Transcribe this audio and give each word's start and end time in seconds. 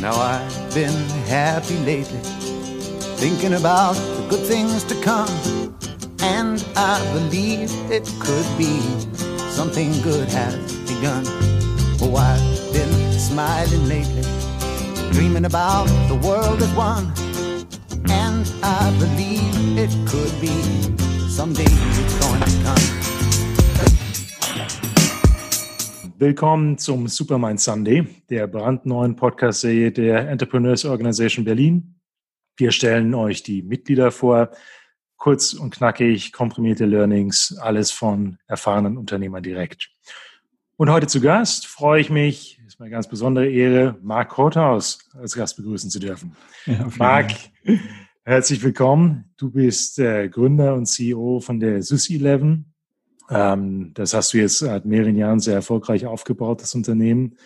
Now 0.00 0.14
I've 0.14 0.74
been 0.74 0.94
happy 1.26 1.76
lately, 1.78 2.20
thinking 3.18 3.54
about 3.54 3.94
the 3.94 4.26
good 4.30 4.46
things 4.46 4.84
to 4.84 4.94
come. 5.02 5.28
And 6.20 6.64
I 6.76 7.02
believe 7.12 7.72
it 7.90 8.06
could 8.20 8.46
be 8.56 8.78
something 9.50 9.90
good 10.02 10.28
has 10.28 10.72
begun. 10.86 11.24
Oh, 12.00 12.14
I've 12.14 12.72
been 12.72 13.12
smiling 13.18 13.88
lately, 13.88 14.22
dreaming 15.10 15.46
about 15.46 15.86
the 16.06 16.14
world 16.14 16.62
as 16.62 16.72
one. 16.74 17.12
And 18.08 18.48
I 18.62 18.96
believe 19.00 19.76
it 19.76 19.90
could 20.08 20.40
be 20.40 20.54
someday 21.28 21.64
it's 21.66 22.14
going 22.20 22.40
to 22.40 22.62
come. 22.62 23.17
Willkommen 26.20 26.78
zum 26.78 27.06
Supermind 27.06 27.60
Sunday, 27.60 28.04
der 28.28 28.48
brandneuen 28.48 29.14
Podcast-Serie 29.14 29.92
der 29.92 30.28
Entrepreneurs 30.28 30.84
Organization 30.84 31.44
Berlin. 31.44 32.00
Wir 32.56 32.72
stellen 32.72 33.14
euch 33.14 33.44
die 33.44 33.62
Mitglieder 33.62 34.10
vor, 34.10 34.50
kurz 35.16 35.52
und 35.52 35.72
knackig, 35.72 36.32
komprimierte 36.32 36.86
Learnings, 36.86 37.56
alles 37.60 37.92
von 37.92 38.38
erfahrenen 38.48 38.98
Unternehmern 38.98 39.44
direkt. 39.44 39.92
Und 40.74 40.90
heute 40.90 41.06
zu 41.06 41.20
Gast 41.20 41.68
freue 41.68 42.00
ich 42.00 42.10
mich, 42.10 42.60
ist 42.66 42.80
eine 42.80 42.90
ganz 42.90 43.08
besondere 43.08 43.48
Ehre, 43.48 43.96
Marc 44.02 44.36
Rothaus 44.38 44.98
als 45.14 45.36
Gast 45.36 45.56
begrüßen 45.56 45.88
zu 45.88 46.00
dürfen. 46.00 46.34
Ja, 46.66 46.88
Marc, 46.98 47.30
herzlich 48.24 48.60
willkommen. 48.64 49.32
Du 49.36 49.52
bist 49.52 50.00
äh, 50.00 50.28
Gründer 50.28 50.74
und 50.74 50.86
CEO 50.86 51.38
von 51.38 51.60
der 51.60 51.80
SUS 51.80 52.10
11 52.10 52.42
ähm, 52.42 52.67
das 53.28 54.14
hast 54.14 54.32
du 54.32 54.38
jetzt 54.38 54.58
seit 54.60 54.86
mehreren 54.86 55.16
Jahren 55.16 55.38
sehr 55.38 55.54
erfolgreich 55.54 56.06
aufgebaut, 56.06 56.62
das 56.62 56.74
Unternehmen. 56.74 57.36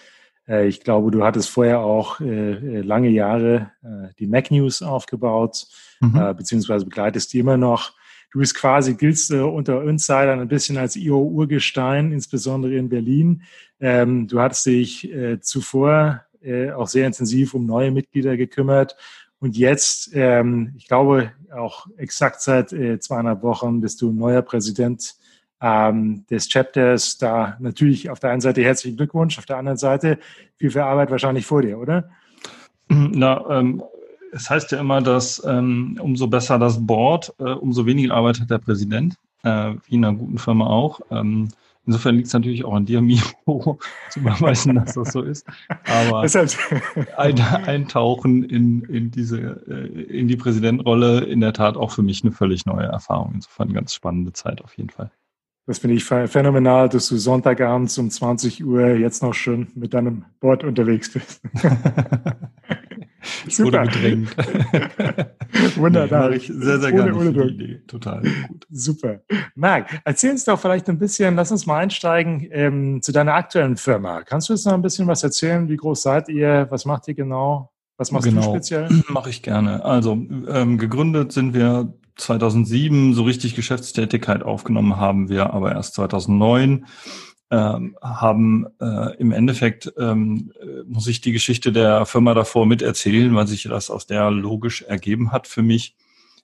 Äh, 0.49 0.67
ich 0.67 0.81
glaube, 0.81 1.11
du 1.11 1.25
hattest 1.25 1.49
vorher 1.49 1.81
auch 1.81 2.21
äh, 2.21 2.53
äh 2.53 2.81
lange 2.83 3.09
Jahre 3.09 3.73
die 4.19 4.27
Mac 4.27 4.51
News 4.51 4.83
aufgebaut, 4.83 5.67
mhm. 6.01 6.35
Beziehungsweise 6.37 6.85
begleitest 6.85 7.33
die 7.33 7.39
immer 7.39 7.57
noch. 7.57 7.93
Du 8.33 8.39
bist 8.39 8.55
quasi, 8.55 8.95
giltst 8.95 9.31
unter 9.31 9.83
Insidern 9.83 10.41
ein 10.41 10.49
bisschen 10.49 10.79
als 10.79 10.97
IO-Urgestein, 10.97 12.13
insbesondere 12.13 12.75
in 12.75 12.89
Berlin. 12.89 13.43
Ähm, 13.79 14.27
du 14.27 14.41
hattest 14.41 14.65
dich 14.67 15.11
zuvor 15.41 16.23
auch 16.75 16.89
sehr 16.89 17.07
intensiv 17.07 17.55
um 17.55 17.67
neue 17.67 17.93
Mitglieder 17.93 18.37
gekümmert. 18.37 18.97
Und 19.39 19.57
jetzt, 19.57 20.11
ähm, 20.13 20.73
ich 20.77 20.89
glaube, 20.89 21.33
auch 21.55 21.87
exakt 21.97 22.41
seit 22.41 22.71
zweieinhalb 22.71 23.43
Wochen 23.43 23.81
bist 23.81 24.01
du 24.01 24.11
neuer 24.11 24.43
Präsident 24.43 25.15
ähm, 25.63 26.27
des 26.29 26.49
Chapters. 26.49 27.17
Da 27.19 27.57
natürlich 27.61 28.11
auf 28.11 28.21
der 28.21 28.31
einen 28.31 28.41
Seite 28.41 28.63
herzlichen 28.63 28.97
Glückwunsch, 28.97 29.39
auf 29.39 29.47
der 29.47 29.57
anderen 29.57 29.79
Seite 29.79 30.19
viel, 30.59 30.71
viel 30.71 30.81
Arbeit 30.81 31.11
wahrscheinlich 31.11 31.47
vor 31.47 31.63
dir, 31.63 31.79
oder? 31.79 32.11
Na, 32.89 33.45
ähm, 33.49 33.83
es 34.33 34.51
heißt 34.51 34.73
ja 34.73 34.81
immer, 34.81 35.01
dass 35.01 35.43
ähm, 35.47 35.99
umso 36.01 36.27
besser 36.27 36.59
das 36.59 36.85
Board, 36.85 37.33
äh, 37.39 37.53
umso 37.53 37.87
weniger 37.87 38.15
Arbeit 38.15 38.41
hat 38.41 38.51
der 38.51 38.59
Präsident, 38.59 39.17
äh, 39.45 39.75
wie 39.87 39.95
in 39.95 40.05
einer 40.05 40.17
guten 40.17 40.39
Firma 40.39 40.67
auch. 40.67 41.01
Ähm, 41.11 41.49
insofern 41.87 42.17
liegt 42.17 42.29
es 42.29 42.33
natürlich 42.33 42.65
auch 42.65 42.75
an 42.75 42.87
dir, 42.87 43.01
Miro, 43.47 43.79
zu 44.11 44.21
beweisen, 44.21 44.75
dass 44.75 44.95
das 44.95 45.13
so 45.13 45.23
ist. 45.23 45.47
Aber 45.87 46.23
ein, 47.19 47.41
eintauchen 47.41 48.45
in, 48.45 48.83
in 48.85 49.11
diese, 49.11 49.63
äh, 49.69 50.03
in 50.19 50.29
die 50.29 50.37
Präsidentrolle 50.37 51.21
in 51.21 51.41
der 51.41 51.53
Tat 51.53 51.77
auch 51.77 51.93
für 51.93 52.03
mich 52.03 52.25
eine 52.25 52.33
völlig 52.33 52.67
neue 52.67 52.87
Erfahrung. 52.87 53.33
Insofern 53.35 53.69
eine 53.69 53.75
ganz 53.75 53.95
spannende 53.95 54.33
Zeit 54.33 54.63
auf 54.63 54.77
jeden 54.77 54.91
Fall. 54.91 55.11
Das 55.67 55.79
finde 55.79 55.97
ich 55.97 56.05
phänomenal, 56.05 56.89
dass 56.89 57.09
du 57.09 57.17
Sonntagabends 57.17 57.97
um 57.97 58.11
20 58.11 58.65
Uhr 58.65 58.97
jetzt 58.97 59.23
noch 59.23 59.33
schön 59.33 59.69
mit 59.75 59.95
deinem 59.95 60.25
Board 60.41 60.65
unterwegs 60.65 61.13
bist. 61.13 61.41
Super. 63.49 63.85
gedrängt. 63.85 64.37
Wunderbar. 65.77 66.31
Nee, 66.31 66.37
ich 66.37 66.47
sehr, 66.49 66.81
sehr 66.81 66.91
gerne 66.93 67.15
ohne, 67.15 67.31
ohne 67.31 67.45
Idee. 67.51 67.83
Total 67.87 68.23
gut. 68.23 68.67
Super. 68.71 69.21
Marc, 69.55 70.01
erzähl 70.05 70.33
uns 70.33 70.45
doch 70.45 70.59
vielleicht 70.59 70.89
ein 70.89 70.99
bisschen, 70.99 71.37
lass 71.37 71.53
uns 71.53 71.67
mal 71.67 71.79
einsteigen 71.79 72.49
ähm, 72.51 73.03
zu 73.03 73.13
deiner 73.13 73.35
aktuellen 73.35 73.77
Firma. 73.77 74.23
Kannst 74.23 74.49
du 74.49 74.55
uns 74.55 74.65
noch 74.65 74.73
ein 74.73 74.83
bisschen 74.83 75.07
was 75.07 75.23
erzählen? 75.23 75.69
Wie 75.69 75.77
groß 75.77 76.03
seid 76.03 76.29
ihr? 76.29 76.67
Was 76.71 76.85
macht 76.85 77.07
ihr 77.09 77.15
genau? 77.15 77.73
Was 77.97 78.11
machst 78.11 78.29
genau. 78.29 78.41
du 78.41 78.49
speziell? 78.49 78.89
Mache 79.09 79.31
ich 79.31 79.43
gerne. 79.43 79.85
Also 79.85 80.13
ähm, 80.13 80.79
gegründet 80.79 81.33
sind 81.33 81.55
wir 81.55 81.93
2007 82.17 83.15
so 83.15 83.23
richtig 83.25 83.55
Geschäftstätigkeit 83.55 84.43
aufgenommen 84.43 84.97
haben 84.97 85.29
wir 85.29 85.53
aber 85.53 85.73
erst 85.73 85.95
2009. 85.95 86.87
Ähm, 87.51 87.97
haben 88.01 88.67
äh, 88.81 89.15
im 89.19 89.31
Endeffekt, 89.31 89.93
ähm, 89.99 90.53
muss 90.87 91.07
ich 91.07 91.21
die 91.21 91.33
Geschichte 91.33 91.71
der 91.71 92.07
Firma 92.07 92.33
davor 92.33 92.65
miterzählen, 92.65 93.35
weil 93.35 93.47
sich 93.47 93.65
das 93.65 93.91
aus 93.91 94.07
der 94.07 94.31
logisch 94.31 94.81
ergeben 94.83 95.33
hat 95.33 95.47
für 95.47 95.63
mich. 95.63 95.95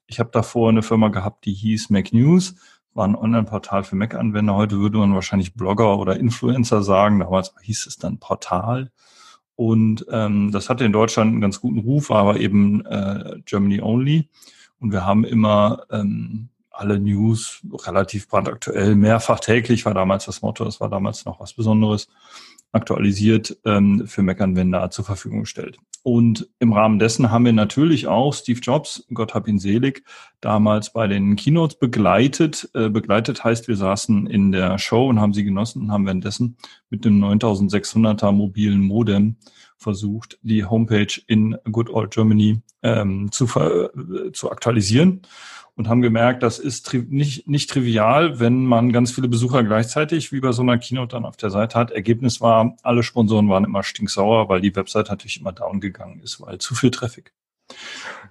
Ich 0.05 0.19
habe 0.19 0.29
davor 0.31 0.69
eine 0.69 0.83
Firma 0.83 1.07
gehabt, 1.07 1.45
die 1.45 1.53
hieß 1.53 1.89
Mac 1.89 2.13
News, 2.13 2.55
war 2.93 3.07
ein 3.07 3.15
Online-Portal 3.15 3.83
für 3.83 3.95
Mac-Anwender. 3.95 4.55
Heute 4.55 4.79
würde 4.79 4.99
man 4.99 5.15
wahrscheinlich 5.15 5.55
Blogger 5.55 5.97
oder 5.97 6.17
Influencer 6.17 6.83
sagen. 6.83 7.19
Damals 7.19 7.53
hieß 7.61 7.87
es 7.87 7.97
dann 7.97 8.19
Portal. 8.19 8.91
Und 9.55 10.05
ähm, 10.11 10.51
das 10.51 10.69
hatte 10.69 10.85
in 10.85 10.93
Deutschland 10.93 11.31
einen 11.31 11.41
ganz 11.41 11.59
guten 11.59 11.79
Ruf, 11.79 12.11
aber 12.11 12.39
eben 12.39 12.85
äh, 12.85 13.39
Germany 13.45 13.81
only. 13.81 14.29
Und 14.79 14.91
wir 14.91 15.05
haben 15.05 15.23
immer 15.23 15.83
ähm, 15.91 16.49
alle 16.71 16.99
News 16.99 17.61
relativ 17.85 18.27
brandaktuell, 18.27 18.95
mehrfach 18.95 19.39
täglich 19.39 19.85
war 19.85 19.93
damals 19.93 20.25
das 20.25 20.41
Motto, 20.41 20.63
das 20.63 20.79
war 20.79 20.89
damals 20.89 21.25
noch 21.25 21.39
was 21.39 21.53
Besonderes, 21.53 22.07
aktualisiert 22.71 23.57
ähm, 23.65 24.07
für 24.07 24.21
Mac-Anwender 24.21 24.89
zur 24.91 25.03
Verfügung 25.03 25.41
gestellt. 25.41 25.77
Und 26.03 26.47
im 26.59 26.71
Rahmen 26.71 26.99
dessen 26.99 27.29
haben 27.31 27.45
wir 27.45 27.53
natürlich 27.53 28.07
auch 28.07 28.33
Steve 28.33 28.59
Jobs, 28.61 29.05
Gott 29.13 29.33
hab 29.33 29.47
ihn 29.47 29.59
selig, 29.59 30.03
damals 30.39 30.93
bei 30.93 31.07
den 31.07 31.35
Keynotes 31.35 31.77
begleitet. 31.77 32.69
Äh, 32.73 32.89
begleitet 32.89 33.43
heißt, 33.43 33.67
wir 33.67 33.75
saßen 33.75 34.27
in 34.27 34.51
der 34.51 34.77
Show 34.77 35.07
und 35.07 35.19
haben 35.19 35.33
sie 35.33 35.43
genossen 35.43 35.83
und 35.83 35.91
haben 35.91 36.05
währenddessen 36.05 36.57
mit 36.89 37.03
dem 37.03 37.19
9600er 37.21 38.31
mobilen 38.31 38.81
Modem 38.81 39.35
versucht, 39.79 40.37
die 40.41 40.65
Homepage 40.65 41.21
in 41.25 41.57
Good 41.71 41.89
Old 41.89 42.11
Germany 42.11 42.61
ähm, 42.83 43.31
zu, 43.31 43.45
äh, 43.45 44.31
zu 44.33 44.51
aktualisieren 44.51 45.21
und 45.75 45.87
haben 45.87 46.01
gemerkt, 46.01 46.43
das 46.43 46.59
ist 46.59 46.93
nicht, 46.93 47.47
nicht 47.47 47.69
trivial, 47.69 48.39
wenn 48.41 48.65
man 48.65 48.91
ganz 48.91 49.11
viele 49.11 49.29
Besucher 49.29 49.63
gleichzeitig 49.63 50.33
wie 50.33 50.41
bei 50.41 50.51
so 50.51 50.61
einer 50.61 50.77
Keynote 50.77 51.15
dann 51.15 51.25
auf 51.25 51.37
der 51.37 51.49
Seite 51.49 51.79
hat. 51.79 51.91
Ergebnis 51.91 52.41
war, 52.41 52.75
alle 52.83 53.01
Sponsoren 53.01 53.47
waren 53.47 53.63
immer 53.63 53.81
stinksauer, 53.83 54.49
weil 54.49 54.59
die 54.59 54.75
Website 54.75 55.07
natürlich 55.07 55.39
immer 55.39 55.53
down 55.53 55.79
gegangen 55.79 56.19
ist, 56.19 56.41
weil 56.41 56.57
zu 56.57 56.75
viel 56.75 56.91
Traffic. 56.91 57.33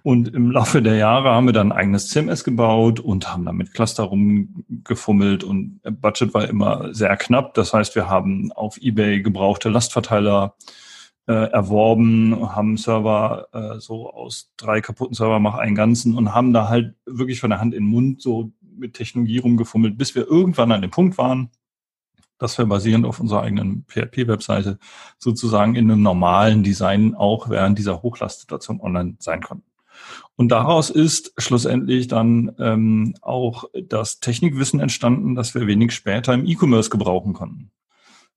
Und 0.03 0.35
im 0.35 0.51
Laufe 0.51 0.83
der 0.83 0.97
Jahre 0.97 1.31
haben 1.31 1.47
wir 1.47 1.55
dann 1.55 1.73
ein 1.73 1.79
eigenes 1.79 2.09
CMS 2.09 2.45
gebaut 2.45 3.01
und 3.01 3.33
haben 3.33 3.47
damit 3.47 3.73
Cluster 3.73 4.03
rumgefummelt 4.03 5.43
und 5.43 5.81
Budget 5.83 6.35
war 6.35 6.47
immer 6.47 6.93
sehr 6.93 7.17
knapp. 7.17 7.55
Das 7.55 7.73
heißt, 7.73 7.95
wir 7.95 8.11
haben 8.11 8.53
auf 8.53 8.77
eBay 8.79 9.23
gebrauchte 9.23 9.71
Lastverteiler 9.71 10.55
äh, 10.59 10.88
erworben, 11.33 12.55
haben 12.55 12.77
Server 12.77 13.49
äh, 13.53 13.81
so 13.81 14.11
aus 14.11 14.51
drei 14.57 14.81
kaputten 14.81 15.15
Server 15.15 15.39
mach 15.39 15.55
einen 15.55 15.75
ganzen 15.75 16.17
und 16.17 16.35
haben 16.35 16.53
da 16.53 16.69
halt 16.69 16.95
wirklich 17.07 17.41
von 17.41 17.51
der 17.51 17.61
Hand 17.61 17.75
in 17.75 17.85
den 17.85 17.91
Mund 17.91 18.23
so 18.23 18.53
mit 18.63 18.95
Technologie 18.95 19.39
rumgefummelt, 19.39 19.99
bis 19.99 20.15
wir 20.15 20.27
irgendwann 20.27 20.73
an 20.73 20.83
dem 20.83 20.91
Punkt 20.91 21.19
waren, 21.19 21.51
dass 22.39 22.57
wir 22.57 22.67
basierend 22.67 23.05
auf 23.05 23.21
unserer 23.21 23.43
eigenen 23.43 23.85
PHP-Webseite 23.89 24.79
sozusagen 25.19 25.75
in 25.75 25.91
einem 25.91 26.03
normalen 26.03 26.63
Design 26.63 27.15
auch 27.15 27.51
während 27.51 27.79
dieser 27.79 28.03
Hochlastsituation 28.03 28.81
online 28.81 29.17
sein 29.19 29.43
konnten. 29.43 29.65
Und 30.37 30.49
daraus 30.51 30.91
ist 30.91 31.33
schlussendlich 31.37 32.07
dann 32.07 32.55
ähm, 32.59 33.15
auch 33.21 33.65
das 33.89 34.21
Technikwissen 34.21 34.79
entstanden, 34.79 35.35
das 35.35 35.55
wir 35.55 35.67
wenig 35.67 35.93
später 35.93 36.33
im 36.33 36.47
E-Commerce 36.47 36.91
gebrauchen 36.91 37.33
konnten. 37.33 37.71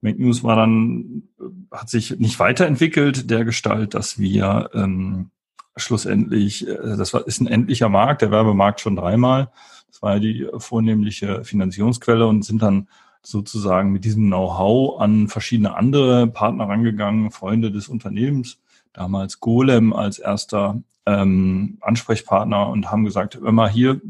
Make 0.01 0.22
News 0.22 0.44
war 0.44 0.56
dann, 0.56 1.23
hat 1.72 1.89
sich 1.89 2.17
nicht 2.19 2.39
weiterentwickelt, 2.39 3.29
der 3.29 3.45
Gestalt, 3.45 3.94
dass 3.94 4.19
wir 4.19 4.69
ähm, 4.73 5.30
schlussendlich, 5.75 6.68
äh, 6.68 6.98
das 6.98 7.13
war, 7.13 7.27
ist 7.27 7.39
ein 7.39 7.48
endlicher 7.48 7.89
Markt, 7.89 8.21
der 8.21 8.31
Werbemarkt 8.31 8.81
schon 8.81 8.95
dreimal. 8.95 9.51
Das 9.88 10.01
war 10.01 10.13
ja 10.13 10.19
die 10.19 10.48
vornehmliche 10.57 11.44
Finanzierungsquelle 11.44 12.27
und 12.27 12.44
sind 12.44 12.62
dann 12.62 12.88
sozusagen 13.21 13.92
mit 13.92 14.03
diesem 14.03 14.25
Know-how 14.27 15.00
an 15.00 15.27
verschiedene 15.27 15.75
andere 15.75 16.27
Partner 16.27 16.68
rangegangen, 16.68 17.30
Freunde 17.30 17.71
des 17.71 17.88
Unternehmens, 17.88 18.59
damals 18.94 19.39
Golem 19.39 19.94
als 19.94 20.18
erster 20.18 20.81
ähm, 21.06 21.77
Ansprechpartner 21.81 22.68
und 22.69 22.92
haben 22.92 23.03
gesagt, 23.03 23.39
wir 23.42 23.69
hier 23.69 24.01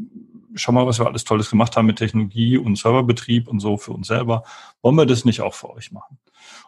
schau 0.55 0.71
mal, 0.71 0.85
was 0.85 0.99
wir 0.99 1.07
alles 1.07 1.23
Tolles 1.23 1.49
gemacht 1.49 1.75
haben 1.75 1.85
mit 1.85 1.97
Technologie 1.97 2.57
und 2.57 2.77
Serverbetrieb 2.77 3.47
und 3.47 3.59
so 3.59 3.77
für 3.77 3.91
uns 3.91 4.07
selber. 4.07 4.43
Wollen 4.81 4.95
wir 4.95 5.05
das 5.05 5.25
nicht 5.25 5.41
auch 5.41 5.53
für 5.53 5.69
euch 5.69 5.91
machen? 5.91 6.17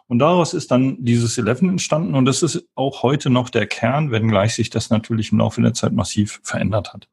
Und 0.06 0.18
daraus 0.18 0.54
ist 0.54 0.70
dann 0.70 0.96
dieses 1.04 1.38
Eleven 1.38 1.68
entstanden 1.68 2.14
und 2.14 2.24
das 2.24 2.42
ist 2.42 2.66
auch 2.74 3.02
heute 3.02 3.30
noch 3.30 3.50
der 3.50 3.66
Kern, 3.66 4.10
wenngleich 4.10 4.54
sich 4.54 4.70
das 4.70 4.90
natürlich 4.90 5.32
im 5.32 5.38
Laufe 5.38 5.62
der 5.62 5.74
Zeit 5.74 5.92
massiv 5.92 6.40
verändert 6.42 6.92
hat. 6.92 7.08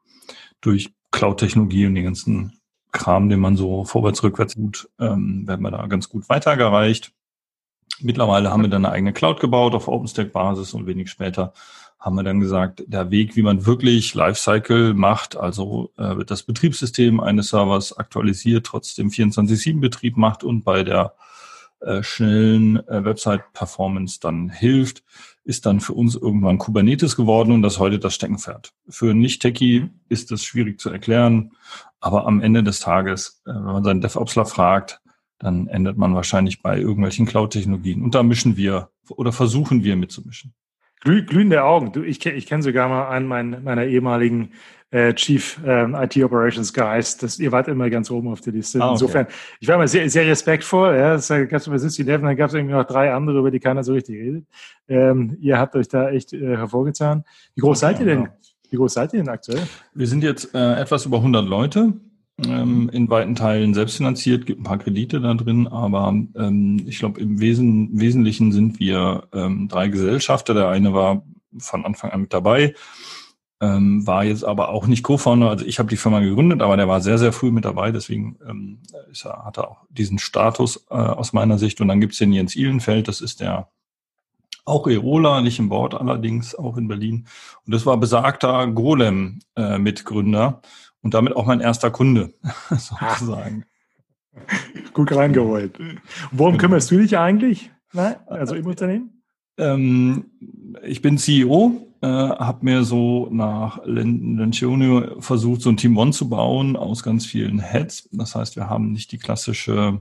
Durch 0.61 0.93
Cloud-Technologie 1.11 1.87
und 1.87 1.95
den 1.95 2.05
ganzen 2.05 2.59
Kram, 2.91 3.29
den 3.29 3.39
man 3.39 3.55
so 3.55 3.85
vorwärts, 3.85 4.23
rückwärts 4.23 4.55
gut, 4.55 4.89
ähm, 4.99 5.47
werden 5.47 5.61
wir 5.61 5.71
da 5.71 5.87
ganz 5.87 6.09
gut 6.09 6.27
weitergereicht. 6.29 7.13
Mittlerweile 7.99 8.51
haben 8.51 8.63
wir 8.63 8.69
dann 8.69 8.85
eine 8.85 8.93
eigene 8.93 9.13
Cloud 9.13 9.39
gebaut 9.39 9.73
auf 9.73 9.87
OpenStack-Basis 9.87 10.73
und 10.73 10.87
wenig 10.87 11.09
später 11.09 11.53
haben 12.01 12.15
wir 12.15 12.23
dann 12.23 12.39
gesagt, 12.39 12.83
der 12.87 13.11
Weg, 13.11 13.35
wie 13.35 13.43
man 13.43 13.67
wirklich 13.67 14.15
Lifecycle 14.15 14.95
macht, 14.95 15.37
also 15.37 15.91
äh, 15.97 16.25
das 16.25 16.43
Betriebssystem 16.43 17.19
eines 17.19 17.49
Servers 17.49 17.95
aktualisiert, 17.95 18.65
trotzdem 18.65 19.09
24-7-Betrieb 19.09 20.17
macht 20.17 20.43
und 20.43 20.63
bei 20.63 20.83
der 20.83 21.13
äh, 21.79 22.01
schnellen 22.01 22.77
äh, 22.87 23.05
Website-Performance 23.05 24.19
dann 24.19 24.49
hilft, 24.49 25.03
ist 25.43 25.67
dann 25.67 25.79
für 25.79 25.93
uns 25.93 26.15
irgendwann 26.15 26.57
Kubernetes 26.57 27.15
geworden 27.15 27.51
und 27.51 27.61
das 27.61 27.77
heute 27.77 27.99
das 27.99 28.15
Steckenpferd. 28.15 28.73
Für 28.89 29.13
Nicht-Techie 29.13 29.81
mhm. 29.81 29.89
ist 30.09 30.31
das 30.31 30.43
schwierig 30.43 30.79
zu 30.79 30.89
erklären, 30.89 31.51
aber 31.99 32.25
am 32.25 32.41
Ende 32.41 32.63
des 32.63 32.79
Tages, 32.79 33.43
äh, 33.45 33.53
wenn 33.53 33.63
man 33.63 33.83
seinen 33.83 34.01
DevOpsler 34.01 34.45
fragt, 34.45 35.01
dann 35.37 35.67
endet 35.67 35.97
man 35.97 36.15
wahrscheinlich 36.15 36.63
bei 36.63 36.79
irgendwelchen 36.79 37.27
Cloud-Technologien. 37.27 38.01
Und 38.03 38.15
da 38.15 38.23
mischen 38.23 38.57
wir 38.57 38.89
oder 39.09 39.31
versuchen 39.31 39.83
wir 39.83 39.95
mitzumischen. 39.95 40.53
Glüh, 41.01 41.23
glühende 41.23 41.63
Augen. 41.63 41.91
Du, 41.91 42.03
ich, 42.03 42.23
ich 42.25 42.45
kenne 42.45 42.63
sogar 42.63 42.87
mal 42.87 43.09
einen 43.09 43.27
meiner, 43.27 43.59
meiner 43.59 43.85
ehemaligen 43.85 44.51
äh, 44.91 45.13
Chief 45.13 45.59
ähm, 45.65 45.95
IT 45.95 46.15
Operations 46.23 46.73
Guys. 46.73 47.17
Das, 47.17 47.39
ihr 47.39 47.51
wart 47.51 47.67
immer 47.67 47.89
ganz 47.89 48.11
oben 48.11 48.27
auf 48.27 48.41
der 48.41 48.53
Liste. 48.53 48.79
Ah, 48.79 48.85
okay. 48.85 48.93
Insofern, 48.93 49.27
ich 49.59 49.67
war 49.67 49.75
immer 49.75 49.87
sehr, 49.87 50.07
sehr 50.09 50.27
respektvoll. 50.27 50.95
Ja, 50.95 51.15
es 51.15 51.27
gab 51.27 51.61
Sissy 51.61 52.05
Devon, 52.05 52.27
dann 52.27 52.35
gab 52.35 52.49
es 52.49 52.53
irgendwie 52.53 52.75
noch 52.75 52.85
drei 52.85 53.11
andere, 53.11 53.39
über 53.39 53.49
die 53.49 53.59
keiner 53.59 53.83
so 53.83 53.93
richtig 53.93 54.19
redet. 54.19 54.45
Ähm, 54.87 55.37
ihr 55.41 55.57
habt 55.57 55.75
euch 55.75 55.87
da 55.87 56.09
echt 56.09 56.33
äh, 56.33 56.57
hervorgetan. 56.57 57.23
Wie 57.55 57.61
groß 57.61 57.83
okay, 57.83 57.93
seid 57.93 57.99
ihr 58.01 58.05
denn? 58.05 58.23
Genau. 58.25 58.35
Wie 58.69 58.77
groß 58.77 58.93
seid 58.93 59.13
ihr 59.13 59.19
denn 59.19 59.29
aktuell? 59.29 59.61
Wir 59.93 60.07
sind 60.07 60.23
jetzt 60.23 60.53
äh, 60.53 60.79
etwas 60.79 61.05
über 61.05 61.17
100 61.17 61.45
Leute 61.45 61.93
ähm, 62.47 62.89
in 62.91 63.09
weiten 63.09 63.35
Teilen 63.35 63.73
selbstfinanziert, 63.73 64.45
gibt 64.45 64.61
ein 64.61 64.65
paar 64.65 64.77
Kredite 64.77 65.19
da 65.21 65.33
drin, 65.33 65.67
aber 65.67 66.09
ähm, 66.09 66.83
ich 66.87 66.99
glaube, 66.99 67.19
im 67.19 67.39
Wesen, 67.39 67.99
Wesentlichen 67.99 68.51
sind 68.51 68.79
wir 68.79 69.27
ähm, 69.33 69.67
drei 69.67 69.87
Gesellschafter. 69.87 70.53
Der 70.53 70.69
eine 70.69 70.93
war 70.93 71.23
von 71.57 71.85
Anfang 71.85 72.11
an 72.11 72.21
mit 72.21 72.33
dabei, 72.33 72.75
ähm, 73.59 74.05
war 74.07 74.23
jetzt 74.23 74.43
aber 74.43 74.69
auch 74.69 74.87
nicht 74.87 75.03
Co-Founder. 75.03 75.49
Also 75.49 75.65
ich 75.65 75.79
habe 75.79 75.89
die 75.89 75.97
Firma 75.97 76.19
gegründet, 76.19 76.61
aber 76.61 76.77
der 76.77 76.87
war 76.87 77.01
sehr, 77.01 77.17
sehr 77.17 77.33
früh 77.33 77.51
mit 77.51 77.65
dabei, 77.65 77.91
deswegen 77.91 78.37
ähm, 78.47 78.79
ist 79.11 79.25
er, 79.25 79.45
hat 79.45 79.57
er 79.57 79.69
auch 79.69 79.85
diesen 79.89 80.19
Status 80.19 80.85
äh, 80.89 80.95
aus 80.95 81.33
meiner 81.33 81.57
Sicht. 81.57 81.81
Und 81.81 81.87
dann 81.87 82.01
gibt's 82.01 82.17
den 82.17 82.33
Jens 82.33 82.55
Ihlenfeld, 82.55 83.07
das 83.07 83.21
ist 83.21 83.39
der 83.41 83.69
auch 84.65 84.87
Eola, 84.87 85.41
nicht 85.41 85.59
im 85.59 85.69
Board 85.69 85.95
allerdings, 85.95 86.55
auch 86.55 86.77
in 86.77 86.87
Berlin. 86.87 87.25
Und 87.65 87.73
das 87.73 87.85
war 87.85 87.97
besagter 87.97 88.67
Golem-Mitgründer. 88.67 90.61
Äh, 90.63 90.67
und 91.01 91.13
damit 91.13 91.35
auch 91.35 91.45
mein 91.45 91.59
erster 91.59 91.91
Kunde, 91.91 92.33
sozusagen. 92.69 93.65
Gut 94.93 95.13
reingeholt. 95.13 95.77
Worum 96.31 96.53
genau. 96.53 96.61
kümmerst 96.61 96.91
du 96.91 96.99
dich 96.99 97.17
eigentlich? 97.17 97.71
Nein? 97.93 98.15
Also 98.27 98.55
im 98.55 98.65
Unternehmen? 98.65 99.21
Ähm, 99.57 100.25
ich 100.83 101.01
bin 101.01 101.17
CEO, 101.17 101.87
äh, 102.01 102.07
habe 102.07 102.65
mir 102.65 102.83
so 102.83 103.27
nach 103.31 103.81
Lencioni 103.85 105.03
versucht, 105.19 105.61
so 105.61 105.69
ein 105.69 105.77
Team 105.77 105.97
One 105.97 106.11
zu 106.11 106.29
bauen 106.29 106.75
aus 106.77 107.03
ganz 107.03 107.25
vielen 107.25 107.59
Heads. 107.59 108.09
Das 108.11 108.35
heißt, 108.35 108.55
wir 108.55 108.69
haben 108.69 108.91
nicht 108.93 109.11
die 109.11 109.17
klassische 109.17 109.99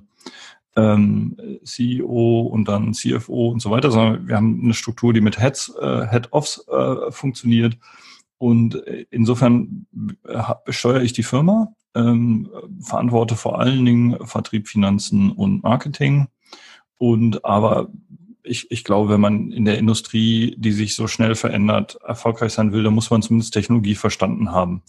ähm, 0.77 1.37
CEO 1.65 2.43
und 2.43 2.69
dann 2.69 2.95
CFO 2.95 3.49
und 3.49 3.61
so 3.61 3.71
weiter, 3.71 3.91
sondern 3.91 4.29
wir 4.29 4.37
haben 4.37 4.61
eine 4.63 4.75
Struktur, 4.75 5.13
die 5.13 5.21
mit 5.21 5.39
Heads, 5.39 5.75
äh, 5.81 6.07
Head-Offs 6.07 6.67
äh, 6.69 7.11
funktioniert 7.11 7.77
und 8.41 8.87
äh, 8.87 9.05
insofern 9.11 9.87
äh, 10.27 10.43
steuere 10.73 11.03
ich 11.03 11.13
die 11.13 11.23
Firma, 11.23 11.75
ähm, 11.95 12.49
verantworte 12.81 13.37
vor 13.37 13.59
allen 13.59 13.85
Dingen 13.85 14.27
Vertrieb, 14.27 14.67
Finanzen 14.67 15.31
und 15.31 15.63
Marketing. 15.63 16.29
Und 16.97 17.45
aber 17.45 17.91
ich, 18.43 18.71
ich 18.71 18.83
glaube, 18.85 19.13
wenn 19.13 19.21
man 19.21 19.53
in 19.53 19.67
der 19.67 19.77
Industrie, 19.77 20.57
die 20.57 20.73
sich 20.73 20.97
so 20.97 21.07
schnell 21.07 21.35
verändert, 21.35 21.99
erfolgreich 22.03 22.55
sein 22.55 22.73
will, 22.73 22.83
dann 22.83 22.95
muss 22.95 23.11
man 23.11 23.21
zumindest 23.21 23.53
Technologie 23.53 23.95
verstanden 23.95 24.53
haben. 24.53 24.83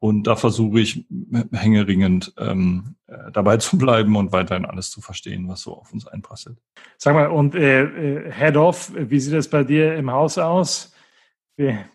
Und 0.00 0.24
da 0.24 0.34
versuche 0.34 0.80
ich 0.80 1.06
hängeringend 1.52 2.34
ähm, 2.36 2.96
äh, 3.06 3.30
dabei 3.32 3.58
zu 3.58 3.78
bleiben 3.78 4.16
und 4.16 4.32
weiterhin 4.32 4.64
alles 4.64 4.90
zu 4.90 5.00
verstehen, 5.00 5.46
was 5.46 5.60
so 5.60 5.76
auf 5.76 5.92
uns 5.92 6.08
einprasselt. 6.08 6.58
Sag 6.96 7.14
mal, 7.14 7.28
und 7.28 7.54
äh, 7.54 8.32
Head 8.32 8.56
of, 8.56 8.90
wie 8.96 9.20
sieht 9.20 9.34
das 9.34 9.46
bei 9.46 9.62
dir 9.62 9.94
im 9.94 10.10
Haus 10.10 10.36
aus? 10.36 10.92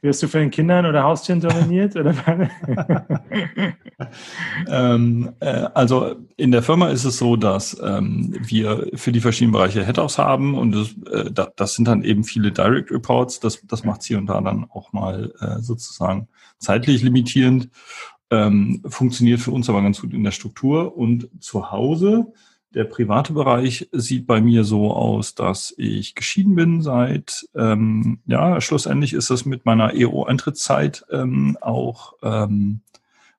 Wirst 0.02 0.22
du 0.22 0.28
den 0.28 0.52
Kindern 0.52 0.86
oder 0.86 1.04
Haustieren 1.04 1.40
dominiert? 1.40 1.96
ähm, 4.68 5.32
äh, 5.40 5.70
also 5.74 6.16
in 6.36 6.52
der 6.52 6.62
Firma 6.62 6.90
ist 6.90 7.06
es 7.06 7.18
so, 7.18 7.38
dass 7.38 7.80
ähm, 7.82 8.36
wir 8.42 8.90
für 8.96 9.14
die 9.14 9.22
verschiedenen 9.22 9.54
Bereiche 9.54 9.86
Head-Offs 9.86 10.18
haben 10.18 10.58
und 10.58 10.74
das, 10.74 10.94
äh, 11.12 11.32
das, 11.56 11.76
sind 11.76 11.88
dann 11.88 12.04
eben 12.04 12.26
viele 12.26 12.52
Direct 12.52 12.92
Reports. 12.92 13.40
Das, 13.40 13.62
das 13.66 13.86
macht 13.86 14.04
hier 14.04 14.18
und 14.18 14.26
da 14.26 14.42
dann 14.42 14.66
auch 14.70 14.92
mal 14.92 15.32
äh, 15.40 15.62
sozusagen 15.62 16.28
zeitlich 16.60 17.02
limitierend. 17.02 17.70
Ähm, 18.32 18.84
funktioniert 18.86 19.40
für 19.40 19.52
uns 19.52 19.70
aber 19.70 19.82
ganz 19.82 20.02
gut 20.02 20.14
in 20.14 20.26
der 20.26 20.32
Struktur. 20.32 20.98
Und 20.98 21.30
zu 21.40 21.72
Hause 21.72 22.34
der 22.74 22.86
private 22.86 23.34
Bereich 23.34 23.88
sieht 23.92 24.26
bei 24.26 24.42
mir 24.42 24.64
so 24.64 24.92
aus, 24.92 25.36
dass 25.36 25.74
ich 25.78 26.16
geschieden 26.16 26.56
bin 26.56 26.82
seit, 26.82 27.48
ähm, 27.56 28.20
ja, 28.26 28.60
schlussendlich 28.62 29.14
ist 29.14 29.30
es 29.30 29.46
mit 29.46 29.66
meiner 29.66 29.94
EO-Eintrittszeit 29.94 31.06
ähm, 31.12 31.58
auch, 31.62 32.14
ähm, 32.24 32.82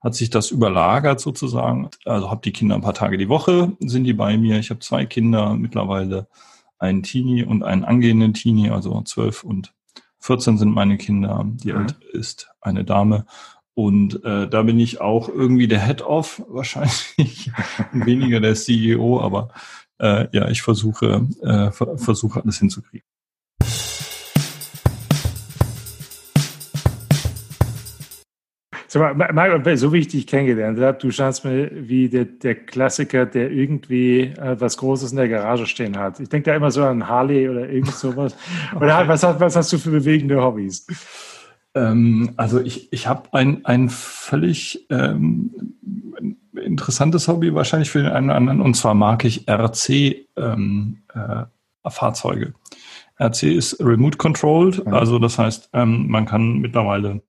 hat 0.00 0.14
sich 0.14 0.30
das 0.30 0.50
überlagert 0.50 1.20
sozusagen. 1.20 1.90
Also 2.04 2.30
habe 2.30 2.42
die 2.44 2.52
Kinder 2.52 2.74
ein 2.74 2.82
paar 2.82 2.94
Tage 2.94 3.16
die 3.16 3.28
Woche, 3.28 3.72
sind 3.80 4.04
die 4.04 4.12
bei 4.12 4.36
mir. 4.36 4.58
Ich 4.58 4.70
habe 4.70 4.80
zwei 4.80 5.06
Kinder 5.06 5.54
mittlerweile, 5.54 6.28
einen 6.78 7.02
Teenie 7.02 7.44
und 7.44 7.62
einen 7.62 7.84
angehenden 7.84 8.34
Teenie, 8.34 8.70
also 8.70 9.00
zwölf 9.02 9.42
und 9.44 9.72
14 10.18 10.58
sind 10.58 10.74
meine 10.74 10.96
Kinder. 10.96 11.44
Die 11.46 11.72
mhm. 11.72 11.80
ältere 11.80 12.04
ist 12.12 12.50
eine 12.60 12.84
Dame. 12.84 13.26
Und 13.74 14.24
äh, 14.24 14.48
da 14.48 14.62
bin 14.62 14.78
ich 14.78 15.00
auch 15.00 15.28
irgendwie 15.28 15.66
der 15.66 15.84
Head-Off 15.84 16.42
wahrscheinlich, 16.48 17.50
weniger 17.92 18.40
der 18.40 18.54
CEO, 18.54 19.20
aber 19.20 19.48
äh, 19.98 20.28
ja, 20.32 20.48
ich 20.48 20.62
versuche, 20.62 21.26
äh, 21.42 21.70
versuche 21.72 22.40
alles 22.42 22.58
hinzukriegen. 22.58 23.06
Sag 28.94 29.16
mal, 29.16 29.76
so 29.76 29.92
wie 29.92 29.98
ich 29.98 30.06
dich 30.06 30.24
kennengelernt 30.24 30.78
habe, 30.78 30.96
du 30.98 31.10
scheinst 31.10 31.44
mir 31.44 31.68
wie 31.72 32.08
der, 32.08 32.26
der 32.26 32.54
Klassiker, 32.54 33.26
der 33.26 33.50
irgendwie 33.50 34.20
äh, 34.20 34.54
was 34.60 34.76
Großes 34.76 35.10
in 35.10 35.16
der 35.16 35.28
Garage 35.28 35.66
stehen 35.66 35.98
hat. 35.98 36.20
Ich 36.20 36.28
denke 36.28 36.48
da 36.48 36.54
immer 36.54 36.70
so 36.70 36.84
an 36.84 37.08
Harley 37.08 37.48
oder 37.48 37.68
irgend 37.68 37.92
sowas. 37.92 38.36
Oder 38.76 39.08
was, 39.08 39.24
was 39.24 39.56
hast 39.56 39.72
du 39.72 39.78
für 39.78 39.90
bewegende 39.90 40.40
Hobbys? 40.40 40.86
Ähm, 41.74 42.32
also 42.36 42.60
ich, 42.60 42.92
ich 42.92 43.06
habe 43.06 43.28
ein, 43.32 43.64
ein 43.64 43.88
völlig 43.88 44.86
ähm, 44.90 45.74
interessantes 46.54 47.28
Hobby 47.28 47.54
wahrscheinlich 47.54 47.90
für 47.90 48.02
den 48.02 48.12
einen 48.12 48.26
oder 48.26 48.36
anderen, 48.36 48.60
und 48.60 48.74
zwar 48.74 48.94
mag 48.94 49.24
ich 49.24 49.48
RC 49.48 50.26
ähm, 50.36 51.02
äh, 51.12 51.44
Fahrzeuge. 51.90 52.54
RC 53.20 53.42
ist 53.44 53.80
remote 53.80 54.18
controlled, 54.18 54.86
mhm. 54.86 54.94
also 54.94 55.18
das 55.18 55.38
heißt, 55.38 55.70
ähm, 55.72 56.08
man 56.08 56.26
kann 56.26 56.58
mittlerweile 56.58 57.22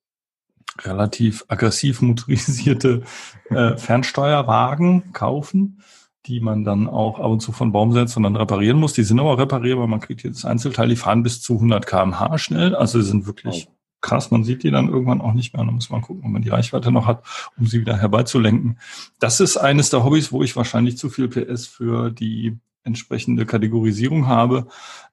relativ 0.81 1.45
aggressiv 1.47 2.01
motorisierte 2.01 3.03
äh, 3.49 3.77
Fernsteuerwagen 3.77 5.13
kaufen, 5.13 5.81
die 6.25 6.39
man 6.39 6.63
dann 6.63 6.87
auch 6.87 7.19
ab 7.19 7.29
und 7.29 7.39
zu 7.39 7.51
von 7.51 7.71
Baum 7.71 7.93
setzt 7.93 8.17
und 8.17 8.23
dann 8.23 8.35
reparieren 8.35 8.77
muss. 8.77 8.93
Die 8.93 9.03
sind 9.03 9.19
aber 9.19 9.37
reparierbar, 9.37 9.87
man 9.87 9.99
kriegt 9.99 10.23
jetzt 10.23 10.43
Einzelteil, 10.43 10.89
die 10.89 10.95
fahren 10.95 11.23
bis 11.23 11.41
zu 11.41 11.53
100 11.53 11.85
km/h 11.85 12.37
schnell, 12.39 12.75
also 12.75 13.01
sind 13.01 13.27
wirklich 13.27 13.67
krass, 14.05 14.29
man 14.29 14.43
sieht 14.43 14.61
die 14.61 14.69
dann 14.69 14.87
irgendwann 14.87 15.19
auch 15.19 15.33
nicht 15.33 15.53
mehr. 15.53 15.65
Da 15.65 15.71
muss 15.71 15.89
man 15.89 16.01
gucken, 16.01 16.23
ob 16.23 16.31
man 16.31 16.43
die 16.43 16.49
Reichweite 16.49 16.91
noch 16.91 17.07
hat, 17.07 17.23
um 17.57 17.65
sie 17.65 17.81
wieder 17.81 17.97
herbeizulenken. 17.97 18.77
Das 19.19 19.39
ist 19.39 19.57
eines 19.57 19.89
der 19.89 20.03
Hobbys, 20.03 20.31
wo 20.31 20.43
ich 20.43 20.55
wahrscheinlich 20.55 20.97
zu 20.97 21.09
viel 21.09 21.27
PS 21.27 21.65
für 21.65 22.11
die 22.11 22.57
entsprechende 22.83 23.47
Kategorisierung 23.47 24.27
habe. 24.27 24.67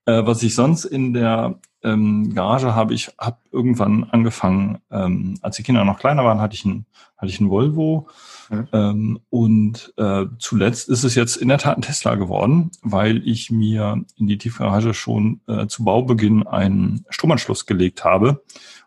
Äh, 0.04 0.26
was 0.26 0.42
ich 0.42 0.54
sonst 0.54 0.84
in 0.84 1.14
der 1.14 1.58
ähm, 1.82 2.34
Garage 2.34 2.74
habe, 2.74 2.92
ich 2.92 3.10
habe 3.18 3.38
irgendwann 3.50 4.04
angefangen, 4.04 4.78
ähm, 4.90 5.38
als 5.40 5.56
die 5.56 5.62
Kinder 5.62 5.86
noch 5.86 5.98
kleiner 5.98 6.24
waren, 6.24 6.40
hatte 6.40 6.54
ich 6.54 6.66
ein, 6.66 6.84
hatte 7.16 7.30
ich 7.30 7.40
ein 7.40 7.48
Volvo. 7.48 8.08
Mhm. 8.50 8.68
Ähm, 8.72 9.20
und 9.30 9.94
äh, 9.96 10.26
zuletzt 10.38 10.90
ist 10.90 11.04
es 11.04 11.14
jetzt 11.14 11.36
in 11.36 11.48
der 11.48 11.58
Tat 11.58 11.78
ein 11.78 11.82
Tesla 11.82 12.16
geworden, 12.16 12.72
weil 12.82 13.26
ich 13.26 13.50
mir 13.50 14.04
in 14.16 14.26
die 14.26 14.36
Tiefgarage 14.36 14.92
schon 14.92 15.40
äh, 15.46 15.66
zu 15.66 15.82
Baubeginn 15.84 16.46
einen 16.46 17.06
Stromanschluss 17.08 17.64
gelegt 17.64 18.04
habe 18.04 18.42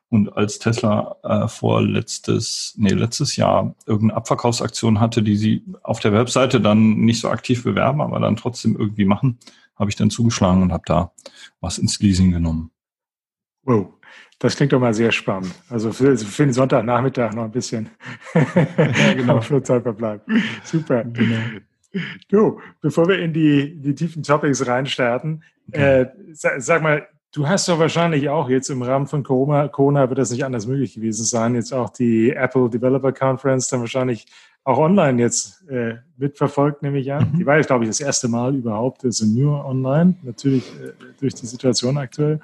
und 0.09 0.35
als 0.37 0.59
Tesla 0.59 1.15
äh, 1.23 1.47
vor 1.47 1.81
letztes, 1.81 2.73
nee, 2.77 2.89
letztes 2.89 3.35
Jahr 3.35 3.75
irgendeine 3.85 4.17
Abverkaufsaktion 4.17 4.99
hatte, 4.99 5.23
die 5.23 5.35
sie 5.35 5.63
auf 5.83 5.99
der 5.99 6.13
Webseite 6.13 6.61
dann 6.61 6.97
nicht 6.97 7.19
so 7.19 7.29
aktiv 7.29 7.63
bewerben, 7.63 8.01
aber 8.01 8.19
dann 8.19 8.35
trotzdem 8.35 8.75
irgendwie 8.77 9.05
machen, 9.05 9.39
habe 9.75 9.89
ich 9.89 9.95
dann 9.95 10.09
zugeschlagen 10.09 10.61
und 10.61 10.71
habe 10.71 10.83
da 10.85 11.11
was 11.59 11.77
ins 11.77 11.99
Leasing 11.99 12.31
genommen. 12.31 12.71
Wow, 13.63 13.93
das 14.39 14.55
klingt 14.55 14.73
doch 14.73 14.79
mal 14.79 14.93
sehr 14.93 15.11
spannend. 15.11 15.53
Also 15.69 15.91
für, 15.91 16.09
also 16.09 16.25
für 16.25 16.43
den 16.43 16.53
Sonntagnachmittag 16.53 17.33
noch 17.33 17.45
ein 17.45 17.51
bisschen 17.51 17.89
ja, 18.33 19.13
genau. 19.13 19.41
Flutzeit 19.41 19.83
verbleiben. 19.83 20.21
Super. 20.63 21.03
Genau. 21.03 21.59
Du, 22.29 22.59
bevor 22.81 23.07
wir 23.07 23.19
in 23.19 23.33
die, 23.33 23.75
die 23.79 23.95
tiefen 23.95 24.21
Topics 24.21 24.67
reinstarten, 24.67 25.43
äh, 25.71 26.05
sag, 26.33 26.61
sag, 26.61 26.83
mal, 26.83 27.07
du 27.35 27.47
hast 27.47 27.67
doch 27.67 27.79
wahrscheinlich 27.79 28.29
auch 28.29 28.49
jetzt 28.49 28.69
im 28.69 28.81
Rahmen 28.81 29.07
von 29.07 29.23
Corona, 29.23 29.67
Corona 29.67 30.07
wird 30.09 30.19
das 30.19 30.31
nicht 30.31 30.45
anders 30.45 30.67
möglich 30.67 30.95
gewesen 30.95 31.25
sein, 31.25 31.55
jetzt 31.55 31.73
auch 31.73 31.89
die 31.89 32.31
Apple 32.31 32.69
Developer 32.69 33.11
Conference 33.11 33.67
dann 33.67 33.81
wahrscheinlich 33.81 34.25
auch 34.63 34.77
online 34.77 35.21
jetzt 35.21 35.67
äh, 35.69 35.95
mitverfolgt, 36.17 36.81
nehme 36.81 36.97
ich 36.97 37.11
an. 37.11 37.31
Mhm. 37.31 37.37
Die 37.37 37.45
war 37.45 37.57
jetzt, 37.57 37.67
glaube 37.67 37.83
ich, 37.83 37.89
das 37.89 37.99
erste 37.99 38.27
Mal 38.27 38.55
überhaupt, 38.55 39.03
also 39.03 39.25
nur 39.25 39.65
online, 39.65 40.15
natürlich 40.23 40.63
äh, 40.81 40.93
durch 41.19 41.35
die 41.35 41.45
Situation 41.45 41.97
aktuell. 41.97 42.39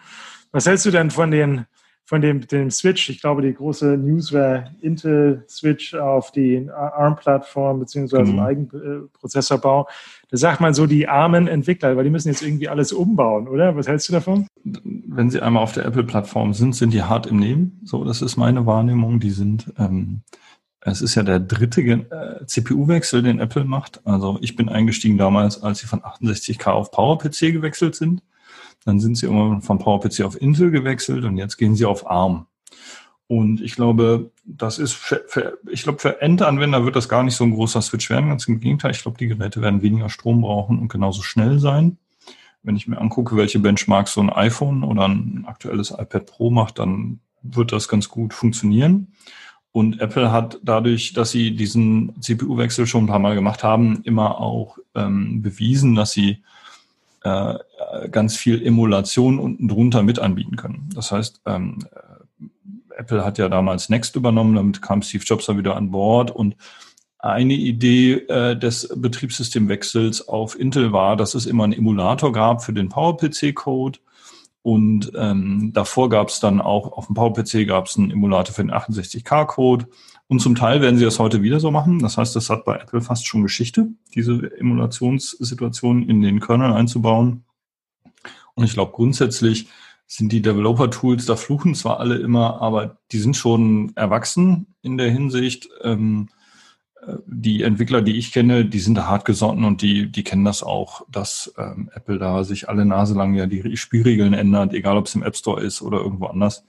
Was 0.51 0.67
hältst 0.67 0.85
du 0.85 0.91
denn 0.91 1.09
von 1.09 1.31
den 1.31 1.65
von 2.11 2.19
dem, 2.19 2.45
dem 2.45 2.69
Switch. 2.69 3.09
Ich 3.09 3.21
glaube, 3.21 3.41
die 3.41 3.53
große 3.53 3.97
News 3.97 4.33
war 4.33 4.65
Intel 4.81 5.45
Switch 5.47 5.93
auf 5.93 6.33
die 6.33 6.69
ARM-Plattform 6.69 7.79
beziehungsweise 7.79 8.33
mhm. 8.33 8.39
Eigenprozessorbau. 8.39 9.87
Da 10.31 10.37
sagt 10.37 10.61
man 10.61 10.73
so 10.73 10.87
die 10.87 11.09
armen 11.09 11.47
Entwickler, 11.47 11.97
weil 11.97 12.05
die 12.05 12.09
müssen 12.09 12.29
jetzt 12.29 12.41
irgendwie 12.41 12.69
alles 12.69 12.93
umbauen, 12.93 13.49
oder? 13.49 13.75
Was 13.75 13.89
hältst 13.89 14.07
du 14.07 14.13
davon? 14.13 14.47
Wenn 14.63 15.29
sie 15.29 15.41
einmal 15.41 15.61
auf 15.61 15.73
der 15.73 15.85
Apple-Plattform 15.85 16.53
sind, 16.53 16.73
sind 16.73 16.93
die 16.93 17.03
hart 17.03 17.27
im 17.27 17.37
Nehmen. 17.37 17.81
So, 17.83 18.05
das 18.05 18.21
ist 18.21 18.37
meine 18.37 18.65
Wahrnehmung. 18.65 19.19
Die 19.19 19.31
sind, 19.31 19.73
ähm, 19.77 20.21
es 20.79 21.01
ist 21.01 21.15
ja 21.15 21.23
der 21.23 21.41
dritte 21.41 21.81
äh, 21.81 22.45
CPU-Wechsel, 22.45 23.23
den 23.23 23.39
Apple 23.39 23.65
macht. 23.65 23.99
Also 24.07 24.37
ich 24.41 24.55
bin 24.55 24.69
eingestiegen 24.69 25.17
damals, 25.17 25.61
als 25.61 25.79
sie 25.79 25.87
von 25.87 25.99
68K 25.99 26.71
auf 26.71 26.91
PowerPC 26.91 27.51
gewechselt 27.51 27.95
sind. 27.95 28.23
Dann 28.85 29.01
sind 29.01 29.15
sie 29.15 29.25
immer 29.25 29.61
vom 29.61 29.79
PowerPC 29.79 30.21
auf 30.21 30.41
Intel 30.41 30.71
gewechselt 30.71 31.25
und 31.25 31.35
jetzt 31.35 31.57
gehen 31.57 31.75
sie 31.75 31.85
auf 31.85 32.09
ARM. 32.09 32.45
Und 33.31 33.61
ich 33.61 33.75
glaube, 33.77 34.29
das 34.43 34.77
ist 34.77 34.91
für, 34.91 35.23
für, 35.25 35.57
ich 35.69 35.83
glaube, 35.83 35.99
für 35.99 36.21
Endanwender 36.21 36.83
wird 36.83 36.97
das 36.97 37.07
gar 37.07 37.23
nicht 37.23 37.37
so 37.37 37.45
ein 37.45 37.53
großer 37.53 37.81
Switch 37.81 38.09
werden. 38.09 38.27
Ganz 38.27 38.45
im 38.49 38.59
Gegenteil, 38.59 38.91
ich 38.91 39.03
glaube, 39.03 39.17
die 39.17 39.29
Geräte 39.29 39.61
werden 39.61 39.81
weniger 39.81 40.09
Strom 40.09 40.41
brauchen 40.41 40.79
und 40.79 40.91
genauso 40.91 41.21
schnell 41.21 41.57
sein. 41.57 41.95
Wenn 42.61 42.75
ich 42.75 42.89
mir 42.89 42.99
angucke, 42.99 43.37
welche 43.37 43.59
Benchmarks 43.59 44.11
so 44.11 44.19
ein 44.19 44.29
iPhone 44.29 44.83
oder 44.83 45.07
ein 45.07 45.45
aktuelles 45.47 45.91
iPad 45.91 46.25
Pro 46.25 46.51
macht, 46.51 46.79
dann 46.79 47.21
wird 47.41 47.71
das 47.71 47.87
ganz 47.87 48.09
gut 48.09 48.33
funktionieren. 48.33 49.13
Und 49.71 50.01
Apple 50.01 50.29
hat 50.29 50.59
dadurch, 50.61 51.13
dass 51.13 51.31
sie 51.31 51.55
diesen 51.55 52.21
CPU-Wechsel 52.21 52.85
schon 52.85 53.05
ein 53.05 53.07
paar 53.07 53.19
Mal 53.19 53.35
gemacht 53.35 53.63
haben, 53.63 54.01
immer 54.03 54.41
auch 54.41 54.77
ähm, 54.93 55.41
bewiesen, 55.41 55.95
dass 55.95 56.11
sie 56.11 56.43
äh, 57.23 57.53
ganz 58.11 58.35
viel 58.35 58.61
Emulation 58.61 59.39
unten 59.39 59.69
drunter 59.69 60.03
mit 60.03 60.19
anbieten 60.19 60.57
können. 60.57 60.89
Das 60.93 61.13
heißt, 61.13 61.39
ähm, 61.45 61.79
Apple 63.01 63.25
hat 63.25 63.37
ja 63.37 63.49
damals 63.49 63.89
Next 63.89 64.15
übernommen, 64.15 64.55
damit 64.55 64.81
kam 64.81 65.01
Steve 65.01 65.23
Jobs 65.23 65.47
dann 65.47 65.57
wieder 65.57 65.75
an 65.75 65.91
Bord 65.91 66.31
und 66.31 66.55
eine 67.19 67.53
Idee 67.53 68.13
äh, 68.13 68.57
des 68.57 68.89
Betriebssystemwechsels 68.95 70.27
auf 70.27 70.59
Intel 70.59 70.91
war, 70.91 71.15
dass 71.15 71.35
es 71.35 71.45
immer 71.45 71.65
einen 71.65 71.73
Emulator 71.73 72.31
gab 72.31 72.63
für 72.63 72.73
den 72.73 72.89
PowerPC-Code 72.89 73.99
und 74.63 75.11
ähm, 75.15 75.71
davor 75.73 76.09
gab 76.09 76.29
es 76.29 76.39
dann 76.39 76.61
auch 76.61 76.91
auf 76.93 77.07
dem 77.07 77.15
PowerPC 77.15 77.67
gab 77.67 77.87
es 77.87 77.97
einen 77.97 78.11
Emulator 78.11 78.53
für 78.53 78.63
den 78.63 78.71
68K-Code 78.71 79.87
und 80.27 80.39
zum 80.39 80.55
Teil 80.55 80.81
werden 80.81 80.97
sie 80.97 81.05
das 81.05 81.19
heute 81.19 81.41
wieder 81.41 81.59
so 81.59 81.71
machen. 81.71 81.99
Das 81.99 82.17
heißt, 82.17 82.35
das 82.35 82.49
hat 82.49 82.65
bei 82.65 82.77
Apple 82.77 83.01
fast 83.01 83.27
schon 83.27 83.43
Geschichte, 83.43 83.87
diese 84.15 84.55
Emulationssituation 84.57 86.07
in 86.07 86.21
den 86.21 86.39
Kernel 86.39 86.73
einzubauen. 86.73 87.43
Und 88.53 88.63
ich 88.63 88.73
glaube, 88.73 88.93
grundsätzlich 88.93 89.67
sind 90.11 90.33
die 90.33 90.41
Developer-Tools, 90.41 91.25
da 91.25 91.37
fluchen 91.37 91.73
zwar 91.73 92.01
alle 92.01 92.17
immer, 92.17 92.61
aber 92.61 92.97
die 93.13 93.19
sind 93.19 93.37
schon 93.37 93.93
erwachsen 93.95 94.75
in 94.81 94.97
der 94.97 95.09
Hinsicht. 95.09 95.69
Ähm, 95.83 96.27
äh, 97.01 97.13
die 97.25 97.63
Entwickler, 97.63 98.01
die 98.01 98.17
ich 98.17 98.33
kenne, 98.33 98.65
die 98.65 98.79
sind 98.79 98.95
da 98.95 99.07
hart 99.07 99.23
gesonnen 99.23 99.63
und 99.63 99.81
die, 99.81 100.11
die 100.11 100.25
kennen 100.25 100.43
das 100.43 100.63
auch, 100.63 101.03
dass 101.09 101.53
ähm, 101.57 101.89
Apple 101.93 102.19
da 102.19 102.43
sich 102.43 102.67
alle 102.67 102.85
Nase 102.85 103.13
lang 103.13 103.35
ja 103.35 103.45
die 103.45 103.77
Spielregeln 103.77 104.33
ändert, 104.33 104.73
egal 104.73 104.97
ob 104.97 105.05
es 105.05 105.15
im 105.15 105.23
App 105.23 105.37
Store 105.37 105.61
ist 105.61 105.81
oder 105.81 105.99
irgendwo 105.99 106.25
anders. 106.25 106.65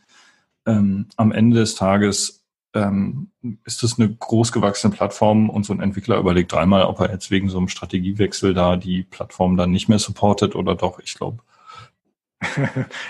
Ähm, 0.65 1.09
am 1.17 1.33
Ende 1.33 1.57
des 1.59 1.75
Tages 1.75 2.45
ähm, 2.75 3.33
ist 3.65 3.83
das 3.83 3.99
eine 3.99 4.09
großgewachsene 4.15 4.95
Plattform 4.95 5.51
und 5.51 5.67
so 5.67 5.73
ein 5.73 5.81
Entwickler 5.81 6.19
überlegt 6.19 6.53
dreimal, 6.53 6.85
ob 6.85 7.01
er 7.01 7.11
jetzt 7.11 7.33
wegen 7.33 7.49
so 7.49 7.59
einem 7.59 7.67
Strategiewechsel 7.67 8.55
da 8.55 8.77
die 8.77 9.03
Plattform 9.03 9.57
dann 9.57 9.73
nicht 9.73 9.89
mehr 9.89 9.99
supportet 9.99 10.55
oder 10.55 10.77
doch. 10.77 11.01
Ich 11.01 11.15
glaube, 11.15 11.43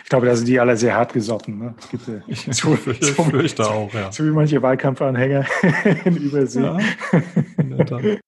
ich 0.02 0.08
glaube, 0.08 0.26
da 0.26 0.36
sind 0.36 0.46
die 0.46 0.60
alle 0.60 0.76
sehr 0.76 0.94
hart 0.94 1.12
gesotten. 1.12 1.58
Ne? 1.58 1.74
Es 1.78 1.88
gibt, 1.88 2.08
äh, 2.08 2.20
ich 2.26 2.44
so, 2.50 2.76
so, 3.00 3.24
fürchte 3.24 3.68
auch, 3.68 3.92
ja. 3.92 4.12
So 4.12 4.24
wie 4.24 4.30
manche 4.30 4.60
Wahlkampfanhänger 4.62 5.46
in 6.04 6.16
Übersee. 6.16 6.62
Ja, 6.62 6.78
in 7.58 8.18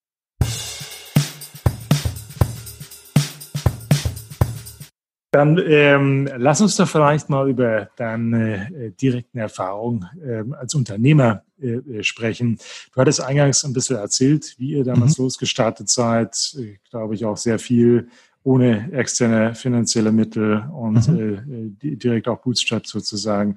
Dann 5.34 5.60
ähm, 5.66 6.30
lass 6.36 6.60
uns 6.60 6.76
doch 6.76 6.88
vielleicht 6.88 7.28
mal 7.28 7.50
über 7.50 7.88
deine 7.96 8.72
äh, 8.72 8.90
direkten 8.92 9.38
Erfahrungen 9.38 10.08
äh, 10.24 10.44
als 10.54 10.76
Unternehmer 10.76 11.42
äh, 11.60 11.72
äh, 11.72 12.02
sprechen. 12.04 12.58
Du 12.94 13.00
hattest 13.00 13.20
eingangs 13.20 13.64
ein 13.64 13.72
bisschen 13.72 13.96
erzählt, 13.96 14.54
wie 14.58 14.74
ihr 14.74 14.84
damals 14.84 15.18
mhm. 15.18 15.24
losgestartet 15.24 15.88
seid. 15.88 16.54
Äh, 16.56 16.76
glaube 16.88 17.16
ich 17.16 17.24
auch 17.24 17.36
sehr 17.36 17.58
viel 17.58 18.10
ohne 18.44 18.92
externe 18.92 19.54
finanzielle 19.54 20.12
Mittel 20.12 20.64
und 20.72 21.08
mhm. 21.08 21.76
äh, 21.82 21.96
direkt 21.96 22.28
auch 22.28 22.40
Bootstrap 22.40 22.86
sozusagen. 22.86 23.56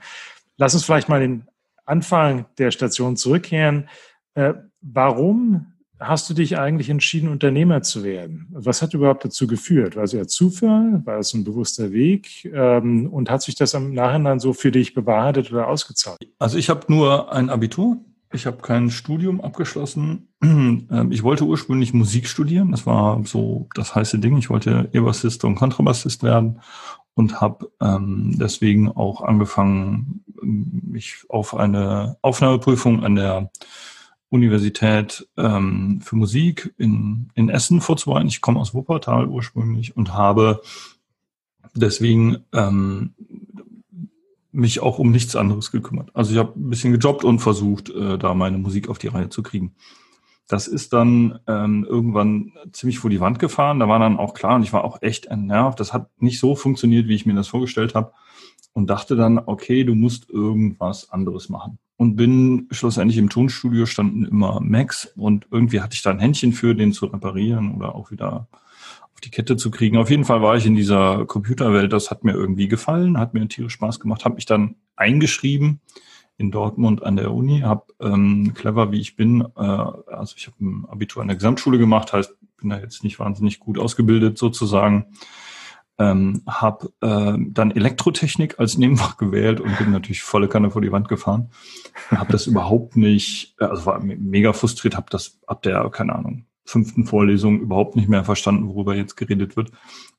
Lass 0.57 0.73
uns 0.73 0.85
vielleicht 0.85 1.09
mal 1.09 1.19
den 1.19 1.43
Anfang 1.85 2.45
der 2.57 2.71
Station 2.71 3.15
zurückkehren. 3.15 3.89
Äh, 4.33 4.55
warum 4.81 5.67
hast 5.99 6.29
du 6.29 6.33
dich 6.33 6.57
eigentlich 6.57 6.89
entschieden, 6.89 7.29
Unternehmer 7.29 7.81
zu 7.81 8.03
werden? 8.03 8.47
Was 8.51 8.81
hat 8.81 8.93
überhaupt 8.93 9.25
dazu 9.25 9.47
geführt? 9.47 9.95
War 9.95 10.03
es 10.03 10.13
eher 10.13 10.27
Zufall? 10.27 11.01
War 11.05 11.19
es 11.19 11.33
ein 11.33 11.43
bewusster 11.43 11.91
Weg? 11.91 12.45
Ähm, 12.45 13.07
und 13.11 13.29
hat 13.29 13.41
sich 13.41 13.55
das 13.55 13.73
im 13.73 13.93
Nachhinein 13.93 14.39
so 14.39 14.53
für 14.53 14.71
dich 14.71 14.93
bewahrheitet 14.93 15.51
oder 15.51 15.67
ausgezahlt? 15.67 16.17
Also 16.39 16.57
ich 16.57 16.69
habe 16.69 16.81
nur 16.87 17.31
ein 17.33 17.49
Abitur. 17.49 17.97
Ich 18.33 18.45
habe 18.45 18.57
kein 18.57 18.89
Studium 18.89 19.41
abgeschlossen. 19.41 20.29
Ähm, 20.89 21.11
ich 21.11 21.23
wollte 21.23 21.43
ursprünglich 21.43 21.93
Musik 21.93 22.27
studieren. 22.27 22.71
Das 22.71 22.85
war 22.85 23.21
so 23.25 23.67
das 23.73 23.95
heiße 23.95 24.19
Ding. 24.19 24.37
Ich 24.37 24.49
wollte 24.49 24.89
E-Bassist 24.93 25.43
und 25.43 25.55
Kontrabassist 25.55 26.23
werden 26.23 26.61
und 27.15 27.41
habe 27.41 27.71
ähm, 27.81 28.37
deswegen 28.39 28.89
auch 28.89 29.21
angefangen, 29.21 30.23
mich 30.41 31.23
auf 31.29 31.55
eine 31.55 32.17
Aufnahmeprüfung 32.21 33.03
an 33.03 33.15
der 33.15 33.49
Universität 34.29 35.27
ähm, 35.35 35.99
für 36.03 36.15
Musik 36.15 36.73
in, 36.77 37.29
in 37.33 37.49
Essen 37.49 37.81
vorzubereiten. 37.81 38.27
Ich 38.27 38.41
komme 38.41 38.59
aus 38.59 38.73
Wuppertal 38.73 39.27
ursprünglich 39.27 39.97
und 39.97 40.13
habe 40.13 40.61
deswegen 41.73 42.45
ähm, 42.53 43.13
mich 44.57 44.79
auch 44.81 44.97
um 44.99 45.11
nichts 45.11 45.35
anderes 45.35 45.71
gekümmert. 45.71 46.09
Also 46.13 46.31
ich 46.31 46.37
habe 46.37 46.59
ein 46.59 46.69
bisschen 46.69 46.91
gejobbt 46.91 47.23
und 47.23 47.39
versucht, 47.39 47.89
äh, 47.89 48.17
da 48.17 48.33
meine 48.33 48.57
Musik 48.57 48.89
auf 48.89 48.97
die 48.97 49.07
Reihe 49.07 49.29
zu 49.29 49.43
kriegen. 49.43 49.75
Das 50.47 50.67
ist 50.67 50.93
dann 50.93 51.39
ähm, 51.47 51.85
irgendwann 51.87 52.53
ziemlich 52.71 52.99
vor 52.99 53.09
die 53.09 53.19
Wand 53.19 53.37
gefahren. 53.37 53.79
Da 53.79 53.87
war 53.87 53.99
dann 53.99 54.17
auch 54.17 54.33
klar 54.33 54.55
und 54.55 54.63
ich 54.63 54.73
war 54.73 54.83
auch 54.83 55.01
echt 55.01 55.27
entnervt. 55.27 55.79
Das 55.79 55.93
hat 55.93 56.09
nicht 56.19 56.39
so 56.39 56.55
funktioniert, 56.55 57.07
wie 57.07 57.15
ich 57.15 57.25
mir 57.25 57.35
das 57.35 57.49
vorgestellt 57.49 57.95
habe 57.95 58.13
und 58.73 58.89
dachte 58.89 59.15
dann, 59.15 59.39
okay, 59.39 59.83
du 59.83 59.93
musst 59.93 60.29
irgendwas 60.29 61.11
anderes 61.11 61.49
machen. 61.49 61.77
Und 61.97 62.15
bin 62.15 62.67
schlussendlich 62.71 63.17
im 63.17 63.29
Tonstudio 63.29 63.85
standen 63.85 64.23
immer 64.23 64.59
Macs 64.61 65.11
und 65.15 65.47
irgendwie 65.51 65.81
hatte 65.81 65.95
ich 65.95 66.01
da 66.01 66.11
ein 66.11 66.19
Händchen 66.19 66.53
für, 66.53 66.75
den 66.75 66.93
zu 66.93 67.07
reparieren 67.07 67.75
oder 67.75 67.95
auch 67.95 68.11
wieder 68.11 68.47
auf 69.17 69.21
die 69.21 69.31
Kette 69.31 69.57
zu 69.57 69.71
kriegen. 69.71 69.97
Auf 69.97 70.11
jeden 70.11 70.25
Fall 70.25 70.43
war 70.43 70.57
ich 70.57 70.67
in 70.67 70.75
dieser 70.75 71.25
Computerwelt, 71.25 71.91
das 71.91 72.11
hat 72.11 72.23
mir 72.23 72.33
irgendwie 72.33 72.67
gefallen, 72.67 73.17
hat 73.17 73.33
mir 73.33 73.47
tierisch 73.47 73.73
Spaß 73.73 73.99
gemacht, 73.99 74.25
habe 74.25 74.35
mich 74.35 74.45
dann 74.45 74.75
eingeschrieben 74.95 75.81
in 76.37 76.51
Dortmund 76.51 77.01
an 77.01 77.15
der 77.15 77.33
Uni, 77.33 77.61
habe 77.61 77.85
ähm, 77.99 78.53
clever 78.53 78.91
wie 78.91 78.99
ich 78.99 79.15
bin, 79.15 79.41
äh, 79.57 79.61
also 79.61 80.35
ich 80.37 80.45
habe 80.45 80.57
ein 80.61 80.85
Abitur 80.87 81.23
an 81.23 81.29
der 81.29 81.37
Gesamtschule 81.37 81.79
gemacht, 81.79 82.13
heißt 82.13 82.37
bin 82.57 82.69
da 82.69 82.79
jetzt 82.79 83.03
nicht 83.03 83.19
wahnsinnig 83.19 83.59
gut 83.59 83.79
ausgebildet 83.79 84.37
sozusagen, 84.37 85.07
ähm, 85.97 86.43
habe 86.47 86.91
äh, 87.01 87.37
dann 87.39 87.71
Elektrotechnik 87.71 88.59
als 88.59 88.77
Nebenfach 88.77 89.17
gewählt 89.17 89.59
und 89.59 89.77
bin 89.79 89.91
natürlich 89.91 90.21
volle 90.21 90.47
Kanne 90.47 90.69
vor 90.69 90.81
die 90.81 90.91
Wand 90.91 91.07
gefahren. 91.07 91.49
Habe 92.11 92.31
das 92.31 92.45
überhaupt 92.45 92.97
nicht, 92.97 93.55
äh, 93.59 93.65
also 93.65 93.87
war 93.87 93.99
mega 93.99 94.53
frustriert, 94.53 94.95
habe 94.95 95.07
das 95.09 95.39
ab 95.47 95.63
der, 95.63 95.89
keine 95.89 96.13
Ahnung, 96.13 96.45
fünften 96.67 97.05
Vorlesung 97.05 97.61
überhaupt 97.61 97.95
nicht 97.95 98.09
mehr 98.09 98.25
verstanden, 98.25 98.67
worüber 98.67 98.95
jetzt 98.95 99.15
geredet 99.15 99.55
wird. 99.55 99.71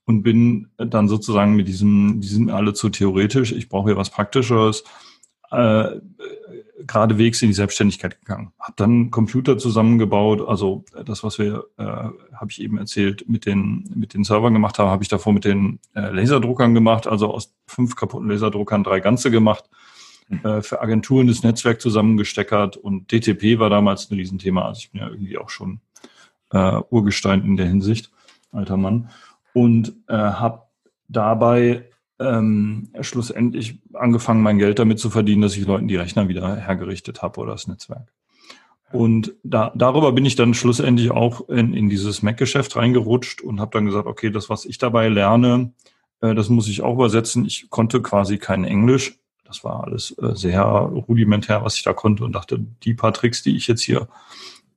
Und 0.07 0.23
bin 0.23 0.69
dann 0.79 1.07
sozusagen 1.07 1.55
mit 1.55 1.69
diesem, 1.69 2.21
die 2.21 2.29
sind 2.29 2.51
alle 2.51 2.73
zu 2.73 2.89
theoretisch, 2.89 3.53
ich 3.53 3.69
brauche 3.69 3.91
hier 3.91 3.97
was 3.97 4.11
Praktischeres, 4.11 4.83
äh, 5.51 6.01
geradewegs 6.87 7.43
in 7.43 7.49
die 7.49 7.55
Selbstständigkeit 7.55 8.21
gegangen. 8.21 8.53
Habe 8.59 8.75
dann 8.77 9.11
Computer 9.11 9.59
zusammengebaut, 9.59 10.47
also 10.47 10.85
das, 11.05 11.23
was 11.23 11.39
wir, 11.39 11.65
äh, 11.77 11.85
habe 11.85 12.51
ich 12.51 12.63
eben 12.63 12.79
erzählt, 12.79 13.29
mit 13.29 13.47
den 13.47 13.91
mit 13.95 14.15
den 14.15 14.25
Servern 14.25 14.55
gemacht 14.55 14.79
haben, 14.79 14.91
habe 14.91 15.03
ich 15.03 15.09
davor 15.09 15.33
mit 15.33 15.45
den 15.45 15.81
äh, 15.95 16.11
Laserdruckern 16.11 16.75
gemacht, 16.75 17.07
also 17.07 17.33
aus 17.33 17.55
fünf 17.67 17.97
kaputten 17.97 18.29
Laserdruckern 18.31 18.85
drei 18.85 19.01
ganze 19.01 19.31
gemacht, 19.31 19.65
mhm. 20.29 20.45
äh, 20.45 20.63
für 20.63 20.81
Agenturen 20.81 21.27
das 21.27 21.43
Netzwerk 21.43 21.81
zusammengesteckert 21.81 22.77
und 22.77 23.11
DTP 23.11 23.59
war 23.59 23.71
damals 23.71 24.11
ein 24.11 24.15
Riesenthema. 24.15 24.67
Also 24.67 24.81
ich 24.81 24.93
bin 24.93 25.01
ja 25.01 25.09
irgendwie 25.09 25.37
auch 25.37 25.51
schon 25.51 25.81
äh, 26.51 26.81
Urgestein 26.91 27.45
in 27.45 27.57
der 27.57 27.67
Hinsicht, 27.67 28.11
alter 28.53 28.77
Mann. 28.77 29.11
Und 29.53 29.95
äh, 30.09 30.15
habe 30.15 30.63
dabei 31.09 31.85
ähm, 32.21 32.89
schlussendlich 33.01 33.81
angefangen, 33.95 34.43
mein 34.43 34.59
Geld 34.59 34.79
damit 34.79 34.99
zu 34.99 35.11
verdienen, 35.11 35.43
dass 35.43 35.57
ich 35.57 35.67
Leuten 35.67 35.89
die 35.89 35.97
Rechner 35.97 36.29
wieder 36.29 36.57
hergerichtet 36.57 37.23
habe 37.23 37.41
oder 37.41 37.53
das 37.53 37.69
Netzwerk. 37.69 38.13
Und 38.91 39.35
da, 39.43 39.73
darüber 39.75 40.13
bin 40.13 40.25
ich 40.25 40.35
dann 40.35 40.55
schlussendlich 40.55 41.11
auch 41.11 41.49
in, 41.49 41.75
in 41.75 41.91
dieses 41.91 42.23
Mac-Geschäft 42.23 42.75
reingerutscht 42.77 43.43
und 43.43 43.61
habe 43.61 43.71
dann 43.73 43.87
gesagt, 43.87 44.07
okay, 44.07 44.31
das, 44.31 44.49
was 44.49 44.65
ich 44.65 44.79
dabei 44.79 45.09
lerne, 45.09 45.73
äh, 46.21 46.35
das 46.35 46.49
muss 46.49 46.69
ich 46.69 46.83
auch 46.83 46.95
übersetzen. 46.95 47.45
Ich 47.45 47.69
konnte 47.71 48.01
quasi 48.01 48.39
kein 48.39 48.65
Englisch. 48.65 49.19
Das 49.45 49.63
war 49.63 49.85
alles 49.85 50.17
äh, 50.19 50.35
sehr 50.35 50.63
rudimentär, 50.63 51.63
was 51.65 51.77
ich 51.77 51.83
da 51.83 51.93
konnte 51.93 52.25
und 52.25 52.33
dachte, 52.33 52.59
die 52.83 52.95
paar 52.95 53.13
Tricks, 53.13 53.43
die 53.43 53.57
ich 53.57 53.67
jetzt 53.67 53.83
hier 53.83 54.09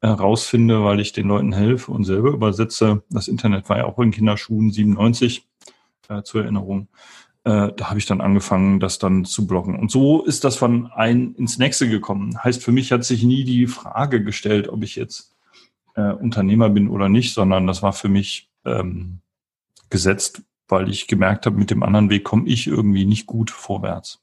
äh, 0.01 0.07
rausfinde, 0.07 0.83
weil 0.83 0.99
ich 0.99 1.13
den 1.13 1.27
Leuten 1.27 1.53
helfe 1.53 1.91
und 1.91 2.03
selber 2.03 2.31
übersetze. 2.31 3.03
Das 3.09 3.27
Internet 3.27 3.69
war 3.69 3.77
ja 3.77 3.85
auch 3.85 3.99
in 3.99 4.11
Kinderschuhen 4.11 4.71
97 4.71 5.47
äh, 6.09 6.23
zur 6.23 6.41
Erinnerung 6.43 6.87
äh, 7.43 7.71
da 7.75 7.89
habe 7.89 7.97
ich 7.97 8.05
dann 8.05 8.21
angefangen, 8.21 8.79
das 8.79 8.99
dann 8.99 9.25
zu 9.25 9.47
blocken. 9.47 9.77
Und 9.77 9.89
so 9.89 10.23
ist 10.23 10.43
das 10.43 10.57
von 10.57 10.91
ein 10.91 11.33
ins 11.35 11.57
nächste 11.57 11.89
gekommen. 11.89 12.37
Heißt, 12.43 12.63
für 12.63 12.71
mich 12.71 12.91
hat 12.91 13.03
sich 13.03 13.23
nie 13.23 13.43
die 13.43 13.67
Frage 13.67 14.23
gestellt, 14.23 14.69
ob 14.69 14.83
ich 14.83 14.95
jetzt 14.95 15.35
äh, 15.95 16.11
Unternehmer 16.11 16.69
bin 16.69 16.87
oder 16.87 17.09
nicht, 17.09 17.33
sondern 17.33 17.65
das 17.65 17.81
war 17.81 17.93
für 17.93 18.09
mich 18.09 18.49
ähm, 18.65 19.21
gesetzt, 19.89 20.43
weil 20.67 20.89
ich 20.89 21.07
gemerkt 21.07 21.45
habe, 21.45 21.57
mit 21.57 21.71
dem 21.71 21.83
anderen 21.83 22.09
Weg 22.09 22.23
komme 22.23 22.47
ich 22.47 22.67
irgendwie 22.67 23.05
nicht 23.05 23.25
gut 23.25 23.49
vorwärts. 23.49 24.21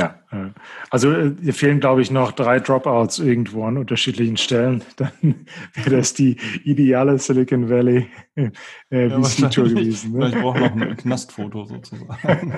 Ja, 0.00 0.18
äh, 0.32 0.50
also 0.90 1.12
äh, 1.12 1.32
hier 1.42 1.52
fehlen, 1.52 1.78
glaube 1.78 2.00
ich, 2.02 2.10
noch 2.10 2.32
drei 2.32 2.58
Dropouts 2.58 3.18
irgendwo 3.18 3.64
an 3.64 3.76
unterschiedlichen 3.76 4.36
Stellen. 4.36 4.82
Dann 4.96 5.46
wäre 5.74 5.96
das 5.96 6.14
die 6.14 6.36
ideale 6.64 7.18
Silicon 7.18 7.68
Valley 7.68 8.06
äh, 8.34 8.50
ja, 8.90 9.22
VC-Tour 9.22 9.68
gewesen. 9.68 10.12
Ne? 10.12 10.28
Ich 10.28 10.34
brauche 10.34 10.58
noch 10.58 10.72
ein 10.72 10.96
Knastfoto 10.96 11.66
sozusagen. 11.66 12.52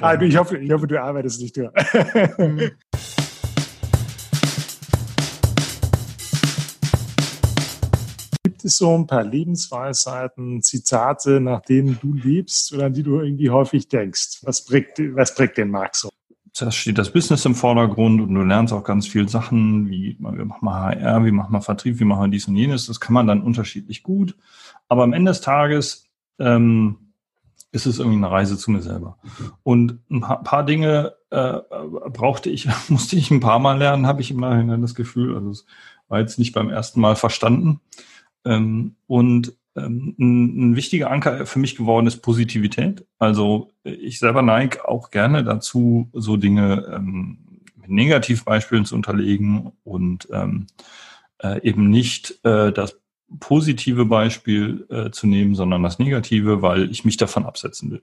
ah, 0.00 0.14
ich, 0.20 0.36
hoffe, 0.36 0.56
ich 0.58 0.70
hoffe, 0.72 0.86
du 0.86 1.02
arbeitest 1.02 1.42
nicht 1.42 1.56
durch. 1.56 1.70
Gibt 8.60 8.66
es 8.72 8.76
so 8.76 8.94
ein 8.94 9.06
paar 9.06 9.24
Lebensweisheiten, 9.24 10.60
Zitate, 10.60 11.40
nach 11.40 11.62
denen 11.62 11.98
du 12.02 12.12
lebst 12.12 12.74
oder 12.74 12.84
an 12.84 12.92
die 12.92 13.02
du 13.02 13.18
irgendwie 13.18 13.48
häufig 13.48 13.88
denkst? 13.88 14.40
Was 14.42 14.66
prägt, 14.66 15.00
was 15.14 15.34
prägt 15.34 15.56
den 15.56 15.70
Markt 15.70 15.96
so? 15.96 16.10
Zuerst 16.52 16.76
steht 16.76 16.98
das 16.98 17.10
Business 17.10 17.46
im 17.46 17.54
Vordergrund 17.54 18.20
und 18.20 18.34
du 18.34 18.42
lernst 18.42 18.74
auch 18.74 18.84
ganz 18.84 19.06
viele 19.06 19.30
Sachen, 19.30 19.88
wie 19.88 20.18
wir 20.20 20.44
machen 20.44 20.62
mal 20.62 20.94
HR, 20.94 21.24
wie 21.24 21.30
machen 21.30 21.54
wir 21.54 21.62
Vertrieb, 21.62 22.00
wie 22.00 22.04
machen 22.04 22.24
wir 22.24 22.28
dies 22.28 22.48
und 22.48 22.56
jenes. 22.56 22.86
Das 22.86 23.00
kann 23.00 23.14
man 23.14 23.26
dann 23.26 23.40
unterschiedlich 23.40 24.02
gut. 24.02 24.36
Aber 24.88 25.04
am 25.04 25.14
Ende 25.14 25.30
des 25.30 25.40
Tages 25.40 26.10
ähm, 26.38 27.12
ist 27.72 27.86
es 27.86 27.98
irgendwie 27.98 28.18
eine 28.18 28.30
Reise 28.30 28.58
zu 28.58 28.70
mir 28.72 28.82
selber. 28.82 29.16
Und 29.62 30.00
ein 30.10 30.20
paar, 30.20 30.42
paar 30.42 30.66
Dinge 30.66 31.14
äh, 31.30 31.60
brauchte 32.10 32.50
ich, 32.50 32.68
musste 32.90 33.16
ich 33.16 33.30
ein 33.30 33.40
paar 33.40 33.58
Mal 33.58 33.78
lernen, 33.78 34.06
habe 34.06 34.20
ich 34.20 34.30
im 34.30 34.40
Nachhinein 34.40 34.82
das 34.82 34.94
Gefühl. 34.94 35.34
Also 35.34 35.48
es 35.48 35.64
war 36.08 36.20
jetzt 36.20 36.38
nicht 36.38 36.52
beim 36.52 36.68
ersten 36.68 37.00
Mal 37.00 37.16
verstanden. 37.16 37.80
Ähm, 38.44 38.96
und 39.06 39.54
ähm, 39.76 40.14
ein, 40.18 40.76
wichtiger 40.76 41.10
Anker 41.10 41.46
für 41.46 41.58
mich 41.58 41.76
geworden 41.76 42.06
ist 42.06 42.22
Positivität. 42.22 43.06
Also 43.18 43.70
ich 43.84 44.18
selber 44.18 44.42
neige 44.42 44.88
auch 44.88 45.10
gerne 45.10 45.44
dazu, 45.44 46.08
so 46.12 46.36
Dinge 46.36 46.92
ähm, 46.94 47.38
mit 47.76 47.90
Negativbeispielen 47.90 48.84
zu 48.84 48.94
unterlegen 48.94 49.72
und 49.84 50.28
ähm, 50.32 50.66
äh, 51.42 51.62
eben 51.62 51.90
nicht 51.90 52.44
äh, 52.44 52.72
das 52.72 52.98
positive 53.38 54.06
Beispiel 54.06 54.86
äh, 54.90 55.10
zu 55.10 55.26
nehmen, 55.26 55.54
sondern 55.54 55.82
das 55.82 55.98
negative, 55.98 56.62
weil 56.62 56.90
ich 56.90 57.04
mich 57.04 57.16
davon 57.16 57.46
absetzen 57.46 57.92
will. 57.92 58.02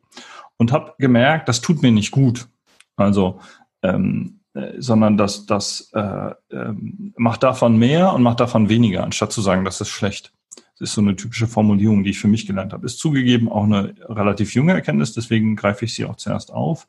Und 0.57 0.71
habe 0.71 0.93
gemerkt, 0.99 1.49
das 1.49 1.61
tut 1.61 1.81
mir 1.81 1.91
nicht 1.91 2.11
gut. 2.11 2.47
Also 2.95 3.39
ähm, 3.83 4.36
äh, 4.36 4.36
sondern 4.77 5.17
das, 5.17 5.45
das 5.45 5.91
äh, 5.93 6.31
äh, 6.49 6.73
macht 7.15 7.43
davon 7.43 7.77
mehr 7.77 8.13
und 8.13 8.23
macht 8.23 8.39
davon 8.39 8.69
weniger, 8.69 9.03
anstatt 9.03 9.31
zu 9.31 9.41
sagen, 9.41 9.65
das 9.65 9.81
ist 9.81 9.89
schlecht. 9.89 10.33
Das 10.79 10.89
ist 10.89 10.95
so 10.95 11.01
eine 11.01 11.15
typische 11.15 11.47
Formulierung, 11.47 12.03
die 12.03 12.11
ich 12.11 12.19
für 12.19 12.27
mich 12.27 12.45
gelernt 12.45 12.73
habe. 12.73 12.85
Ist 12.85 12.99
zugegeben 12.99 13.49
auch 13.49 13.63
eine 13.63 13.95
relativ 14.07 14.53
junge 14.53 14.73
Erkenntnis, 14.73 15.13
deswegen 15.13 15.55
greife 15.55 15.85
ich 15.85 15.95
sie 15.95 16.05
auch 16.05 16.17
zuerst 16.17 16.51
auf. 16.51 16.87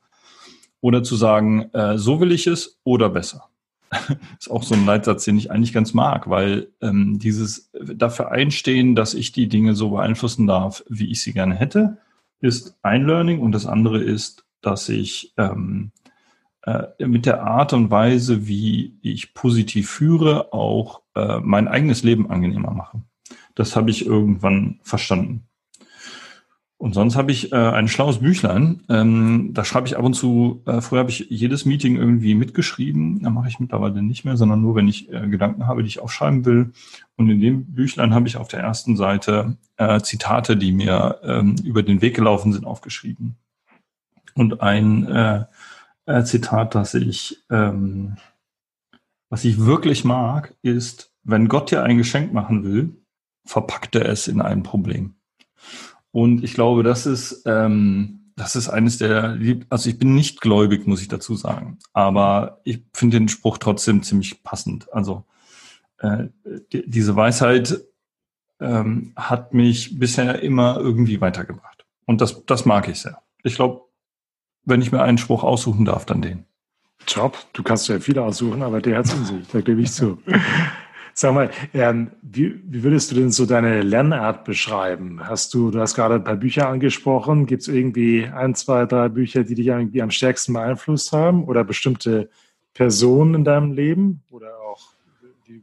Oder 0.81 1.03
zu 1.03 1.17
sagen, 1.17 1.71
äh, 1.73 1.99
so 1.99 2.21
will 2.21 2.33
ich 2.33 2.47
es 2.47 2.79
oder 2.85 3.09
besser. 3.09 3.49
ist 4.39 4.51
auch 4.51 4.63
so 4.63 4.75
ein 4.75 4.85
Leitsatz, 4.85 5.25
den 5.25 5.39
ich 5.39 5.51
eigentlich 5.51 5.73
ganz 5.73 5.95
mag, 5.95 6.29
weil 6.29 6.69
ähm, 6.83 7.19
dieses 7.19 7.71
dafür 7.73 8.31
einstehen, 8.31 8.95
dass 8.95 9.15
ich 9.15 9.33
die 9.33 9.49
Dinge 9.49 9.75
so 9.75 9.91
beeinflussen 9.91 10.47
darf, 10.47 10.85
wie 10.89 11.11
ich 11.11 11.23
sie 11.23 11.33
gerne 11.33 11.55
hätte, 11.55 11.99
ist 12.41 12.77
ein 12.83 13.07
Learning 13.07 13.41
und 13.41 13.53
das 13.53 13.67
andere 13.67 14.03
ist, 14.03 14.45
dass 14.61 14.89
ich 14.89 15.33
ähm, 15.37 15.93
äh, 15.98 15.98
mit 16.99 17.27
der 17.27 17.43
Art 17.43 17.73
und 17.73 17.91
Weise, 17.91 18.47
wie 18.47 18.99
ich 19.03 19.35
positiv 19.35 19.91
führe, 19.91 20.53
auch 20.53 21.03
äh, 21.15 21.39
mein 21.41 21.69
eigenes 21.69 22.03
Leben 22.03 22.31
angenehmer 22.31 22.73
mache. 22.73 23.03
Das 23.55 23.77
habe 23.77 23.91
ich 23.91 24.07
irgendwann 24.07 24.79
verstanden. 24.83 25.49
Und 26.81 26.95
sonst 26.95 27.17
habe 27.17 27.33
ich 27.33 27.51
äh, 27.51 27.57
ein 27.57 27.89
schlaues 27.89 28.19
Büchlein. 28.19 28.85
Ähm, 28.89 29.51
da 29.53 29.65
schreibe 29.65 29.89
ich 29.89 29.99
ab 29.99 30.05
und 30.05 30.15
zu, 30.15 30.63
äh, 30.65 30.81
früher 30.81 31.01
habe 31.01 31.11
ich 31.11 31.27
jedes 31.29 31.65
Meeting 31.65 31.97
irgendwie 31.97 32.37
mitgeschrieben. 32.37 33.21
Da 33.21 33.31
mache 33.31 33.49
ich 33.49 33.59
mittlerweile 33.59 34.01
nicht 34.01 34.25
mehr, 34.25 34.37
sondern 34.37 34.63
nur, 34.63 34.77
wenn 34.77 34.87
ich 34.87 35.13
äh, 35.13 35.27
Gedanken 35.27 35.67
habe, 35.67 35.83
die 35.83 35.89
ich 35.89 35.99
aufschreiben 35.99 36.45
will. 36.45 36.73
Und 37.17 37.31
in 37.31 37.41
dem 37.41 37.65
Büchlein 37.75 38.15
habe 38.15 38.29
ich 38.29 38.37
auf 38.37 38.47
der 38.47 38.61
ersten 38.61 38.97
Seite 38.97 39.57
äh, 39.77 40.01
Zitate, 40.01 40.57
die 40.57 40.71
mir 40.71 41.19
ähm, 41.25 41.57
über 41.65 41.83
den 41.83 42.01
Weg 42.01 42.15
gelaufen 42.15 42.53
sind, 42.53 42.65
aufgeschrieben. 42.65 43.35
Und 44.35 44.63
ein 44.63 45.47
äh, 46.09 46.25
Zitat, 46.25 46.75
das 46.75 46.95
ich, 46.95 47.45
ähm, 47.51 48.17
was 49.29 49.45
ich 49.45 49.65
wirklich 49.65 50.05
mag, 50.05 50.55
ist, 50.63 51.13
wenn 51.23 51.49
Gott 51.49 51.71
dir 51.71 51.83
ein 51.83 51.99
Geschenk 51.99 52.33
machen 52.33 52.65
will, 52.65 52.97
verpackt 53.45 53.95
er 53.95 54.09
es 54.09 54.27
in 54.27 54.41
ein 54.41 54.63
Problem. 54.63 55.15
Und 56.11 56.43
ich 56.43 56.55
glaube, 56.55 56.83
das 56.83 57.05
ist, 57.05 57.43
ähm, 57.45 58.33
das 58.37 58.57
ist 58.57 58.71
eines 58.71 58.97
der, 58.97 59.39
also 59.69 59.91
ich 59.91 59.99
bin 59.99 60.15
nicht 60.15 60.41
gläubig, 60.41 60.87
muss 60.87 61.03
ich 61.03 61.09
dazu 61.09 61.37
sagen. 61.37 61.79
Aber 61.93 62.61
ich 62.65 62.83
finde 62.95 63.19
den 63.19 63.29
Spruch 63.29 63.59
trotzdem 63.59 64.03
ziemlich 64.03 64.43
passend. 64.43 64.91
Also 64.93 65.25
äh, 65.99 66.29
die, 66.73 66.89
diese 66.89 67.17
Weisheit 67.17 67.83
ähm, 68.61 69.13
hat 69.17 69.53
mich 69.53 69.99
bisher 69.99 70.43
immer 70.43 70.79
irgendwie 70.79 71.21
weitergebracht. 71.21 71.85
Und 72.07 72.23
das, 72.23 72.47
das 72.47 72.65
mag 72.65 72.89
ich 72.89 73.01
sehr. 73.01 73.21
Ich 73.43 73.57
glaube, 73.57 73.88
wenn 74.69 74.83
ich 74.83 74.93
mir 74.93 75.03
einen 75.03 75.19
Spruch 75.19 75.45
aussuchen 75.45 75.85
darf, 75.85 76.05
dann 76.05 76.23
den. 76.23 76.45
Top, 77.07 77.39
du 77.55 77.63
kannst 77.63 77.89
ja 77.89 78.01
viele 78.01 78.23
aussuchen, 78.23 78.63
aber 78.63 78.81
der 78.81 78.99
hat 78.99 79.07
es 79.07 79.15
in 79.15 79.25
sich, 79.25 79.49
da 79.49 79.61
gebe 79.61 79.81
ich 79.81 79.93
zu. 79.93 80.19
Sag 81.15 81.35
mal, 81.35 81.51
ähm, 81.75 82.13
wie, 82.23 82.61
wie 82.65 82.85
würdest 82.85 83.11
du 83.11 83.17
denn 83.17 83.33
so 83.33 83.45
deine 83.45 83.83
Lernart 83.83 84.45
beschreiben? 84.45 85.21
Hast 85.25 85.53
du, 85.53 85.73
du 85.73 85.81
hast 85.81 85.97
gerade 85.97 86.15
ein 86.17 86.23
paar 86.23 86.37
Bücher 86.37 86.69
angesprochen. 86.69 87.47
Gibt 87.47 87.63
es 87.63 87.69
irgendwie 87.69 88.27
ein, 88.27 88.55
zwei, 88.55 88.87
drei 88.87 89.09
Bücher, 89.09 89.43
die 89.43 89.57
dich 89.57 89.67
irgendwie 89.67 90.01
am 90.01 90.13
stärksten 90.13 90.53
beeinflusst 90.53 91.13
haben 91.13 91.43
oder 91.45 91.65
bestimmte 91.65 92.31
Personen 92.73 93.35
in 93.35 93.45
deinem 93.45 93.73
Leben 93.73 94.23
oder 94.31 94.58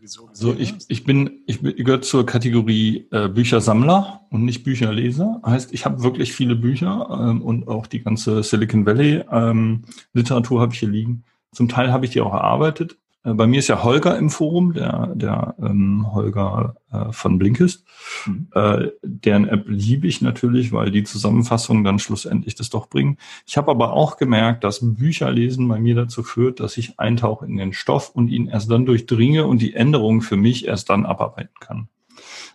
so 0.06 0.28
Also 0.28 0.56
ich, 0.58 0.74
ich 0.88 1.04
bin, 1.04 1.44
ich 1.46 1.62
gehöre 1.62 2.02
zur 2.02 2.26
Kategorie 2.26 3.08
äh, 3.12 3.28
Büchersammler 3.30 4.22
und 4.30 4.44
nicht 4.44 4.64
Bücherleser. 4.64 5.42
Heißt, 5.46 5.74
ich 5.74 5.86
habe 5.86 6.04
wirklich 6.04 6.34
viele 6.34 6.56
Bücher 6.56 7.08
ähm, 7.12 7.42
und 7.42 7.68
auch 7.68 7.88
die 7.88 8.02
ganze 8.02 8.44
Silicon 8.44 8.86
Valley 8.86 9.24
ähm, 9.32 9.84
Literatur 10.14 10.62
habe 10.62 10.74
ich 10.74 10.80
hier 10.80 10.90
liegen. 10.90 11.24
Zum 11.52 11.70
Teil 11.70 11.92
habe 11.92 12.06
ich 12.06 12.12
die 12.12 12.22
auch 12.22 12.34
erarbeitet. 12.34 12.98
Äh, 13.26 13.34
bei 13.34 13.48
mir 13.48 13.60
ist 13.60 13.68
ja 13.68 13.84
Holger 13.84 14.18
im 14.18 14.30
Forum, 14.30 14.74
der, 14.74 15.12
der 15.16 15.56
ähm, 15.60 16.14
Holger 16.14 16.76
äh, 16.92 17.12
von 17.12 17.38
Blinkist. 17.38 17.84
Mhm. 18.26 18.48
Äh, 18.54 18.92
deren 19.04 19.48
App 19.48 19.66
liebe 19.68 20.08
ich 20.08 20.22
natürlich, 20.22 20.72
weil 20.72 20.92
die 20.92 21.04
Zusammenfassungen 21.04 21.84
dann 21.84 22.00
schlussendlich 22.00 22.56
das 22.56 22.70
doch 22.70 22.88
bringen. 22.88 23.18
Ich 23.46 23.58
habe 23.58 23.72
aber 23.72 23.94
auch 23.94 24.18
gemerkt, 24.18 24.64
dass 24.64 24.80
Bücherlesen 24.82 25.68
bei 25.68 25.80
mir 25.80 25.96
dazu 25.96 26.24
führt, 26.24 26.60
dass 26.60 26.78
ich 26.78 27.00
eintauche 27.00 27.46
in 27.46 27.58
den 27.58 27.74
Stoff 27.74 28.12
und 28.12 28.30
ihn 28.30 28.48
erst 28.48 28.72
dann 28.72 28.86
durchdringe 28.86 29.46
und 29.46 29.62
die 29.62 29.74
Änderungen 29.74 30.22
für 30.22 30.38
mich 30.38 30.68
erst 30.68 30.90
dann 30.90 31.06
abarbeiten 31.06 31.56
kann. 31.60 31.90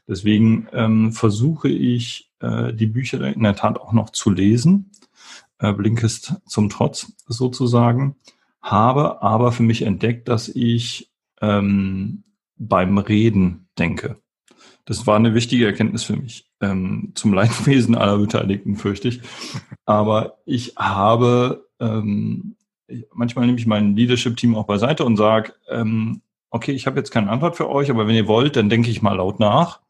Deswegen 0.08 0.66
ähm, 0.72 1.12
versuche 1.12 1.68
ich, 1.68 2.30
äh, 2.40 2.72
die 2.72 2.86
Bücher 2.86 3.20
in 3.32 3.42
der 3.42 3.54
Tat 3.54 3.78
auch 3.78 3.92
noch 3.92 4.10
zu 4.10 4.30
lesen. 4.30 4.90
Äh, 5.58 5.72
Blinkist 5.72 6.34
zum 6.46 6.70
Trotz 6.70 7.12
sozusagen 7.26 8.16
habe 8.62 9.22
aber 9.22 9.52
für 9.52 9.62
mich 9.62 9.82
entdeckt, 9.82 10.28
dass 10.28 10.48
ich 10.48 11.10
ähm, 11.40 12.24
beim 12.56 12.98
Reden 12.98 13.68
denke. 13.78 14.16
Das 14.84 15.06
war 15.06 15.16
eine 15.16 15.34
wichtige 15.34 15.66
Erkenntnis 15.66 16.04
für 16.04 16.16
mich. 16.16 16.50
Ähm, 16.60 17.12
zum 17.14 17.32
Leidwesen 17.32 17.94
aller 17.94 18.18
Beteiligten, 18.18 18.76
fürchte 18.76 19.08
ich. 19.08 19.20
Aber 19.86 20.38
ich 20.44 20.74
habe, 20.76 21.68
ähm, 21.78 22.56
manchmal 23.12 23.46
nehme 23.46 23.58
ich 23.58 23.66
mein 23.66 23.96
Leadership-Team 23.96 24.54
auch 24.54 24.66
beiseite 24.66 25.04
und 25.04 25.16
sage, 25.16 25.54
ähm, 25.68 26.22
okay, 26.50 26.72
ich 26.72 26.86
habe 26.86 26.98
jetzt 26.98 27.10
keine 27.10 27.30
Antwort 27.30 27.56
für 27.56 27.70
euch, 27.70 27.90
aber 27.90 28.06
wenn 28.06 28.16
ihr 28.16 28.26
wollt, 28.26 28.56
dann 28.56 28.68
denke 28.68 28.90
ich 28.90 29.02
mal 29.02 29.14
laut 29.14 29.40
nach. 29.40 29.80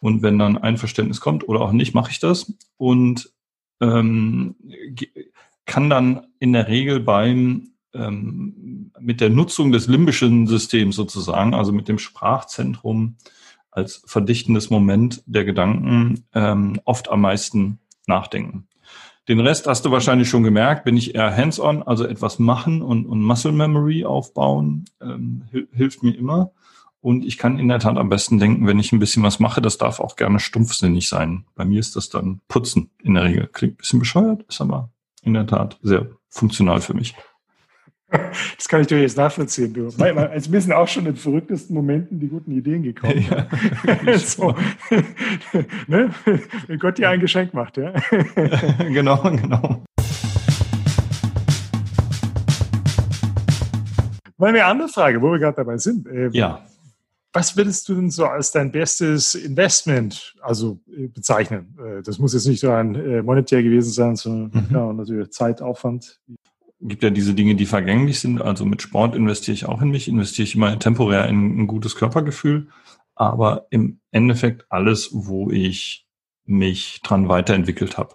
Und 0.00 0.22
wenn 0.22 0.38
dann 0.38 0.58
ein 0.58 0.76
Verständnis 0.76 1.20
kommt 1.20 1.48
oder 1.48 1.60
auch 1.60 1.72
nicht, 1.72 1.94
mache 1.94 2.12
ich 2.12 2.20
das. 2.20 2.52
Und 2.76 3.32
ähm, 3.80 4.54
kann 5.66 5.90
dann 5.90 6.26
in 6.38 6.52
der 6.52 6.68
Regel 6.68 7.00
beim 7.00 7.70
ähm, 7.94 8.92
mit 8.98 9.20
der 9.20 9.30
Nutzung 9.30 9.72
des 9.72 9.86
limbischen 9.86 10.46
Systems 10.46 10.96
sozusagen, 10.96 11.54
also 11.54 11.72
mit 11.72 11.88
dem 11.88 11.98
Sprachzentrum 11.98 13.16
als 13.70 14.02
verdichtendes 14.06 14.70
Moment 14.70 15.22
der 15.26 15.44
Gedanken 15.44 16.24
ähm, 16.34 16.80
oft 16.84 17.10
am 17.10 17.20
meisten 17.20 17.78
nachdenken. 18.06 18.66
Den 19.28 19.40
Rest 19.40 19.66
hast 19.66 19.84
du 19.84 19.90
wahrscheinlich 19.90 20.28
schon 20.28 20.42
gemerkt, 20.42 20.84
bin 20.84 20.96
ich 20.96 21.14
eher 21.14 21.36
hands-on, 21.36 21.82
also 21.82 22.06
etwas 22.06 22.38
machen 22.38 22.80
und, 22.80 23.04
und 23.04 23.22
Muscle 23.22 23.52
Memory 23.52 24.06
aufbauen, 24.06 24.86
ähm, 25.02 25.42
hilft 25.72 26.02
mir 26.02 26.16
immer. 26.16 26.50
Und 27.00 27.24
ich 27.24 27.38
kann 27.38 27.58
in 27.58 27.68
der 27.68 27.78
Tat 27.78 27.96
am 27.98 28.08
besten 28.08 28.38
denken, 28.38 28.66
wenn 28.66 28.78
ich 28.78 28.90
ein 28.90 28.98
bisschen 28.98 29.22
was 29.22 29.38
mache, 29.38 29.60
das 29.60 29.78
darf 29.78 30.00
auch 30.00 30.16
gerne 30.16 30.40
stumpfsinnig 30.40 31.08
sein. 31.08 31.44
Bei 31.54 31.64
mir 31.64 31.78
ist 31.78 31.94
das 31.94 32.08
dann 32.08 32.40
Putzen 32.48 32.90
in 33.02 33.14
der 33.14 33.24
Regel. 33.24 33.46
Klingt 33.52 33.74
ein 33.74 33.76
bisschen 33.76 33.98
bescheuert, 33.98 34.44
ist 34.48 34.60
aber 34.60 34.90
in 35.22 35.34
der 35.34 35.46
Tat 35.46 35.78
sehr 35.82 36.08
funktional 36.28 36.80
für 36.80 36.94
mich. 36.94 37.14
Das 38.10 38.68
kann 38.68 38.80
ich 38.80 38.86
dir 38.86 39.00
jetzt 39.00 39.18
nachvollziehen. 39.18 39.74
Du. 39.74 39.88
Also 39.98 40.50
mir 40.50 40.60
sind 40.60 40.72
auch 40.72 40.88
schon 40.88 41.04
in 41.04 41.16
verrücktesten 41.16 41.74
Momenten 41.74 42.18
die 42.18 42.28
guten 42.28 42.52
Ideen 42.52 42.82
gekommen. 42.82 43.26
Ja, 43.30 44.18
so. 44.18 44.54
ne? 45.86 46.10
Wenn 46.66 46.78
Gott 46.78 46.96
dir 46.96 47.10
ein 47.10 47.20
Geschenk 47.20 47.52
macht, 47.52 47.76
ja. 47.76 47.92
genau, 48.78 49.22
genau. 49.22 49.84
Mal 54.38 54.48
eine 54.48 54.64
andere 54.64 54.88
Frage, 54.88 55.20
wo 55.20 55.32
wir 55.32 55.38
gerade 55.38 55.56
dabei 55.56 55.76
sind. 55.76 56.06
Ähm, 56.06 56.30
ja. 56.32 56.64
Was 57.34 57.56
würdest 57.56 57.88
du 57.88 57.94
denn 57.94 58.10
so 58.10 58.24
als 58.24 58.52
dein 58.52 58.72
bestes 58.72 59.34
Investment 59.34 60.34
also 60.40 60.80
äh, 60.96 61.08
bezeichnen? 61.08 61.76
Äh, 61.78 62.02
das 62.02 62.18
muss 62.18 62.32
jetzt 62.32 62.46
nicht 62.46 62.60
so 62.60 62.70
ein 62.70 62.94
äh, 62.94 63.22
monetär 63.22 63.62
gewesen 63.62 63.90
sein, 63.90 64.16
sondern 64.16 64.64
mhm. 64.64 64.74
ja, 64.74 64.92
natürlich 64.92 65.30
Zeitaufwand 65.30 66.20
gibt 66.80 67.02
ja 67.02 67.10
diese 67.10 67.34
Dinge, 67.34 67.54
die 67.54 67.66
vergänglich 67.66 68.20
sind. 68.20 68.40
Also 68.40 68.64
mit 68.64 68.82
Sport 68.82 69.14
investiere 69.14 69.54
ich 69.54 69.66
auch 69.66 69.82
in 69.82 69.90
mich, 69.90 70.08
investiere 70.08 70.44
ich 70.44 70.54
immer 70.54 70.78
temporär 70.78 71.26
in 71.26 71.60
ein 71.60 71.66
gutes 71.66 71.96
Körpergefühl. 71.96 72.68
Aber 73.14 73.66
im 73.70 74.00
Endeffekt 74.12 74.66
alles, 74.70 75.10
wo 75.12 75.50
ich 75.50 76.06
mich 76.44 77.00
dran 77.02 77.28
weiterentwickelt 77.28 77.98
habe. 77.98 78.14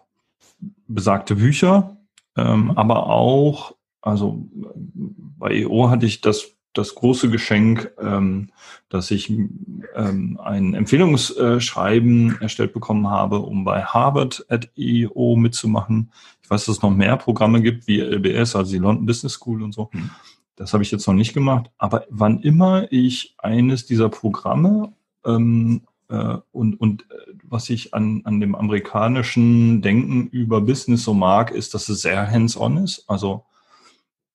Besagte 0.88 1.36
Bücher, 1.36 1.97
ähm, 2.38 2.71
aber 2.71 3.08
auch, 3.08 3.76
also 4.02 4.47
bei 4.54 5.62
EO 5.62 5.89
hatte 5.89 6.06
ich 6.06 6.21
das 6.21 6.53
das 6.74 6.96
große 6.96 7.30
Geschenk, 7.30 7.92
ähm, 8.00 8.50
dass 8.90 9.12
ich 9.12 9.30
ähm, 9.30 10.40
ein 10.44 10.74
Empfehlungsschreiben 10.74 12.42
erstellt 12.42 12.74
bekommen 12.74 13.10
habe, 13.10 13.40
um 13.40 13.64
bei 13.64 13.84
Harvard 13.84 14.46
at 14.50 14.70
EO 14.78 15.36
mitzumachen. 15.36 16.12
Ich 16.42 16.50
weiß, 16.50 16.66
dass 16.66 16.78
es 16.78 16.82
noch 16.82 16.92
mehr 16.92 17.18
Programme 17.18 17.62
gibt, 17.62 17.88
wie 17.88 18.02
LBS, 18.02 18.56
also 18.56 18.72
die 18.72 18.80
London 18.80 19.06
Business 19.06 19.34
School 19.34 19.64
und 19.64 19.74
so. 19.74 19.90
Mhm. 19.94 20.10
Das 20.56 20.74
habe 20.74 20.84
ich 20.84 20.92
jetzt 20.92 21.08
noch 21.08 21.14
nicht 21.14 21.34
gemacht. 21.34 21.72
Aber 21.78 22.06
wann 22.10 22.40
immer 22.40 22.92
ich 22.92 23.36
eines 23.38 23.86
dieser 23.86 24.10
Programme 24.10 24.94
ähm, 25.26 25.82
äh, 26.10 26.38
und, 26.52 26.80
und 26.80 27.04
äh, 27.04 27.34
was 27.44 27.70
ich 27.70 27.94
an, 27.94 28.22
an 28.26 28.40
dem 28.40 28.56
amerikanischen 28.56 29.82
Denken 29.82 30.28
über 30.28 30.62
Business 30.62 31.04
so 31.04 31.14
mag, 31.14 31.52
ist, 31.52 31.74
dass 31.74 31.90
es 31.90 32.02
sehr 32.02 32.30
hands-on 32.30 32.78
ist. 32.78 33.06
Also 33.08 33.46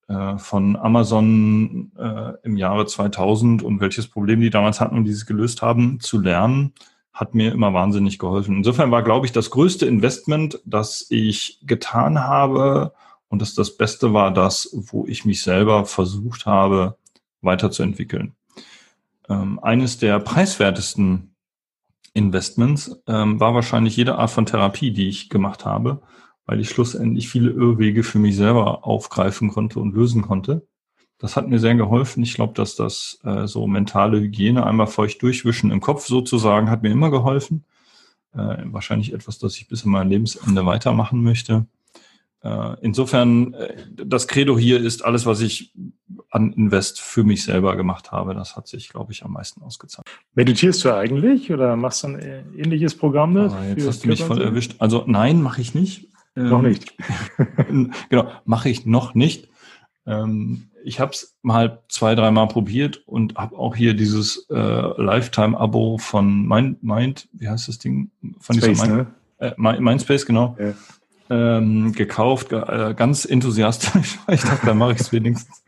äh, 0.09 0.39
von 0.39 0.75
Amazon 0.75 1.91
äh, 1.95 2.33
im 2.41 2.57
Jahre 2.57 2.87
2000 2.87 3.61
und 3.61 3.79
welches 3.79 4.07
Problem 4.07 4.41
die 4.41 4.49
damals 4.49 4.81
hatten 4.81 4.97
und 4.97 5.05
die 5.05 5.11
es 5.11 5.27
gelöst 5.27 5.61
haben, 5.61 5.99
zu 5.99 6.19
lernen, 6.19 6.73
hat 7.13 7.35
mir 7.35 7.51
immer 7.51 7.73
wahnsinnig 7.75 8.17
geholfen. 8.17 8.57
Insofern 8.57 8.89
war, 8.89 9.03
glaube 9.03 9.27
ich, 9.27 9.31
das 9.31 9.51
größte 9.51 9.85
Investment, 9.85 10.59
das 10.65 11.05
ich 11.09 11.59
getan 11.63 12.21
habe 12.21 12.93
und 13.27 13.41
das 13.43 13.53
das 13.53 13.77
Beste 13.77 14.11
war, 14.11 14.33
das, 14.33 14.69
wo 14.73 15.05
ich 15.05 15.25
mich 15.25 15.43
selber 15.43 15.85
versucht 15.85 16.47
habe, 16.47 16.97
weiterzuentwickeln. 17.41 18.33
Ähm, 19.29 19.59
eines 19.59 19.99
der 19.99 20.19
preiswertesten 20.19 21.35
Investments 22.15 22.99
ähm, 23.05 23.39
war 23.39 23.53
wahrscheinlich 23.53 23.95
jede 23.95 24.17
Art 24.17 24.31
von 24.31 24.47
Therapie, 24.47 24.91
die 24.91 25.07
ich 25.07 25.29
gemacht 25.29 25.65
habe 25.65 26.01
weil 26.49 26.61
ich 26.61 26.69
schlussendlich 26.69 27.29
viele 27.29 27.51
Irrwege 27.51 28.01
für 28.01 28.17
mich 28.17 28.35
selber 28.35 28.83
aufgreifen 28.83 29.49
konnte 29.49 29.79
und 29.79 29.93
lösen 29.93 30.23
konnte. 30.23 30.65
Das 31.19 31.35
hat 31.35 31.47
mir 31.47 31.59
sehr 31.59 31.75
geholfen. 31.75 32.23
Ich 32.23 32.33
glaube, 32.33 32.53
dass 32.55 32.75
das 32.75 33.19
äh, 33.23 33.45
so 33.45 33.67
mentale 33.67 34.19
Hygiene, 34.19 34.65
einmal 34.65 34.87
feucht 34.87 35.21
durchwischen 35.21 35.69
im 35.69 35.79
Kopf 35.79 36.07
sozusagen, 36.07 36.71
hat 36.71 36.81
mir 36.81 36.89
immer 36.89 37.11
geholfen. 37.11 37.65
Äh, 38.33 38.63
wahrscheinlich 38.65 39.13
etwas, 39.13 39.37
das 39.37 39.57
ich 39.57 39.67
bis 39.67 39.83
in 39.83 39.91
mein 39.91 40.09
Lebensende 40.09 40.65
weitermachen 40.65 41.21
möchte. 41.21 41.67
Äh, 42.41 42.77
insofern, 42.81 43.53
äh, 43.53 43.75
das 43.93 44.27
Credo 44.27 44.57
hier 44.57 44.79
ist 44.79 45.05
alles, 45.05 45.27
was 45.27 45.41
ich 45.41 45.71
an 46.31 46.51
Invest 46.53 46.99
für 46.99 47.23
mich 47.23 47.43
selber 47.43 47.75
gemacht 47.75 48.11
habe. 48.11 48.33
Das 48.33 48.55
hat 48.55 48.67
sich, 48.67 48.89
glaube 48.89 49.11
ich, 49.11 49.23
am 49.23 49.33
meisten 49.33 49.61
ausgezahlt. 49.61 50.07
Meditierst 50.33 50.83
du 50.83 50.95
eigentlich 50.95 51.51
oder 51.51 51.75
machst 51.75 52.01
du 52.01 52.07
ein 52.07 52.19
äh, 52.19 52.41
ähnliches 52.57 52.95
Programm? 52.95 53.37
Ah, 53.37 53.65
jetzt 53.67 53.87
hast 53.87 54.03
du 54.03 54.07
mich 54.07 54.23
voll 54.23 54.41
erwischt. 54.41 54.77
Also 54.79 55.03
nein, 55.05 55.43
mache 55.43 55.61
ich 55.61 55.75
nicht. 55.75 56.08
Noch 56.35 56.61
nicht. 56.61 56.95
genau, 58.09 58.31
mache 58.45 58.69
ich 58.69 58.85
noch 58.85 59.15
nicht. 59.15 59.49
Ähm, 60.05 60.69
ich 60.83 60.99
habe 60.99 61.11
es 61.11 61.35
mal 61.41 61.83
zwei, 61.89 62.15
dreimal 62.15 62.47
probiert 62.47 63.03
und 63.05 63.35
habe 63.35 63.57
auch 63.57 63.75
hier 63.75 63.93
dieses 63.93 64.47
äh, 64.49 64.55
Lifetime-Abo 64.55 65.97
von 65.97 66.47
Mind, 66.47 66.81
Mind, 66.83 67.27
wie 67.33 67.49
heißt 67.49 67.67
das 67.67 67.79
Ding? 67.79 68.11
Von 68.39 68.57
Space, 68.57 68.81
Mind, 68.81 68.93
ne? 68.93 69.07
äh, 69.39 69.81
Mindspace, 69.81 70.25
genau. 70.25 70.55
Ja. 70.59 70.73
Ähm, 71.31 71.91
gekauft, 71.93 72.51
äh, 72.51 72.95
ganz 72.95 73.25
enthusiastisch. 73.25 74.17
ich 74.29 74.41
dachte, 74.41 74.65
da 74.65 74.73
mache 74.73 74.93
ich 74.93 74.99
es 74.99 75.11
wenigstens. 75.11 75.63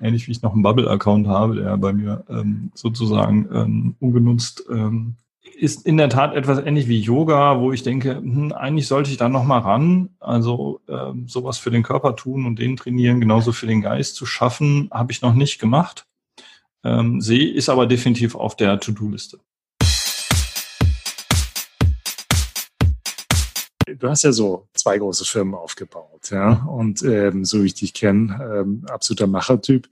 Ähnlich 0.00 0.26
wie 0.26 0.32
ich 0.32 0.42
noch 0.42 0.54
einen 0.54 0.62
Bubble-Account 0.62 1.28
habe, 1.28 1.56
der 1.56 1.76
bei 1.76 1.92
mir 1.92 2.24
ähm, 2.28 2.72
sozusagen 2.74 3.48
ähm, 3.52 3.94
ungenutzt 4.00 4.64
ähm, 4.70 5.16
ist 5.62 5.86
in 5.86 5.96
der 5.96 6.08
Tat 6.08 6.34
etwas 6.34 6.58
ähnlich 6.58 6.88
wie 6.88 6.98
Yoga, 6.98 7.60
wo 7.60 7.70
ich 7.70 7.84
denke, 7.84 8.16
hm, 8.16 8.50
eigentlich 8.50 8.88
sollte 8.88 9.12
ich 9.12 9.16
da 9.16 9.28
noch 9.28 9.44
mal 9.44 9.60
ran. 9.60 10.10
Also 10.18 10.80
ähm, 10.88 11.28
sowas 11.28 11.56
für 11.56 11.70
den 11.70 11.84
Körper 11.84 12.16
tun 12.16 12.46
und 12.46 12.58
den 12.58 12.76
trainieren, 12.76 13.20
genauso 13.20 13.52
für 13.52 13.68
den 13.68 13.80
Geist 13.80 14.16
zu 14.16 14.26
schaffen, 14.26 14.90
habe 14.90 15.12
ich 15.12 15.22
noch 15.22 15.34
nicht 15.34 15.60
gemacht. 15.60 16.04
Ähm, 16.82 17.20
sehe 17.20 17.48
ist 17.48 17.68
aber 17.68 17.86
definitiv 17.86 18.34
auf 18.34 18.56
der 18.56 18.80
To-Do-Liste. 18.80 19.38
Du 23.98 24.08
hast 24.08 24.24
ja 24.24 24.32
so 24.32 24.66
zwei 24.74 24.98
große 24.98 25.24
Firmen 25.24 25.54
aufgebaut, 25.54 26.30
ja, 26.30 26.64
und 26.64 27.02
ähm, 27.02 27.44
so 27.44 27.62
wie 27.62 27.66
ich 27.66 27.74
dich 27.74 27.94
kenne, 27.94 28.62
ähm, 28.62 28.84
absoluter 28.88 29.28
Machertyp. 29.28 29.88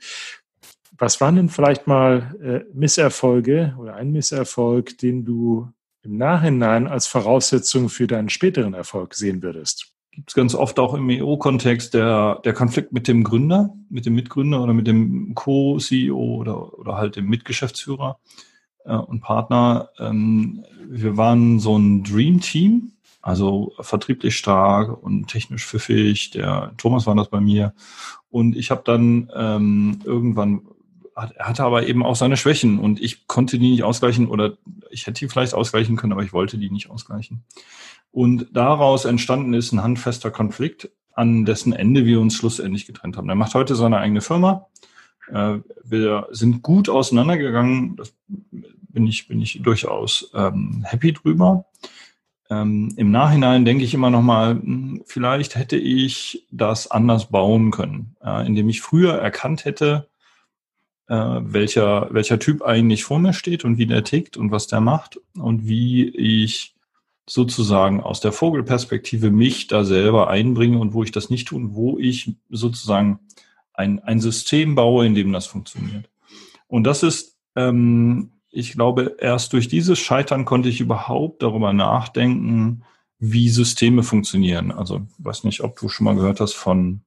Was 1.00 1.18
waren 1.22 1.36
denn 1.36 1.48
vielleicht 1.48 1.86
mal 1.86 2.36
äh, 2.42 2.60
Misserfolge 2.74 3.74
oder 3.78 3.96
ein 3.96 4.12
Misserfolg, 4.12 4.98
den 4.98 5.24
du 5.24 5.66
im 6.02 6.18
Nachhinein 6.18 6.86
als 6.86 7.06
Voraussetzung 7.06 7.88
für 7.88 8.06
deinen 8.06 8.28
späteren 8.28 8.74
Erfolg 8.74 9.14
sehen 9.14 9.42
würdest? 9.42 9.94
Gibt 10.12 10.28
es 10.28 10.34
ganz 10.34 10.54
oft 10.54 10.78
auch 10.78 10.92
im 10.92 11.08
EO-Kontext 11.08 11.94
der, 11.94 12.40
der 12.44 12.52
Konflikt 12.52 12.92
mit 12.92 13.08
dem 13.08 13.24
Gründer, 13.24 13.74
mit 13.88 14.04
dem 14.04 14.14
Mitgründer 14.14 14.62
oder 14.62 14.74
mit 14.74 14.86
dem 14.86 15.34
Co-CEO 15.34 16.36
oder, 16.36 16.78
oder 16.78 16.96
halt 16.96 17.16
dem 17.16 17.28
Mitgeschäftsführer 17.30 18.18
äh, 18.84 18.94
und 18.94 19.22
Partner. 19.22 19.88
Ähm, 19.98 20.66
wir 20.86 21.16
waren 21.16 21.60
so 21.60 21.78
ein 21.78 22.04
Dream-Team, 22.04 22.92
also 23.22 23.72
vertrieblich 23.80 24.36
stark 24.36 25.02
und 25.02 25.28
technisch 25.28 25.66
pfiffig. 25.66 26.30
Der 26.32 26.74
Thomas 26.76 27.06
war 27.06 27.14
das 27.14 27.30
bei 27.30 27.40
mir. 27.40 27.72
Und 28.28 28.54
ich 28.54 28.70
habe 28.70 28.82
dann 28.84 29.30
ähm, 29.34 30.00
irgendwann 30.04 30.60
hatte 31.38 31.64
aber 31.64 31.86
eben 31.86 32.04
auch 32.04 32.16
seine 32.16 32.36
Schwächen 32.36 32.78
und 32.78 33.00
ich 33.00 33.26
konnte 33.26 33.58
die 33.58 33.70
nicht 33.70 33.82
ausgleichen 33.82 34.28
oder 34.28 34.56
ich 34.90 35.06
hätte 35.06 35.20
die 35.20 35.28
vielleicht 35.28 35.54
ausgleichen 35.54 35.96
können, 35.96 36.12
aber 36.12 36.22
ich 36.22 36.32
wollte 36.32 36.58
die 36.58 36.70
nicht 36.70 36.90
ausgleichen. 36.90 37.44
Und 38.12 38.48
daraus 38.52 39.04
entstanden 39.04 39.54
ist 39.54 39.72
ein 39.72 39.82
handfester 39.82 40.30
Konflikt, 40.30 40.90
an 41.12 41.44
dessen 41.44 41.72
Ende 41.72 42.04
wir 42.04 42.20
uns 42.20 42.34
schlussendlich 42.34 42.86
getrennt 42.86 43.16
haben. 43.16 43.28
Er 43.28 43.34
macht 43.34 43.54
heute 43.54 43.74
seine 43.74 43.98
eigene 43.98 44.20
Firma. 44.20 44.66
Äh, 45.32 45.58
wir 45.84 46.28
sind 46.30 46.62
gut 46.62 46.88
auseinandergegangen. 46.88 47.96
Das 47.96 48.14
bin 48.28 49.06
ich, 49.06 49.28
bin 49.28 49.40
ich 49.40 49.60
durchaus 49.62 50.30
ähm, 50.34 50.84
happy 50.86 51.12
drüber. 51.12 51.66
Ähm, 52.50 52.92
Im 52.96 53.12
Nachhinein 53.12 53.64
denke 53.64 53.84
ich 53.84 53.94
immer 53.94 54.10
noch 54.10 54.22
mal, 54.22 54.54
hm, 54.54 55.02
vielleicht 55.06 55.54
hätte 55.54 55.76
ich 55.76 56.46
das 56.50 56.90
anders 56.90 57.30
bauen 57.30 57.70
können, 57.70 58.16
äh, 58.24 58.44
indem 58.44 58.68
ich 58.68 58.80
früher 58.80 59.14
erkannt 59.14 59.64
hätte, 59.64 60.09
äh, 61.10 61.40
welcher, 61.42 62.08
welcher 62.12 62.38
Typ 62.38 62.62
eigentlich 62.62 63.02
vor 63.02 63.18
mir 63.18 63.32
steht 63.32 63.64
und 63.64 63.78
wie 63.78 63.86
der 63.86 64.04
tickt 64.04 64.36
und 64.36 64.52
was 64.52 64.68
der 64.68 64.80
macht 64.80 65.20
und 65.36 65.66
wie 65.66 66.08
ich 66.08 66.76
sozusagen 67.28 68.00
aus 68.00 68.20
der 68.20 68.30
Vogelperspektive 68.30 69.32
mich 69.32 69.66
da 69.66 69.82
selber 69.84 70.30
einbringe 70.30 70.78
und 70.78 70.94
wo 70.94 71.02
ich 71.02 71.10
das 71.10 71.28
nicht 71.28 71.48
tue 71.48 71.58
und 71.58 71.74
wo 71.74 71.98
ich 71.98 72.36
sozusagen 72.48 73.18
ein, 73.72 73.98
ein 74.04 74.20
System 74.20 74.76
baue, 74.76 75.04
in 75.04 75.16
dem 75.16 75.32
das 75.32 75.46
funktioniert. 75.46 76.08
Und 76.68 76.84
das 76.84 77.02
ist, 77.02 77.36
ähm, 77.56 78.30
ich 78.48 78.72
glaube, 78.72 79.16
erst 79.18 79.52
durch 79.52 79.66
dieses 79.66 79.98
Scheitern 79.98 80.44
konnte 80.44 80.68
ich 80.68 80.80
überhaupt 80.80 81.42
darüber 81.42 81.72
nachdenken, 81.72 82.84
wie 83.18 83.48
Systeme 83.48 84.04
funktionieren. 84.04 84.70
Also, 84.70 85.06
ich 85.18 85.24
weiß 85.24 85.42
nicht, 85.42 85.62
ob 85.62 85.78
du 85.78 85.88
schon 85.88 86.04
mal 86.04 86.14
gehört 86.14 86.40
hast 86.40 86.54
von 86.54 87.02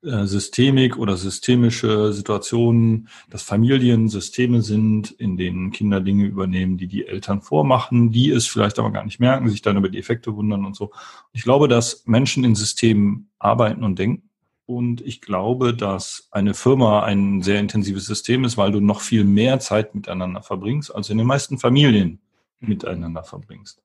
Systemik 0.00 0.96
oder 0.96 1.16
systemische 1.16 2.12
Situationen, 2.12 3.08
dass 3.30 3.42
Familien 3.42 4.08
Systeme 4.08 4.62
sind, 4.62 5.10
in 5.10 5.36
denen 5.36 5.72
Kinder 5.72 6.00
Dinge 6.00 6.24
übernehmen, 6.24 6.76
die 6.76 6.86
die 6.86 7.06
Eltern 7.06 7.42
vormachen, 7.42 8.12
die 8.12 8.30
es 8.30 8.46
vielleicht 8.46 8.78
aber 8.78 8.92
gar 8.92 9.04
nicht 9.04 9.18
merken, 9.18 9.48
sich 9.48 9.60
dann 9.60 9.76
über 9.76 9.88
die 9.88 9.98
Effekte 9.98 10.36
wundern 10.36 10.64
und 10.64 10.76
so. 10.76 10.92
Ich 11.32 11.42
glaube, 11.42 11.66
dass 11.66 12.06
Menschen 12.06 12.44
in 12.44 12.54
Systemen 12.54 13.28
arbeiten 13.40 13.82
und 13.82 13.98
denken. 13.98 14.28
Und 14.66 15.00
ich 15.00 15.20
glaube, 15.20 15.74
dass 15.74 16.28
eine 16.30 16.54
Firma 16.54 17.02
ein 17.02 17.42
sehr 17.42 17.58
intensives 17.58 18.04
System 18.04 18.44
ist, 18.44 18.56
weil 18.56 18.70
du 18.70 18.80
noch 18.80 19.00
viel 19.00 19.24
mehr 19.24 19.58
Zeit 19.58 19.94
miteinander 19.94 20.42
verbringst, 20.42 20.94
als 20.94 21.10
in 21.10 21.18
den 21.18 21.26
meisten 21.26 21.58
Familien 21.58 22.20
miteinander 22.60 23.24
verbringst. 23.24 23.82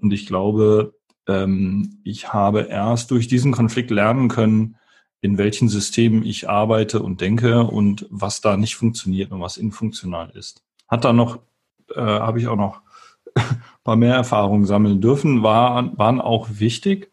Und 0.00 0.12
ich 0.12 0.26
glaube, 0.26 0.94
ähm, 1.28 2.00
ich 2.04 2.32
habe 2.32 2.62
erst 2.62 3.10
durch 3.10 3.28
diesen 3.28 3.52
Konflikt 3.52 3.90
lernen 3.90 4.28
können, 4.28 4.76
in 5.26 5.38
welchen 5.38 5.68
Systemen 5.68 6.24
ich 6.24 6.48
arbeite 6.48 7.02
und 7.02 7.20
denke 7.20 7.64
und 7.64 8.06
was 8.10 8.40
da 8.40 8.56
nicht 8.56 8.76
funktioniert 8.76 9.32
und 9.32 9.40
was 9.40 9.56
infunktional 9.56 10.30
ist. 10.30 10.62
Hat 10.86 11.04
da 11.04 11.12
noch, 11.12 11.40
äh, 11.92 12.00
habe 12.00 12.38
ich 12.38 12.46
auch 12.46 12.56
noch 12.56 12.80
ein 13.34 13.42
paar 13.84 13.96
mehr 13.96 14.14
Erfahrungen 14.14 14.66
sammeln 14.66 15.00
dürfen, 15.00 15.42
war, 15.42 15.98
waren 15.98 16.20
auch 16.20 16.48
wichtig, 16.52 17.10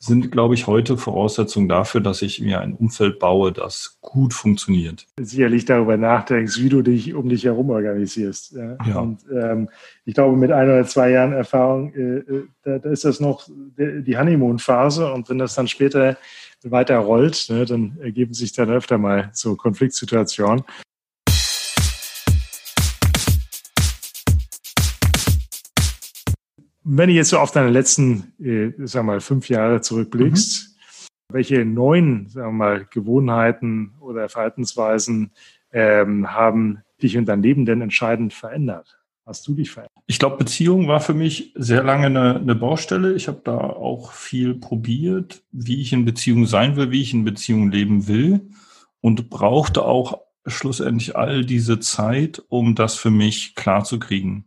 sind, 0.00 0.30
glaube 0.32 0.54
ich, 0.54 0.66
heute 0.66 0.98
Voraussetzungen 0.98 1.68
dafür, 1.68 2.00
dass 2.00 2.20
ich 2.20 2.40
mir 2.40 2.60
ein 2.60 2.74
Umfeld 2.74 3.18
baue, 3.18 3.52
das 3.52 3.98
gut 4.02 4.34
funktioniert. 4.34 5.06
Sicherlich 5.18 5.64
darüber 5.64 5.96
nachdenkst, 5.96 6.60
wie 6.60 6.68
du 6.68 6.82
dich 6.82 7.14
um 7.14 7.28
dich 7.28 7.44
herum 7.44 7.70
organisierst. 7.70 8.52
Ja. 8.52 8.76
ja. 8.86 8.98
Und 8.98 9.20
ähm, 9.32 9.70
ich 10.04 10.14
glaube, 10.14 10.36
mit 10.36 10.50
ein 10.50 10.68
oder 10.68 10.84
zwei 10.84 11.10
Jahren 11.10 11.32
Erfahrung, 11.32 11.94
äh, 11.94 12.18
äh 12.18 12.44
da, 12.64 12.78
da, 12.78 12.90
ist 12.90 13.04
das 13.04 13.20
noch 13.20 13.48
die 13.48 14.18
Honeymoon-Phase 14.18 15.10
und 15.12 15.30
wenn 15.30 15.38
das 15.38 15.54
dann 15.54 15.68
später 15.68 16.18
weiter 16.64 16.98
rollt, 16.98 17.46
ne, 17.50 17.64
dann 17.64 17.98
ergeben 18.00 18.34
sich 18.34 18.52
dann 18.52 18.70
öfter 18.70 18.98
mal 18.98 19.30
so 19.32 19.54
Konfliktsituationen. 19.56 20.64
Wenn 26.86 27.08
du 27.08 27.14
jetzt 27.14 27.30
so 27.30 27.38
auf 27.38 27.50
deine 27.50 27.70
letzten, 27.70 28.34
äh, 28.38 28.72
sag 28.86 29.04
mal, 29.04 29.20
fünf 29.20 29.48
Jahre 29.48 29.80
zurückblickst, 29.80 30.68
mhm. 30.68 31.34
welche 31.34 31.64
neuen, 31.64 32.28
sagen 32.28 32.48
wir 32.48 32.52
mal, 32.52 32.86
Gewohnheiten 32.90 33.94
oder 34.00 34.28
Verhaltensweisen 34.28 35.32
ähm, 35.72 36.30
haben 36.30 36.82
dich 37.02 37.16
und 37.16 37.26
dein 37.26 37.42
Leben 37.42 37.64
denn 37.64 37.80
entscheidend 37.80 38.34
verändert? 38.34 38.98
Hast 39.26 39.48
du 39.48 39.54
dich 39.54 39.70
verändert? 39.70 40.02
Ich 40.06 40.18
glaube, 40.18 40.36
Beziehung 40.36 40.86
war 40.86 41.00
für 41.00 41.14
mich 41.14 41.52
sehr 41.54 41.82
lange 41.82 42.06
eine, 42.06 42.36
eine 42.36 42.54
Baustelle. 42.54 43.14
Ich 43.14 43.26
habe 43.26 43.40
da 43.42 43.56
auch 43.56 44.12
viel 44.12 44.54
probiert, 44.54 45.42
wie 45.50 45.80
ich 45.80 45.92
in 45.94 46.04
Beziehung 46.04 46.46
sein 46.46 46.76
will, 46.76 46.90
wie 46.90 47.00
ich 47.00 47.14
in 47.14 47.24
Beziehung 47.24 47.70
leben 47.70 48.06
will 48.06 48.50
und 49.00 49.30
brauchte 49.30 49.84
auch 49.84 50.20
schlussendlich 50.46 51.16
all 51.16 51.44
diese 51.44 51.80
Zeit, 51.80 52.42
um 52.48 52.74
das 52.74 52.96
für 52.96 53.10
mich 53.10 53.54
klar 53.54 53.84
zu 53.84 53.98
kriegen. 53.98 54.46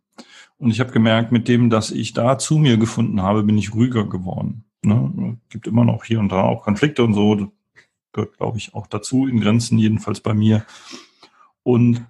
Und 0.57 0.71
ich 0.71 0.79
habe 0.79 0.91
gemerkt, 0.91 1.31
mit 1.31 1.47
dem, 1.47 1.69
dass 1.69 1.91
ich 1.91 2.13
da 2.13 2.37
zu 2.37 2.57
mir 2.57 2.77
gefunden 2.77 3.21
habe, 3.21 3.43
bin 3.43 3.57
ich 3.57 3.73
ruhiger 3.73 4.05
geworden. 4.05 4.65
Ne? 4.83 5.37
Gibt 5.49 5.67
immer 5.67 5.85
noch 5.85 6.03
hier 6.03 6.19
und 6.19 6.31
da 6.31 6.43
auch 6.43 6.63
Konflikte 6.63 7.03
und 7.03 7.13
so. 7.13 7.35
Das 7.35 7.47
gehört, 8.13 8.37
glaube 8.37 8.57
ich, 8.57 8.73
auch 8.75 8.87
dazu, 8.87 9.27
in 9.27 9.41
Grenzen, 9.41 9.79
jedenfalls 9.79 10.19
bei 10.19 10.33
mir. 10.33 10.65
Und 11.63 12.05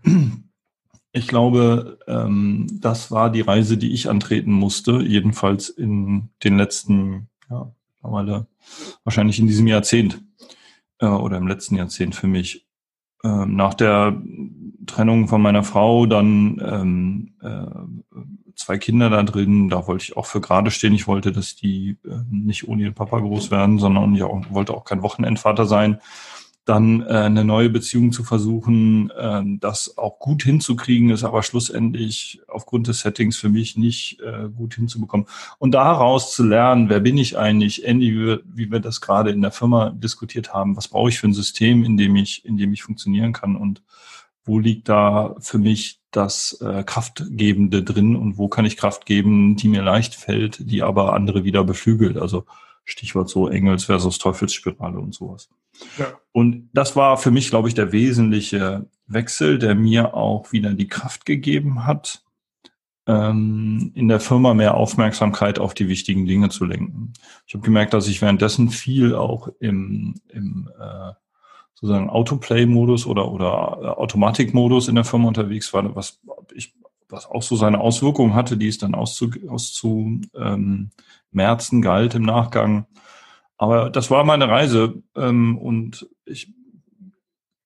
ich 1.12 1.28
glaube, 1.28 2.00
ähm, 2.08 2.68
das 2.80 3.12
war 3.12 3.30
die 3.30 3.42
Reise, 3.42 3.78
die 3.78 3.94
ich 3.94 4.10
antreten 4.10 4.52
musste, 4.52 5.02
jedenfalls 5.02 5.70
in 5.70 6.30
den 6.44 6.58
letzten, 6.58 7.30
ja, 7.50 7.72
wahrscheinlich 9.04 9.40
in 9.40 9.48
diesem 9.48 9.68
Jahrzehnt 9.68 10.22
äh, 11.00 11.08
oder 11.08 11.38
im 11.38 11.48
letzten 11.48 11.76
Jahrzehnt 11.76 12.16
für 12.16 12.28
mich. 12.28 12.68
Ähm, 13.24 13.56
nach 13.56 13.74
der 13.74 14.22
Trennung 14.86 15.28
von 15.28 15.42
meiner 15.42 15.64
Frau 15.64 16.06
dann 16.06 16.62
ähm, 16.64 17.34
äh, 17.42 18.54
zwei 18.56 18.78
Kinder 18.78 19.10
da 19.10 19.24
drin, 19.24 19.70
da 19.70 19.88
wollte 19.88 20.04
ich 20.04 20.18
auch 20.18 20.26
für 20.26 20.42
gerade 20.42 20.72
stehen. 20.72 20.94
Ich 20.94 21.08
wollte, 21.08 21.32
dass 21.32 21.56
die 21.56 21.98
äh, 22.06 22.20
nicht 22.30 22.68
ohne 22.68 22.84
ihren 22.84 22.94
Papa 22.94 23.20
groß 23.20 23.52
werden, 23.52 23.80
sondern 23.80 24.16
ich 24.16 24.24
auch, 24.24 24.42
wollte 24.50 24.74
auch 24.74 24.86
kein 24.86 25.02
Wochenendvater 25.02 25.66
sein 25.66 26.00
dann 26.68 27.02
äh, 27.02 27.06
eine 27.06 27.46
neue 27.46 27.70
Beziehung 27.70 28.12
zu 28.12 28.26
versuchen, 28.26 29.10
äh, 29.12 29.42
das 29.60 29.98
auch 29.98 30.20
gut 30.20 30.44
hinzukriegen, 30.44 31.12
ist 31.12 31.24
aber 31.24 31.42
schlussendlich 31.42 32.42
aufgrund 32.48 32.88
des 32.88 33.00
Settings 33.00 33.38
für 33.38 33.48
mich 33.48 33.78
nicht 33.78 34.20
äh, 34.20 34.50
gut 34.50 34.74
hinzubekommen. 34.74 35.28
Und 35.60 35.72
daraus 35.72 36.34
zu 36.34 36.44
lernen, 36.44 36.90
wer 36.90 37.00
bin 37.00 37.18
ich 37.18 37.38
eigentlich, 37.38 37.86
Andy, 37.86 38.14
wie, 38.14 38.40
wie 38.44 38.72
wir 38.72 38.82
das 38.82 39.00
gerade 39.00 39.32
in 39.32 39.42
der 39.42 39.52
Firma 39.52 39.92
diskutiert 39.92 40.54
haben, 40.54 40.76
was 40.76 40.90
brauche 40.90 41.10
ich 41.10 41.20
für 41.20 41.28
ein 41.28 41.34
System, 41.34 41.86
in 41.86 41.96
dem 41.96 42.18
ich, 42.18 42.44
in 42.44 42.58
dem 42.58 42.74
ich 42.74 42.84
funktionieren 42.84 43.32
kann 43.32 43.56
und 43.56 43.82
wo 44.44 44.60
liegt 44.60 44.90
da 44.90 45.36
für 45.40 45.60
mich 45.60 46.02
das 46.12 46.60
äh, 46.62 46.84
Kraftgebende 46.84 47.84
drin 47.84 48.16
und 48.16 48.38
wo 48.38 48.50
kann 48.50 48.66
ich 48.66 48.78
Kraft 48.78 49.06
geben, 49.06 49.56
die 49.56 49.70
mir 49.70 49.84
leicht 49.84 50.16
fällt, 50.16 50.70
die 50.70 50.84
aber 50.84 51.14
andere 51.14 51.46
wieder 51.46 51.64
beflügelt. 51.64 52.18
Also 52.18 52.46
Stichwort 52.88 53.30
so 53.30 53.50
Engels 53.50 53.84
versus 53.84 54.18
Teufelsspirale 54.18 54.98
und 54.98 55.14
sowas. 55.14 55.50
Ja. 55.98 56.08
Und 56.32 56.70
das 56.74 56.96
war 56.96 57.18
für 57.18 57.32
mich, 57.32 57.50
glaube 57.50 57.68
ich, 57.68 57.74
der 57.74 57.92
wesentliche 57.92 58.88
Wechsel, 59.08 59.60
der 59.60 59.76
mir 59.76 60.14
auch 60.14 60.52
wieder 60.54 60.74
die 60.74 60.88
Kraft 60.88 61.26
gegeben 61.26 61.86
hat, 61.86 62.24
ähm, 63.06 63.92
in 63.94 64.08
der 64.08 64.22
Firma 64.22 64.54
mehr 64.54 64.76
Aufmerksamkeit 64.76 65.60
auf 65.60 65.74
die 65.74 65.90
wichtigen 65.90 66.26
Dinge 66.26 66.50
zu 66.50 66.64
lenken. 66.64 67.14
Ich 67.46 67.54
habe 67.54 67.64
gemerkt, 67.64 67.94
dass 67.94 68.08
ich 68.08 68.22
währenddessen 68.22 68.70
viel 68.70 69.14
auch 69.16 69.50
im, 69.60 70.16
im 70.30 70.70
äh, 70.80 71.12
sozusagen 71.74 72.10
Autoplay-Modus 72.10 73.06
oder, 73.06 73.30
oder 73.32 73.80
äh, 73.82 73.88
Automatik-Modus 73.88 74.88
in 74.88 74.96
der 74.96 75.04
Firma 75.04 75.28
unterwegs 75.28 75.74
war, 75.74 75.94
was 75.94 76.22
ich 76.54 76.74
was 77.10 77.26
auch 77.26 77.44
so 77.44 77.56
seine 77.56 77.80
Auswirkungen 77.80 78.34
hatte, 78.34 78.58
die 78.58 78.68
es 78.68 78.78
dann 78.78 78.96
auszu, 78.96 79.32
auszu 79.48 80.20
ähm, 80.36 80.90
Märzen 81.32 81.82
galt 81.82 82.16
im 82.16 82.24
Nachgang. 82.24 82.86
Aber 83.58 83.90
das 83.90 84.12
war 84.12 84.24
meine 84.24 84.48
Reise 84.50 85.02
ähm, 85.16 85.58
und 85.58 86.08
ich 86.26 86.54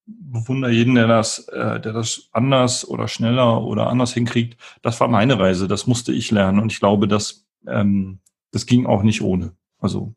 bewundere 0.06 0.72
jeden, 0.72 0.96
der 0.96 1.08
das, 1.08 1.48
äh, 1.50 1.80
der 1.80 1.94
das 1.94 2.30
anders 2.32 2.88
oder 2.88 3.08
schneller 3.08 3.64
oder 3.64 3.88
anders 3.88 4.14
hinkriegt. 4.14 4.58
Das 4.82 5.00
war 5.00 5.08
meine 5.08 5.40
Reise, 5.40 5.68
das 5.68 5.88
musste 5.88 6.14
ich 6.14 6.32
lernen 6.32 6.60
und 6.60 6.72
ich 6.72 6.80
glaube, 6.80 7.08
dass 7.08 7.46
ähm, 7.68 8.20
das 8.52 8.66
ging 8.66 8.86
auch 8.86 9.04
nicht 9.04 9.22
ohne. 9.22 9.54
Also 9.80 10.14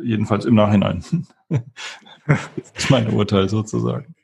jedenfalls 0.00 0.44
im 0.44 0.54
Nachhinein. 0.54 1.04
das 1.48 2.72
ist 2.76 2.90
mein 2.90 3.12
Urteil 3.12 3.48
sozusagen. 3.48 4.15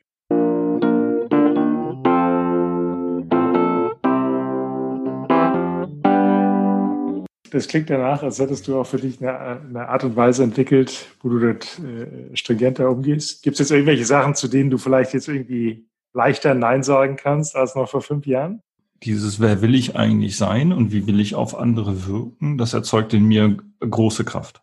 Das 7.53 7.67
klingt 7.67 7.89
danach, 7.89 8.23
als 8.23 8.39
hättest 8.39 8.67
du 8.67 8.79
auch 8.79 8.87
für 8.87 8.97
dich 8.97 9.21
eine, 9.21 9.37
eine 9.37 9.87
Art 9.87 10.03
und 10.03 10.15
Weise 10.15 10.43
entwickelt, 10.43 11.07
wo 11.21 11.29
du 11.29 11.39
dort 11.39 11.79
äh, 11.79 12.35
stringenter 12.35 12.89
umgehst. 12.89 13.43
Gibt 13.43 13.55
es 13.55 13.59
jetzt 13.59 13.71
irgendwelche 13.71 14.05
Sachen, 14.05 14.33
zu 14.33 14.47
denen 14.47 14.71
du 14.71 14.79
vielleicht 14.79 15.13
jetzt 15.13 15.27
irgendwie 15.27 15.85
leichter 16.13 16.55
Nein 16.55 16.81
sagen 16.81 17.15
kannst 17.15 17.55
als 17.55 17.75
noch 17.75 17.87
vor 17.87 18.01
fünf 18.01 18.25
Jahren? 18.25 18.61
Dieses, 19.03 19.39
wer 19.39 19.61
will 19.61 19.75
ich 19.75 19.95
eigentlich 19.95 20.35
sein 20.35 20.73
und 20.73 20.91
wie 20.91 21.05
will 21.05 21.19
ich 21.19 21.35
auf 21.35 21.55
andere 21.55 22.07
wirken, 22.07 22.57
das 22.57 22.73
erzeugt 22.73 23.13
in 23.13 23.25
mir 23.25 23.57
große 23.79 24.23
Kraft. 24.23 24.61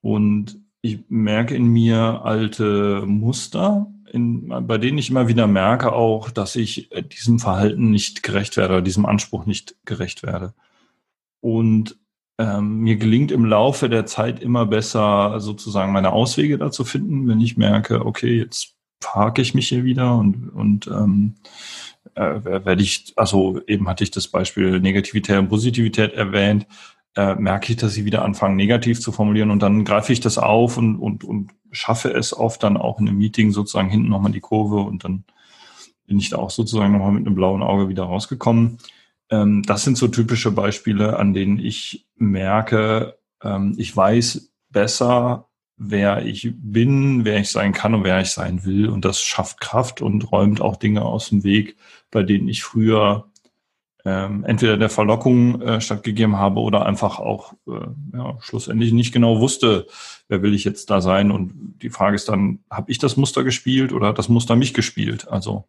Und 0.00 0.58
ich 0.80 1.04
merke 1.08 1.54
in 1.54 1.66
mir 1.66 2.22
alte 2.24 3.04
Muster, 3.06 3.86
in, 4.10 4.48
bei 4.66 4.78
denen 4.78 4.98
ich 4.98 5.10
immer 5.10 5.28
wieder 5.28 5.46
merke 5.46 5.92
auch, 5.92 6.30
dass 6.30 6.56
ich 6.56 6.90
diesem 7.12 7.38
Verhalten 7.38 7.90
nicht 7.90 8.24
gerecht 8.24 8.56
werde 8.56 8.74
oder 8.74 8.82
diesem 8.82 9.06
Anspruch 9.06 9.46
nicht 9.46 9.76
gerecht 9.84 10.24
werde. 10.24 10.54
Und 11.42 11.98
ähm, 12.38 12.78
mir 12.78 12.96
gelingt 12.96 13.30
im 13.30 13.44
Laufe 13.44 13.90
der 13.90 14.06
Zeit 14.06 14.40
immer 14.40 14.64
besser, 14.64 15.38
sozusagen 15.40 15.92
meine 15.92 16.12
Auswege 16.12 16.56
dazu 16.56 16.84
finden, 16.84 17.28
wenn 17.28 17.40
ich 17.40 17.58
merke, 17.58 18.06
okay, 18.06 18.38
jetzt 18.38 18.74
parke 19.00 19.42
ich 19.42 19.52
mich 19.52 19.68
hier 19.68 19.84
wieder 19.84 20.16
und, 20.16 20.48
und 20.48 20.86
ähm, 20.86 21.34
äh, 22.14 22.44
werde 22.44 22.82
ich, 22.82 23.12
also 23.16 23.60
eben 23.66 23.88
hatte 23.88 24.04
ich 24.04 24.10
das 24.12 24.28
Beispiel 24.28 24.80
Negativität 24.80 25.38
und 25.38 25.48
Positivität 25.48 26.14
erwähnt, 26.14 26.66
äh, 27.16 27.34
merke 27.34 27.72
ich, 27.72 27.78
dass 27.78 27.92
sie 27.92 28.04
wieder 28.04 28.24
anfangen, 28.24 28.56
negativ 28.56 29.00
zu 29.00 29.12
formulieren 29.12 29.50
und 29.50 29.60
dann 29.60 29.84
greife 29.84 30.12
ich 30.12 30.20
das 30.20 30.38
auf 30.38 30.78
und, 30.78 30.96
und, 30.96 31.24
und 31.24 31.50
schaffe 31.72 32.10
es 32.12 32.36
oft 32.36 32.62
dann 32.62 32.76
auch 32.76 33.00
in 33.00 33.08
einem 33.08 33.18
Meeting 33.18 33.50
sozusagen 33.50 33.90
hinten 33.90 34.08
nochmal 34.08 34.32
die 34.32 34.40
Kurve 34.40 34.76
und 34.76 35.04
dann 35.04 35.24
bin 36.06 36.18
ich 36.18 36.30
da 36.30 36.38
auch 36.38 36.50
sozusagen 36.50 36.92
nochmal 36.92 37.12
mit 37.12 37.26
einem 37.26 37.34
blauen 37.34 37.62
Auge 37.62 37.88
wieder 37.88 38.04
rausgekommen. 38.04 38.78
Ähm, 39.32 39.62
das 39.62 39.82
sind 39.82 39.96
so 39.96 40.08
typische 40.08 40.52
Beispiele, 40.52 41.18
an 41.18 41.32
denen 41.32 41.58
ich 41.58 42.06
merke, 42.16 43.18
ähm, 43.42 43.74
ich 43.78 43.96
weiß 43.96 44.52
besser, 44.68 45.48
wer 45.78 46.24
ich 46.24 46.52
bin, 46.54 47.24
wer 47.24 47.40
ich 47.40 47.50
sein 47.50 47.72
kann 47.72 47.94
und 47.94 48.04
wer 48.04 48.20
ich 48.20 48.30
sein 48.30 48.64
will. 48.64 48.88
Und 48.90 49.06
das 49.06 49.22
schafft 49.22 49.60
Kraft 49.60 50.02
und 50.02 50.30
räumt 50.30 50.60
auch 50.60 50.76
Dinge 50.76 51.02
aus 51.02 51.30
dem 51.30 51.44
Weg, 51.44 51.76
bei 52.10 52.22
denen 52.22 52.46
ich 52.46 52.62
früher 52.62 53.30
ähm, 54.04 54.44
entweder 54.44 54.76
der 54.76 54.90
Verlockung 54.90 55.62
äh, 55.62 55.80
stattgegeben 55.80 56.36
habe 56.36 56.60
oder 56.60 56.84
einfach 56.84 57.18
auch 57.18 57.54
äh, 57.66 57.86
ja, 58.12 58.36
schlussendlich 58.40 58.92
nicht 58.92 59.12
genau 59.12 59.40
wusste, 59.40 59.86
wer 60.28 60.42
will 60.42 60.54
ich 60.54 60.64
jetzt 60.64 60.90
da 60.90 61.00
sein. 61.00 61.30
Und 61.30 61.78
die 61.80 61.90
Frage 61.90 62.16
ist 62.16 62.28
dann, 62.28 62.58
habe 62.70 62.90
ich 62.90 62.98
das 62.98 63.16
Muster 63.16 63.44
gespielt 63.44 63.92
oder 63.92 64.08
hat 64.08 64.18
das 64.18 64.28
Muster 64.28 64.56
mich 64.56 64.74
gespielt? 64.74 65.28
Also 65.28 65.64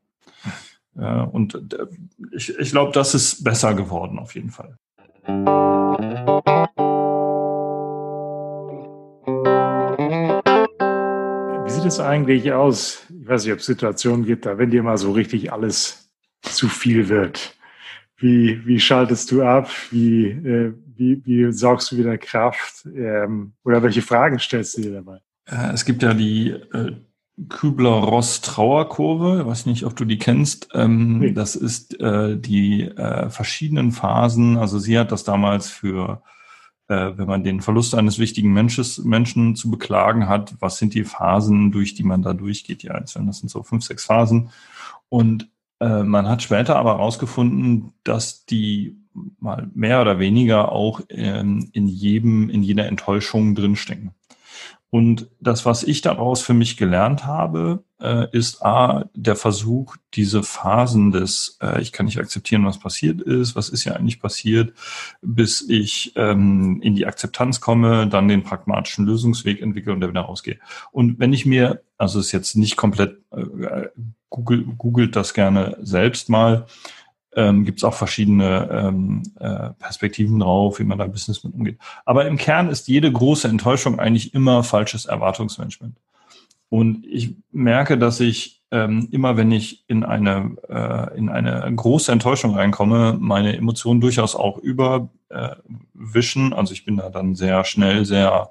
und 0.96 1.56
äh, 1.74 1.88
ich, 2.32 2.58
ich 2.58 2.72
glaube, 2.72 2.92
das 2.92 3.16
ist 3.16 3.44
besser 3.44 3.74
geworden 3.74 4.20
auf 4.20 4.36
jeden 4.36 4.50
Fall. 4.50 4.78
Wie 11.66 11.72
sieht 11.72 11.86
es 11.86 12.00
eigentlich 12.00 12.52
aus? 12.52 13.06
Ich 13.10 13.28
weiß 13.28 13.46
nicht, 13.46 13.54
ob 13.54 13.60
es 13.60 13.66
Situationen 13.66 14.26
gibt, 14.26 14.46
da 14.46 14.58
wenn 14.58 14.70
dir 14.70 14.84
mal 14.84 14.98
so 14.98 15.12
richtig 15.12 15.52
alles 15.52 16.12
zu 16.42 16.68
viel 16.68 17.10
wird 17.10 17.56
wie, 18.24 18.66
wie 18.66 18.80
schaltest 18.80 19.32
du 19.32 19.44
ab? 19.44 19.70
Wie, 19.92 20.28
äh, 20.28 20.74
wie, 20.96 21.22
wie 21.26 21.52
sorgst 21.52 21.92
du 21.92 21.98
wieder 21.98 22.18
Kraft? 22.18 22.86
Ähm, 22.86 23.54
oder 23.64 23.84
welche 23.84 24.02
Fragen 24.02 24.40
stellst 24.40 24.78
du 24.78 24.82
dir 24.82 24.94
dabei? 24.94 25.20
Äh, 25.46 25.74
es 25.74 25.84
gibt 25.84 26.02
ja 26.02 26.14
die 26.14 26.52
äh, 26.52 26.96
Kübler-Ross-Trauerkurve. 27.50 29.42
Ich 29.42 29.46
weiß 29.48 29.66
nicht, 29.66 29.86
ob 29.86 29.96
du 29.96 30.06
die 30.06 30.18
kennst. 30.18 30.70
Ähm, 30.74 31.20
nee. 31.20 31.32
Das 31.34 31.56
ist 31.56 32.00
äh, 32.00 32.38
die 32.38 32.84
äh, 32.84 33.30
verschiedenen 33.30 33.92
Phasen. 33.92 34.58
Also 34.58 34.80
sie 34.80 34.98
hat 34.98 35.12
das 35.12 35.24
damals 35.24 35.70
für 35.70 36.22
äh, 36.88 37.18
wenn 37.18 37.28
man 37.28 37.44
den 37.44 37.62
Verlust 37.62 37.96
eines 37.96 38.20
wichtigen 38.20 38.54
Mensches, 38.54 39.04
Menschen 39.04 39.56
zu 39.56 39.72
beklagen 39.72 40.28
hat, 40.28 40.56
was 40.60 40.78
sind 40.78 40.94
die 40.94 41.04
Phasen, 41.04 41.72
durch 41.72 41.96
die 41.96 42.04
man 42.04 42.22
da 42.22 42.34
durchgeht, 42.34 42.84
die 42.84 42.92
einzelnen. 42.92 43.28
Das 43.28 43.40
sind 43.40 43.50
so 43.50 43.64
fünf, 43.64 43.84
sechs 43.84 44.06
Phasen. 44.06 44.50
Und 45.10 45.50
äh, 45.80 46.04
man 46.04 46.28
hat 46.28 46.44
später 46.44 46.76
aber 46.76 46.98
herausgefunden, 46.98 47.94
dass 48.04 48.46
die 48.46 48.98
mal 49.40 49.70
mehr 49.74 50.02
oder 50.02 50.20
weniger 50.20 50.72
auch 50.72 51.02
ähm, 51.10 51.70
in 51.72 51.88
jedem, 51.88 52.50
in 52.50 52.64
jeder 52.64 52.88
Enttäuschung 52.88 53.56
drinstecken. 53.56 54.12
Und 54.94 55.28
das, 55.40 55.66
was 55.66 55.82
ich 55.82 56.02
daraus 56.02 56.44
für 56.44 56.54
mich 56.54 56.78
gelernt 56.78 57.26
habe, 57.26 57.84
äh, 58.00 58.28
ist 58.32 58.64
A, 58.64 59.10
der 59.16 59.36
Versuch, 59.36 59.96
diese 60.14 60.44
Phasen 60.44 61.10
des, 61.10 61.58
äh, 61.64 61.82
ich 61.82 61.92
kann 61.92 62.06
nicht 62.06 62.20
akzeptieren, 62.20 62.64
was 62.64 62.78
passiert 62.78 63.20
ist, 63.20 63.56
was 63.56 63.70
ist 63.70 63.86
ja 63.86 63.94
eigentlich 63.94 64.20
passiert, 64.20 64.74
bis 65.24 65.68
ich 65.68 66.14
ähm, 66.16 66.80
in 66.84 66.94
die 66.94 67.08
Akzeptanz 67.08 67.60
komme, 67.60 68.06
dann 68.06 68.28
den 68.28 68.44
pragmatischen 68.44 69.08
Lösungsweg 69.08 69.64
entwickle 69.64 69.94
und 69.94 70.00
da 70.00 70.10
wieder 70.10 70.22
rausgehe. 70.22 70.60
Und 70.92 71.18
wenn 71.18 71.34
ich 71.34 71.48
mir, 71.48 71.82
also 71.98 72.20
ist 72.20 72.32
jetzt 72.32 72.56
nicht 72.56 72.76
komplett, 72.76 73.18
äh, 73.32 73.88
Google, 74.30 74.64
googelt 74.78 75.16
das 75.16 75.34
gerne 75.34 75.76
selbst 75.82 76.30
mal, 76.30 76.68
ähm, 77.36 77.66
gibt 77.66 77.80
es 77.80 77.84
auch 77.84 77.94
verschiedene 77.94 78.70
ähm, 78.72 79.24
äh, 79.40 79.70
Perspektiven 79.80 80.40
drauf, 80.40 80.80
wie 80.80 80.84
man 80.84 80.98
da 80.98 81.08
Business 81.08 81.44
mit 81.44 81.54
umgeht. 81.54 81.78
Aber 82.06 82.28
im 82.28 82.38
Kern 82.38 82.70
ist 82.70 82.88
jede 82.88 83.12
große 83.12 83.48
Enttäuschung 83.48 84.00
eigentlich 84.00 84.34
immer 84.34 84.64
falsches 84.64 85.06
Erwartungsmanagement. 85.06 85.98
Und 86.70 87.06
ich 87.06 87.36
merke, 87.52 87.98
dass 87.98 88.20
ich 88.20 88.64
ähm, 88.72 89.08
immer, 89.12 89.38
wenn 89.38 89.52
ich 89.52 89.84
in 89.88 90.04
eine, 90.04 90.58
äh, 90.68 91.16
in 91.18 91.30
eine 91.30 91.72
große 91.76 92.12
Enttäuschung 92.12 92.56
reinkomme, 92.56 93.16
meine 93.20 93.56
Emotionen 93.56 94.02
durchaus 94.02 94.36
auch 94.36 94.58
überwischen. 94.58 96.52
Äh, 96.52 96.56
also 96.56 96.74
ich 96.74 96.84
bin 96.84 96.98
da 96.98 97.12
dann 97.12 97.36
sehr 97.36 97.64
schnell, 97.66 98.06
sehr 98.06 98.50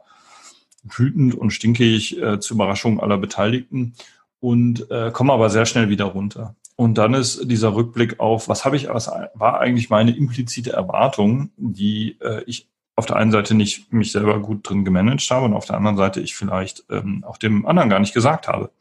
wütend 0.85 1.35
und 1.35 1.51
stinkig 1.51 2.21
äh, 2.23 2.39
zur 2.39 2.55
Überraschung 2.55 3.01
aller 3.01 3.19
Beteiligten 3.19 3.95
und 4.39 4.89
äh, 4.91 5.11
komme 5.13 5.33
aber 5.33 5.51
sehr 5.51 5.67
schnell 5.67 5.89
wieder 5.89 6.05
runter. 6.05 6.55
Und 6.83 6.99
dann 6.99 7.15
ist 7.15 7.49
dieser 7.49 7.77
Rückblick 7.77 8.19
auf, 8.19 8.49
was 8.49 8.65
habe 8.65 8.75
ich, 8.75 8.89
was 8.89 9.07
war 9.35 9.61
eigentlich 9.61 9.89
meine 9.89 10.17
implizite 10.17 10.73
Erwartung, 10.73 11.53
die 11.57 12.19
äh, 12.21 12.43
ich 12.45 12.69
auf 12.97 13.07
der 13.07 13.15
einen 13.15 13.31
Seite 13.31 13.55
nicht 13.55 13.93
mich 13.93 14.11
selber 14.11 14.41
gut 14.41 14.69
drin 14.69 14.85
gemanagt 14.85 15.31
habe 15.31 15.45
und 15.45 15.55
auf 15.55 15.65
der 15.65 15.77
anderen 15.77 15.97
Seite 15.97 16.21
ich 16.21 16.35
vielleicht 16.35 16.83
ähm, 16.91 17.23
auch 17.23 17.37
dem 17.37 17.67
anderen 17.67 17.89
gar 17.89 18.01
nicht 18.01 18.15
gesagt 18.15 18.49
habe. 18.49 18.73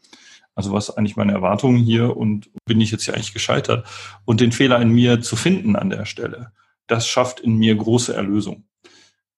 Also 0.55 0.73
was 0.73 0.97
eigentlich 0.97 1.15
meine 1.15 1.33
Erwartungen 1.33 1.77
hier 1.77 2.17
und 2.17 2.49
bin 2.65 2.81
ich 2.81 2.89
jetzt 2.89 3.03
hier 3.03 3.13
eigentlich 3.13 3.35
gescheitert? 3.35 3.87
Und 4.25 4.41
den 4.41 4.51
Fehler 4.51 4.81
in 4.81 4.89
mir 4.89 5.21
zu 5.21 5.35
finden 5.35 5.75
an 5.75 5.91
der 5.91 6.05
Stelle, 6.05 6.53
das 6.87 7.07
schafft 7.07 7.39
in 7.39 7.57
mir 7.57 7.75
große 7.75 8.15
Erlösung. 8.15 8.63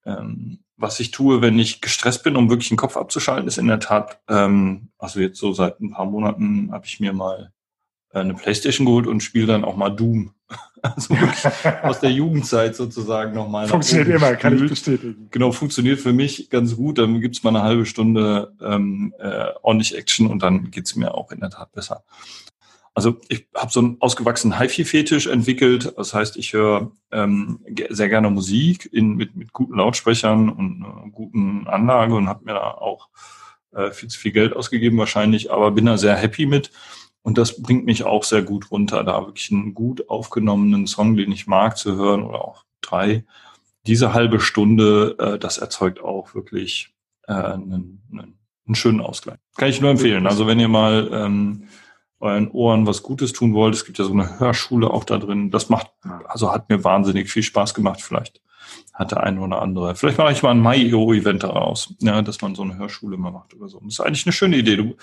Ähm, 0.05 0.59
was 0.77 1.01
ich 1.01 1.11
tue, 1.11 1.41
wenn 1.41 1.59
ich 1.59 1.81
gestresst 1.81 2.23
bin, 2.23 2.37
um 2.37 2.49
wirklich 2.49 2.69
den 2.69 2.77
Kopf 2.77 2.95
abzuschalten, 2.95 3.45
ist 3.45 3.57
in 3.57 3.67
der 3.67 3.81
Tat, 3.81 4.21
ähm, 4.29 4.87
also 4.97 5.19
jetzt 5.19 5.37
so 5.37 5.51
seit 5.51 5.81
ein 5.81 5.91
paar 5.91 6.05
Monaten 6.05 6.71
habe 6.71 6.85
ich 6.85 7.01
mir 7.01 7.11
mal 7.11 7.51
eine 8.19 8.33
Playstation 8.33 8.85
geholt 8.85 9.07
und 9.07 9.21
spiele 9.21 9.47
dann 9.47 9.65
auch 9.65 9.75
mal 9.75 9.89
Doom. 9.89 10.33
Also 10.83 11.15
aus 11.81 12.01
der 12.01 12.11
Jugendzeit 12.11 12.75
sozusagen 12.75 13.33
nochmal. 13.33 13.69
Funktioniert 13.69 14.09
immer, 14.09 14.35
kann 14.35 14.61
ich 14.61 14.69
bestätigen. 14.69 15.29
Genau, 15.31 15.53
funktioniert 15.53 16.01
für 16.01 16.11
mich 16.11 16.49
ganz 16.49 16.75
gut. 16.75 16.97
Dann 16.97 17.21
gibt's 17.21 17.41
mal 17.41 17.51
eine 17.51 17.63
halbe 17.63 17.85
Stunde 17.85 18.53
ähm, 18.61 19.13
äh, 19.17 19.45
ordentlich 19.61 19.97
Action 19.97 20.27
und 20.27 20.43
dann 20.43 20.71
geht's 20.71 20.97
mir 20.97 21.13
auch 21.13 21.31
in 21.31 21.39
der 21.39 21.51
Tat 21.51 21.71
besser. 21.71 22.03
Also 22.93 23.17
ich 23.29 23.47
habe 23.55 23.71
so 23.71 23.79
einen 23.79 23.97
ausgewachsenen 24.01 24.59
HiFi-Fetisch 24.59 25.27
entwickelt. 25.27 25.93
Das 25.97 26.13
heißt, 26.13 26.35
ich 26.35 26.51
höre 26.51 26.91
ähm, 27.11 27.61
sehr 27.89 28.09
gerne 28.09 28.29
Musik 28.29 28.89
in, 28.91 29.15
mit, 29.15 29.37
mit 29.37 29.53
guten 29.53 29.77
Lautsprechern 29.77 30.49
und 30.49 30.83
einer 30.83 31.09
guten 31.11 31.65
Anlage 31.67 32.13
und 32.13 32.27
habe 32.27 32.43
mir 32.43 32.53
da 32.53 32.71
auch 32.71 33.07
äh, 33.71 33.91
viel 33.91 34.09
zu 34.09 34.19
viel 34.19 34.31
Geld 34.31 34.55
ausgegeben 34.55 34.97
wahrscheinlich, 34.97 35.51
aber 35.51 35.71
bin 35.71 35.85
da 35.85 35.97
sehr 35.97 36.15
happy 36.15 36.45
mit. 36.45 36.71
Und 37.23 37.37
das 37.37 37.61
bringt 37.61 37.85
mich 37.85 38.03
auch 38.03 38.23
sehr 38.23 38.43
gut 38.43 38.69
runter, 38.69 39.03
da 39.03 39.25
wirklich 39.25 39.51
einen 39.51 39.73
gut 39.73 40.09
aufgenommenen 40.09 40.87
Song, 40.87 41.15
den 41.15 41.31
ich 41.31 41.47
mag, 41.47 41.77
zu 41.77 41.95
hören 41.95 42.23
oder 42.23 42.43
auch 42.43 42.65
drei. 42.81 43.23
Diese 43.87 44.13
halbe 44.13 44.39
Stunde, 44.39 45.15
äh, 45.17 45.39
das 45.39 45.57
erzeugt 45.57 46.01
auch 46.01 46.35
wirklich 46.35 46.93
äh, 47.27 47.33
einen, 47.33 48.01
einen, 48.11 48.37
einen 48.67 48.75
schönen 48.75 49.01
Ausgleich. 49.01 49.37
Kann 49.55 49.69
ich 49.69 49.81
nur 49.81 49.89
empfehlen. 49.89 50.27
Also 50.27 50.47
wenn 50.47 50.59
ihr 50.59 50.67
mal 50.67 51.09
ähm, 51.13 51.63
euren 52.19 52.51
Ohren 52.51 52.87
was 52.87 53.03
Gutes 53.03 53.33
tun 53.33 53.53
wollt, 53.53 53.73
es 53.73 53.85
gibt 53.85 53.99
ja 53.99 54.05
so 54.05 54.13
eine 54.13 54.39
Hörschule 54.39 54.89
auch 54.89 55.05
da 55.05 55.17
drin. 55.17 55.49
Das 55.49 55.69
macht, 55.69 55.91
also 56.25 56.51
hat 56.51 56.69
mir 56.69 56.83
wahnsinnig 56.83 57.29
viel 57.31 57.43
Spaß 57.43 57.73
gemacht. 57.73 58.01
Vielleicht 58.01 58.41
hat 58.93 59.11
der 59.11 59.23
eine 59.23 59.41
oder 59.41 59.61
andere. 59.61 59.95
Vielleicht 59.95 60.17
mache 60.17 60.31
ich 60.31 60.43
mal 60.43 60.51
ein 60.51 60.61
MyEO-Event 60.61 61.43
daraus, 61.43 61.93
ja, 61.99 62.21
dass 62.21 62.41
man 62.41 62.55
so 62.55 62.63
eine 62.63 62.77
Hörschule 62.77 63.17
mal 63.17 63.31
macht 63.31 63.53
oder 63.53 63.67
so. 63.67 63.79
Das 63.79 63.93
ist 63.93 63.99
eigentlich 63.99 64.25
eine 64.25 64.33
schöne 64.33 64.57
Idee. 64.57 64.77
Du, 64.77 64.95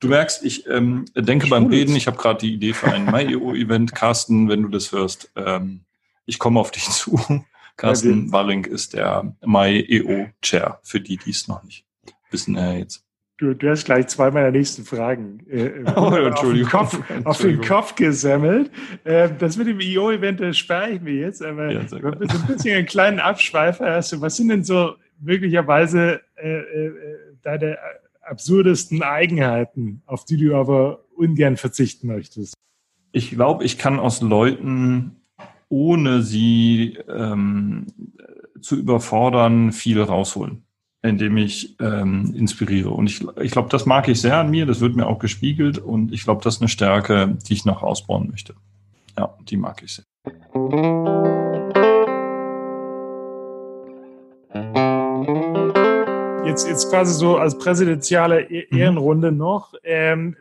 Du 0.00 0.08
merkst, 0.08 0.44
ich 0.44 0.66
ähm, 0.66 1.06
denke 1.14 1.46
beim 1.48 1.66
Reden, 1.66 1.96
ich 1.96 2.06
habe 2.06 2.16
gerade 2.16 2.40
die 2.40 2.54
Idee 2.54 2.72
für 2.72 2.92
ein 2.92 3.06
MyEO-Event. 3.06 3.94
Carsten, 3.94 4.48
wenn 4.48 4.62
du 4.62 4.68
das 4.68 4.92
hörst, 4.92 5.30
ähm, 5.36 5.80
ich 6.26 6.38
komme 6.38 6.60
auf 6.60 6.70
dich 6.70 6.88
zu. 6.90 7.18
Carsten 7.76 8.30
Waring 8.30 8.64
ist 8.64 8.94
der 8.94 9.34
MyEO-Chair, 9.44 10.78
für 10.82 11.00
die, 11.00 11.16
die 11.16 11.30
es 11.30 11.48
noch 11.48 11.62
nicht 11.64 11.84
wissen 12.30 12.56
äh, 12.56 12.78
jetzt. 12.78 13.04
Du, 13.38 13.52
du 13.52 13.68
hast 13.68 13.84
gleich 13.84 14.06
zwei 14.06 14.30
meiner 14.30 14.52
nächsten 14.52 14.84
Fragen 14.84 15.44
äh, 15.50 15.82
oh, 15.96 16.00
auf, 16.00 16.40
den 16.40 16.68
Kopf, 16.68 17.00
auf 17.24 17.38
den 17.40 17.60
Kopf 17.60 17.96
gesammelt. 17.96 18.70
Äh, 19.02 19.30
das 19.38 19.56
mit 19.56 19.66
dem 19.66 19.80
EO-Event, 19.80 20.40
das 20.40 20.56
spare 20.56 20.90
ich 20.90 21.00
mir 21.00 21.14
jetzt, 21.14 21.42
aber 21.42 21.72
ja, 21.72 21.86
so 21.88 21.96
ein 21.96 22.18
bisschen 22.46 22.76
einen 22.76 22.86
kleinen 22.86 23.18
Abschweifer 23.18 23.90
hast 23.90 24.12
du. 24.12 24.20
Was 24.20 24.36
sind 24.36 24.48
denn 24.48 24.62
so 24.62 24.94
möglicherweise 25.20 26.20
äh, 26.36 26.58
äh, 26.58 26.92
deine 27.42 27.76
absurdesten 28.26 29.02
Eigenheiten, 29.02 30.02
auf 30.06 30.24
die 30.24 30.36
du 30.36 30.56
aber 30.56 31.00
ungern 31.16 31.56
verzichten 31.56 32.06
möchtest? 32.06 32.54
Ich 33.12 33.30
glaube, 33.30 33.64
ich 33.64 33.78
kann 33.78 34.00
aus 34.00 34.20
Leuten, 34.20 35.16
ohne 35.68 36.22
sie 36.22 36.98
ähm, 37.08 37.86
zu 38.60 38.76
überfordern, 38.76 39.72
viel 39.72 40.00
rausholen, 40.02 40.64
indem 41.02 41.36
ich 41.36 41.76
ähm, 41.80 42.34
inspiriere. 42.34 42.90
Und 42.90 43.08
ich, 43.08 43.24
ich 43.40 43.52
glaube, 43.52 43.68
das 43.68 43.86
mag 43.86 44.08
ich 44.08 44.20
sehr 44.20 44.38
an 44.38 44.50
mir, 44.50 44.66
das 44.66 44.80
wird 44.80 44.96
mir 44.96 45.06
auch 45.06 45.18
gespiegelt 45.18 45.78
und 45.78 46.12
ich 46.12 46.24
glaube, 46.24 46.42
das 46.42 46.56
ist 46.56 46.62
eine 46.62 46.68
Stärke, 46.68 47.36
die 47.48 47.52
ich 47.52 47.64
noch 47.64 47.82
ausbauen 47.82 48.28
möchte. 48.30 48.54
Ja, 49.16 49.36
die 49.48 49.56
mag 49.56 49.82
ich 49.82 49.94
sehr. 49.94 50.04
Jetzt, 56.54 56.68
jetzt 56.68 56.88
quasi 56.88 57.12
so 57.14 57.36
als 57.36 57.58
präsidentiale 57.58 58.42
e- 58.48 58.66
mhm. 58.70 58.78
Ehrenrunde 58.78 59.32
mhm. 59.32 59.38
noch 59.38 59.74
ähm, 59.82 60.36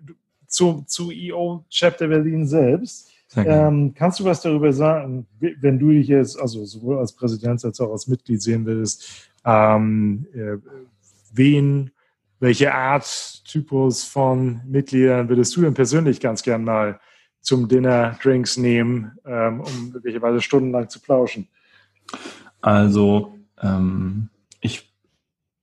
zu, 0.45 0.83
zu 0.85 1.11
EO 1.11 1.65
Chapter 1.69 2.07
Berlin 2.07 2.45
selbst. 2.45 3.09
Ähm, 3.35 3.95
kannst 3.95 4.19
du 4.19 4.25
was 4.25 4.41
darüber 4.41 4.71
sagen, 4.71 5.25
wenn 5.39 5.79
du 5.79 5.89
dich 5.89 6.07
jetzt, 6.07 6.39
also 6.39 6.63
sowohl 6.65 6.99
als 6.99 7.13
Präsident 7.13 7.65
als 7.65 7.81
auch 7.81 7.91
als 7.91 8.05
Mitglied 8.05 8.39
sehen 8.43 8.63
willst, 8.67 9.31
ähm, 9.43 10.27
äh, 10.35 10.57
wen, 11.33 11.89
welche 12.39 12.71
Art, 12.75 13.41
Typus 13.45 14.03
von 14.03 14.61
Mitgliedern 14.67 15.29
würdest 15.29 15.55
du 15.55 15.61
denn 15.61 15.73
persönlich 15.73 16.19
ganz 16.19 16.43
gern 16.43 16.63
mal 16.63 16.99
zum 17.41 17.67
Dinner 17.67 18.19
Drinks 18.21 18.55
nehmen, 18.55 19.13
ähm, 19.25 19.61
um 19.61 19.89
möglicherweise 19.91 20.39
stundenlang 20.39 20.89
zu 20.89 20.99
plauschen? 20.99 21.47
Also 22.61 23.33
ähm, 23.59 24.29
ich 24.61 24.92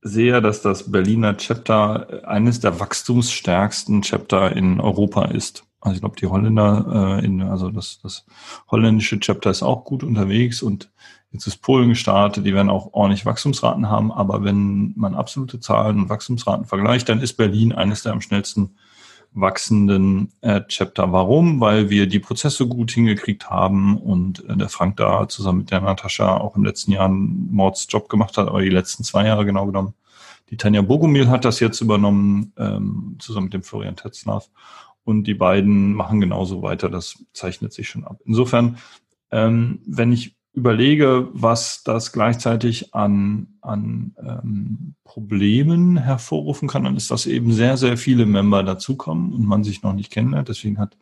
sehe, 0.02 0.40
dass 0.40 0.62
das 0.62 0.90
Berliner 0.90 1.36
Chapter 1.36 2.26
eines 2.26 2.60
der 2.60 2.80
wachstumsstärksten 2.80 4.02
Chapter 4.02 4.54
in 4.56 4.80
Europa 4.80 5.26
ist. 5.26 5.64
Also 5.80 5.94
ich 5.94 6.00
glaube, 6.00 6.16
die 6.16 6.26
Holländer, 6.26 7.18
äh, 7.20 7.24
in, 7.24 7.42
also 7.42 7.70
das, 7.70 8.00
das 8.02 8.26
holländische 8.70 9.18
Chapter 9.18 9.50
ist 9.50 9.62
auch 9.62 9.84
gut 9.84 10.02
unterwegs 10.02 10.62
und 10.62 10.90
jetzt 11.32 11.46
ist 11.46 11.62
Polen 11.62 11.90
gestartet, 11.90 12.44
die 12.44 12.54
werden 12.54 12.70
auch 12.70 12.92
ordentlich 12.92 13.24
Wachstumsraten 13.24 13.88
haben, 13.88 14.12
aber 14.12 14.44
wenn 14.44 14.92
man 14.96 15.14
absolute 15.14 15.60
Zahlen 15.60 16.00
und 16.00 16.08
Wachstumsraten 16.08 16.66
vergleicht, 16.66 17.08
dann 17.08 17.20
ist 17.20 17.34
Berlin 17.34 17.72
eines 17.72 18.02
der 18.02 18.12
am 18.12 18.20
schnellsten 18.20 18.76
wachsenden 19.32 20.32
äh, 20.40 20.60
Chapter. 20.66 21.12
Warum? 21.12 21.60
Weil 21.60 21.90
wir 21.90 22.06
die 22.06 22.18
Prozesse 22.18 22.66
gut 22.66 22.90
hingekriegt 22.90 23.48
haben 23.48 23.96
und 23.96 24.44
äh, 24.48 24.56
der 24.56 24.68
Frank 24.68 24.96
da 24.96 25.28
zusammen 25.28 25.58
mit 25.58 25.70
der 25.70 25.80
Natascha 25.80 26.36
auch 26.36 26.56
im 26.56 26.64
letzten 26.64 26.92
Jahr 26.92 27.06
einen 27.06 27.48
Mordsjob 27.52 28.08
gemacht 28.08 28.36
hat, 28.36 28.48
aber 28.48 28.60
die 28.60 28.70
letzten 28.70 29.04
zwei 29.04 29.26
Jahre 29.26 29.44
genau 29.44 29.66
genommen. 29.66 29.94
Die 30.50 30.56
Tanja 30.56 30.82
Bogumil 30.82 31.28
hat 31.28 31.44
das 31.44 31.60
jetzt 31.60 31.80
übernommen, 31.80 32.52
ähm, 32.58 33.16
zusammen 33.20 33.44
mit 33.44 33.54
dem 33.54 33.62
Florian 33.62 33.96
Tetzlaff. 33.96 34.50
Und 35.04 35.24
die 35.24 35.34
beiden 35.34 35.94
machen 35.94 36.20
genauso 36.20 36.62
weiter. 36.62 36.88
Das 36.88 37.24
zeichnet 37.32 37.72
sich 37.72 37.88
schon 37.88 38.04
ab. 38.04 38.20
Insofern, 38.24 38.78
ähm, 39.30 39.80
wenn 39.86 40.12
ich 40.12 40.36
überlege, 40.52 41.28
was 41.32 41.82
das 41.84 42.12
gleichzeitig 42.12 42.94
an, 42.94 43.46
an 43.60 44.14
ähm, 44.18 44.94
Problemen 45.04 45.96
hervorrufen 45.96 46.68
kann, 46.68 46.84
dann 46.84 46.96
ist, 46.96 47.10
dass 47.10 47.26
eben 47.26 47.52
sehr, 47.52 47.76
sehr 47.76 47.96
viele 47.96 48.26
Member 48.26 48.62
dazukommen 48.62 49.32
und 49.32 49.46
man 49.46 49.64
sich 49.64 49.82
noch 49.82 49.92
nicht 49.92 50.10
kennenlernt. 50.10 50.48
Deswegen 50.48 50.78
hat 50.78 50.96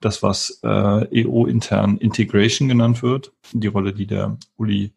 das, 0.00 0.22
was 0.22 0.60
äh, 0.62 1.22
EO-intern 1.22 1.98
Integration 1.98 2.68
genannt 2.68 3.02
wird, 3.02 3.32
die 3.52 3.68
Rolle, 3.68 3.92
die 3.92 4.06
der 4.06 4.36
Uli 4.56 4.92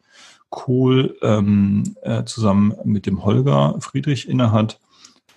Kohl 0.50 1.18
ähm, 1.22 1.96
äh, 2.04 2.26
zusammen 2.26 2.76
mit 2.84 3.08
dem 3.08 3.26
Holger 3.26 3.76
Friedrich 3.80 4.30
innehat, 4.30 4.80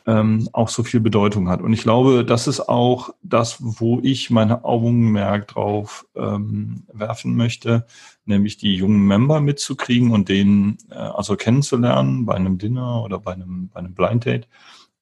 ähm, 0.07 0.49
auch 0.53 0.69
so 0.69 0.85
viel 0.85 1.01
Bedeutung 1.01 1.49
hat. 1.49 1.61
Und 1.61 1.73
ich 1.73 1.83
glaube, 1.83 2.25
das 2.25 2.47
ist 2.47 2.69
auch 2.69 3.11
das, 3.23 3.57
wo 3.61 4.01
ich 4.03 4.31
meine 4.31 4.65
Augenmerk 4.65 5.49
drauf 5.49 6.07
ähm, 6.15 6.85
werfen 6.93 7.37
möchte, 7.37 7.87
nämlich 8.25 8.57
die 8.57 8.75
jungen 8.75 9.07
Member 9.07 9.41
mitzukriegen 9.41 10.13
und 10.13 10.29
denen 10.29 10.79
äh, 10.91 10.95
also 10.95 11.37
kennenzulernen 11.37 12.25
bei 12.25 12.35
einem 12.35 12.59
Dinner 12.59 13.03
oder 13.03 13.19
bei 13.19 13.33
einem, 13.33 13.69
bei 13.69 13.81
einem 13.81 13.95
Blind 13.95 14.25
Date 14.27 14.49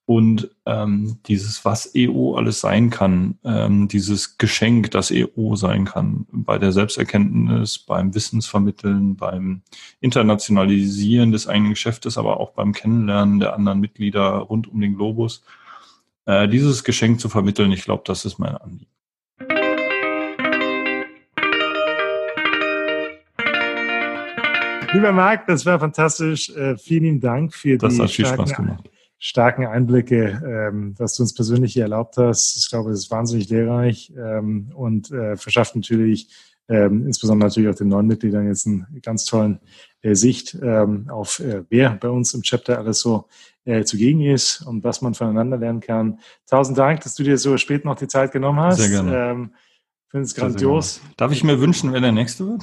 und 0.06 0.50
ähm, 0.66 1.18
dieses, 1.26 1.64
was 1.64 1.94
EO 1.94 2.36
alles 2.36 2.60
sein 2.60 2.90
kann, 2.90 3.38
ähm, 3.42 3.88
dieses 3.88 4.36
Geschenk, 4.36 4.90
das 4.90 5.10
EO 5.10 5.56
sein 5.56 5.86
kann, 5.86 6.26
bei 6.30 6.58
der 6.58 6.72
Selbsterkenntnis, 6.72 7.78
beim 7.78 8.14
Wissensvermitteln, 8.14 9.16
beim 9.16 9.62
Internationalisieren 10.00 11.32
des 11.32 11.46
eigenen 11.46 11.70
Geschäftes, 11.70 12.18
aber 12.18 12.38
auch 12.38 12.50
beim 12.50 12.72
Kennenlernen 12.72 13.40
der 13.40 13.54
anderen 13.54 13.80
Mitglieder 13.80 14.28
rund 14.38 14.68
um 14.68 14.80
den 14.80 14.94
Globus, 14.94 15.42
äh, 16.26 16.48
dieses 16.48 16.84
Geschenk 16.84 17.20
zu 17.20 17.30
vermitteln, 17.30 17.72
ich 17.72 17.84
glaube, 17.84 18.02
das 18.06 18.26
ist 18.26 18.38
mein 18.38 18.56
Anliegen. 18.56 18.90
Lieber 24.92 25.12
Marc, 25.12 25.46
das 25.48 25.66
war 25.66 25.80
fantastisch. 25.80 26.50
Äh, 26.50 26.76
vielen 26.76 27.20
Dank 27.20 27.52
für 27.52 27.76
das 27.78 27.94
die. 27.94 28.22
Das 28.22 28.93
starken 29.24 29.66
Einblicke, 29.66 30.42
ähm, 30.44 30.94
was 30.98 31.14
du 31.14 31.22
uns 31.22 31.32
persönlich 31.32 31.72
hier 31.72 31.84
erlaubt 31.84 32.18
hast. 32.18 32.58
Ich 32.58 32.68
glaube, 32.68 32.90
es 32.90 32.98
ist 32.98 33.10
wahnsinnig 33.10 33.48
lehrreich 33.48 34.12
ähm, 34.18 34.70
und 34.74 35.10
äh, 35.12 35.38
verschafft 35.38 35.74
natürlich 35.74 36.28
ähm, 36.68 37.06
insbesondere 37.06 37.48
natürlich 37.48 37.70
auch 37.70 37.74
den 37.74 37.88
neuen 37.88 38.06
Mitgliedern 38.06 38.46
jetzt 38.46 38.66
einen 38.66 38.86
ganz 39.02 39.24
tollen 39.24 39.60
äh, 40.02 40.14
Sicht 40.14 40.58
ähm, 40.62 41.08
auf, 41.08 41.40
äh, 41.40 41.64
wer 41.70 41.94
bei 41.94 42.10
uns 42.10 42.34
im 42.34 42.42
Chapter 42.42 42.76
alles 42.76 43.00
so 43.00 43.26
äh, 43.64 43.84
zugegen 43.84 44.20
ist 44.20 44.60
und 44.60 44.84
was 44.84 45.00
man 45.00 45.14
voneinander 45.14 45.56
lernen 45.56 45.80
kann. 45.80 46.18
Tausend 46.46 46.76
Dank, 46.76 47.00
dass 47.00 47.14
du 47.14 47.22
dir 47.22 47.38
so 47.38 47.56
spät 47.56 47.86
noch 47.86 47.96
die 47.96 48.08
Zeit 48.08 48.30
genommen 48.30 48.60
hast. 48.60 48.76
Sehr 48.76 48.90
gerne. 48.90 49.16
Ähm, 49.16 49.54
Finde 50.08 50.26
es 50.26 50.34
grandios. 50.34 51.00
Darf 51.16 51.32
ich 51.32 51.44
mir 51.44 51.60
wünschen, 51.60 51.94
wer 51.94 52.02
der 52.02 52.12
Nächste 52.12 52.46
wird? 52.46 52.62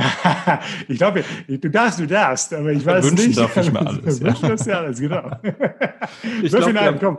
ich 0.88 0.98
glaube, 0.98 1.24
du 1.46 1.70
darfst, 1.70 2.00
du 2.00 2.06
darfst, 2.06 2.52
aber 2.54 2.72
ich 2.72 2.84
weiß 2.84 3.04
Wünschen 3.04 3.26
nicht. 3.28 3.38
darf 3.38 3.56
ich 3.56 3.72
mir 3.72 3.80
alles. 3.86 4.20
Wünschen 4.20 4.48
darfst 4.48 4.66
du 4.66 4.76
alles, 4.76 5.00
genau. 5.00 5.30
Ich 6.42 6.50
glaub, 6.50 6.66
hinein, 6.66 6.98
komm. 6.98 7.18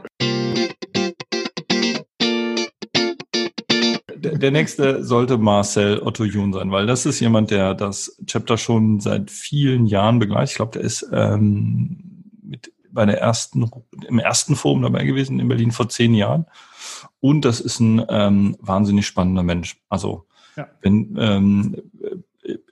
Der, 4.16 4.38
der 4.38 4.52
nächste 4.52 5.04
sollte 5.04 5.38
Marcel 5.38 6.00
Otto 6.00 6.24
Jun 6.24 6.54
sein, 6.54 6.72
weil 6.72 6.86
das 6.86 7.06
ist 7.06 7.20
jemand, 7.20 7.52
der 7.52 7.74
das 7.74 8.18
Chapter 8.26 8.58
schon 8.58 9.00
seit 9.00 9.32
vielen 9.32 9.86
Jahren 9.86 10.20
begleitet. 10.20 10.52
Ich 10.52 10.56
glaube, 10.56 10.74
der 10.74 10.82
ist 10.82 11.08
ähm, 11.12 12.24
mit 12.44 12.72
bei 12.94 13.06
der 13.06 13.20
ersten, 13.20 13.70
im 14.08 14.20
ersten 14.20 14.56
Forum 14.56 14.82
dabei 14.82 15.06
gewesen 15.06 15.40
in 15.40 15.48
Berlin 15.48 15.72
vor 15.72 15.90
zehn 15.90 16.14
Jahren. 16.14 16.46
Und 17.20 17.46
das 17.46 17.62
ist 17.62 17.80
ein 17.80 18.06
ähm, 18.10 18.58
wahnsinnig 18.60 19.08
spannender 19.08 19.44
Mensch. 19.44 19.78
Also 19.90 20.26
ja. 20.56 20.68
wenn 20.82 21.16
ähm, 21.18 21.76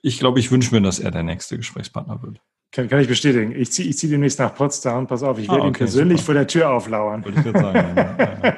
ich 0.02 0.20
glaube, 0.20 0.39
ich 0.39 0.52
wünsche 0.52 0.74
mir, 0.74 0.82
dass 0.82 1.00
er 1.00 1.12
der 1.12 1.24
nächste 1.24 1.58
Gesprächspartner 1.58 2.22
wird. 2.22 2.39
Kann, 2.72 2.88
kann 2.88 3.00
ich 3.00 3.08
bestätigen. 3.08 3.54
Ich 3.56 3.72
ziehe 3.72 3.89
ich 3.89 3.97
zieh 3.97 4.10
demnächst 4.10 4.39
nach 4.39 4.54
Potsdam. 4.54 5.08
Pass 5.08 5.24
auf, 5.24 5.39
ich 5.39 5.50
ah, 5.50 5.54
werde 5.54 5.64
ah, 5.64 5.68
okay, 5.68 5.78
ihn 5.78 5.86
persönlich 5.86 6.20
super. 6.20 6.26
vor 6.26 6.34
der 6.36 6.47
Tür 6.47 6.70
auflauern. 6.70 7.26
Wollte 7.26 7.39
ich 7.39 7.45
gerade 7.45 7.60
sagen. 7.60 7.97
ja, 7.97 8.38
ja. 8.43 8.58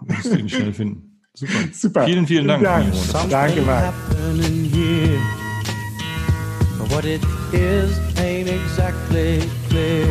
Musst 0.00 0.38
ihn 0.38 0.48
schnell 0.48 0.72
finden. 0.72 1.20
Super. 1.34 1.52
super. 1.72 2.04
Vielen, 2.04 2.26
vielen 2.26 2.48
Dank. 2.48 2.64
Dank. 2.64 2.92
Danke, 3.30 3.62
Marc. 3.62 3.94
What 6.90 7.04
it 7.04 7.22
is 7.52 7.96
ain't 8.18 8.48
exactly 8.48 9.40
clear. 9.68 10.08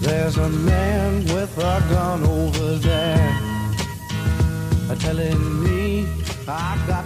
There's 0.00 0.38
a 0.38 0.48
man 0.48 1.24
with 1.24 1.56
a 1.58 1.82
gun 1.90 2.24
over 2.24 2.78
there 2.78 3.44
telling 4.98 5.62
me 5.62 6.06
I 6.46 6.82
got 6.86 7.04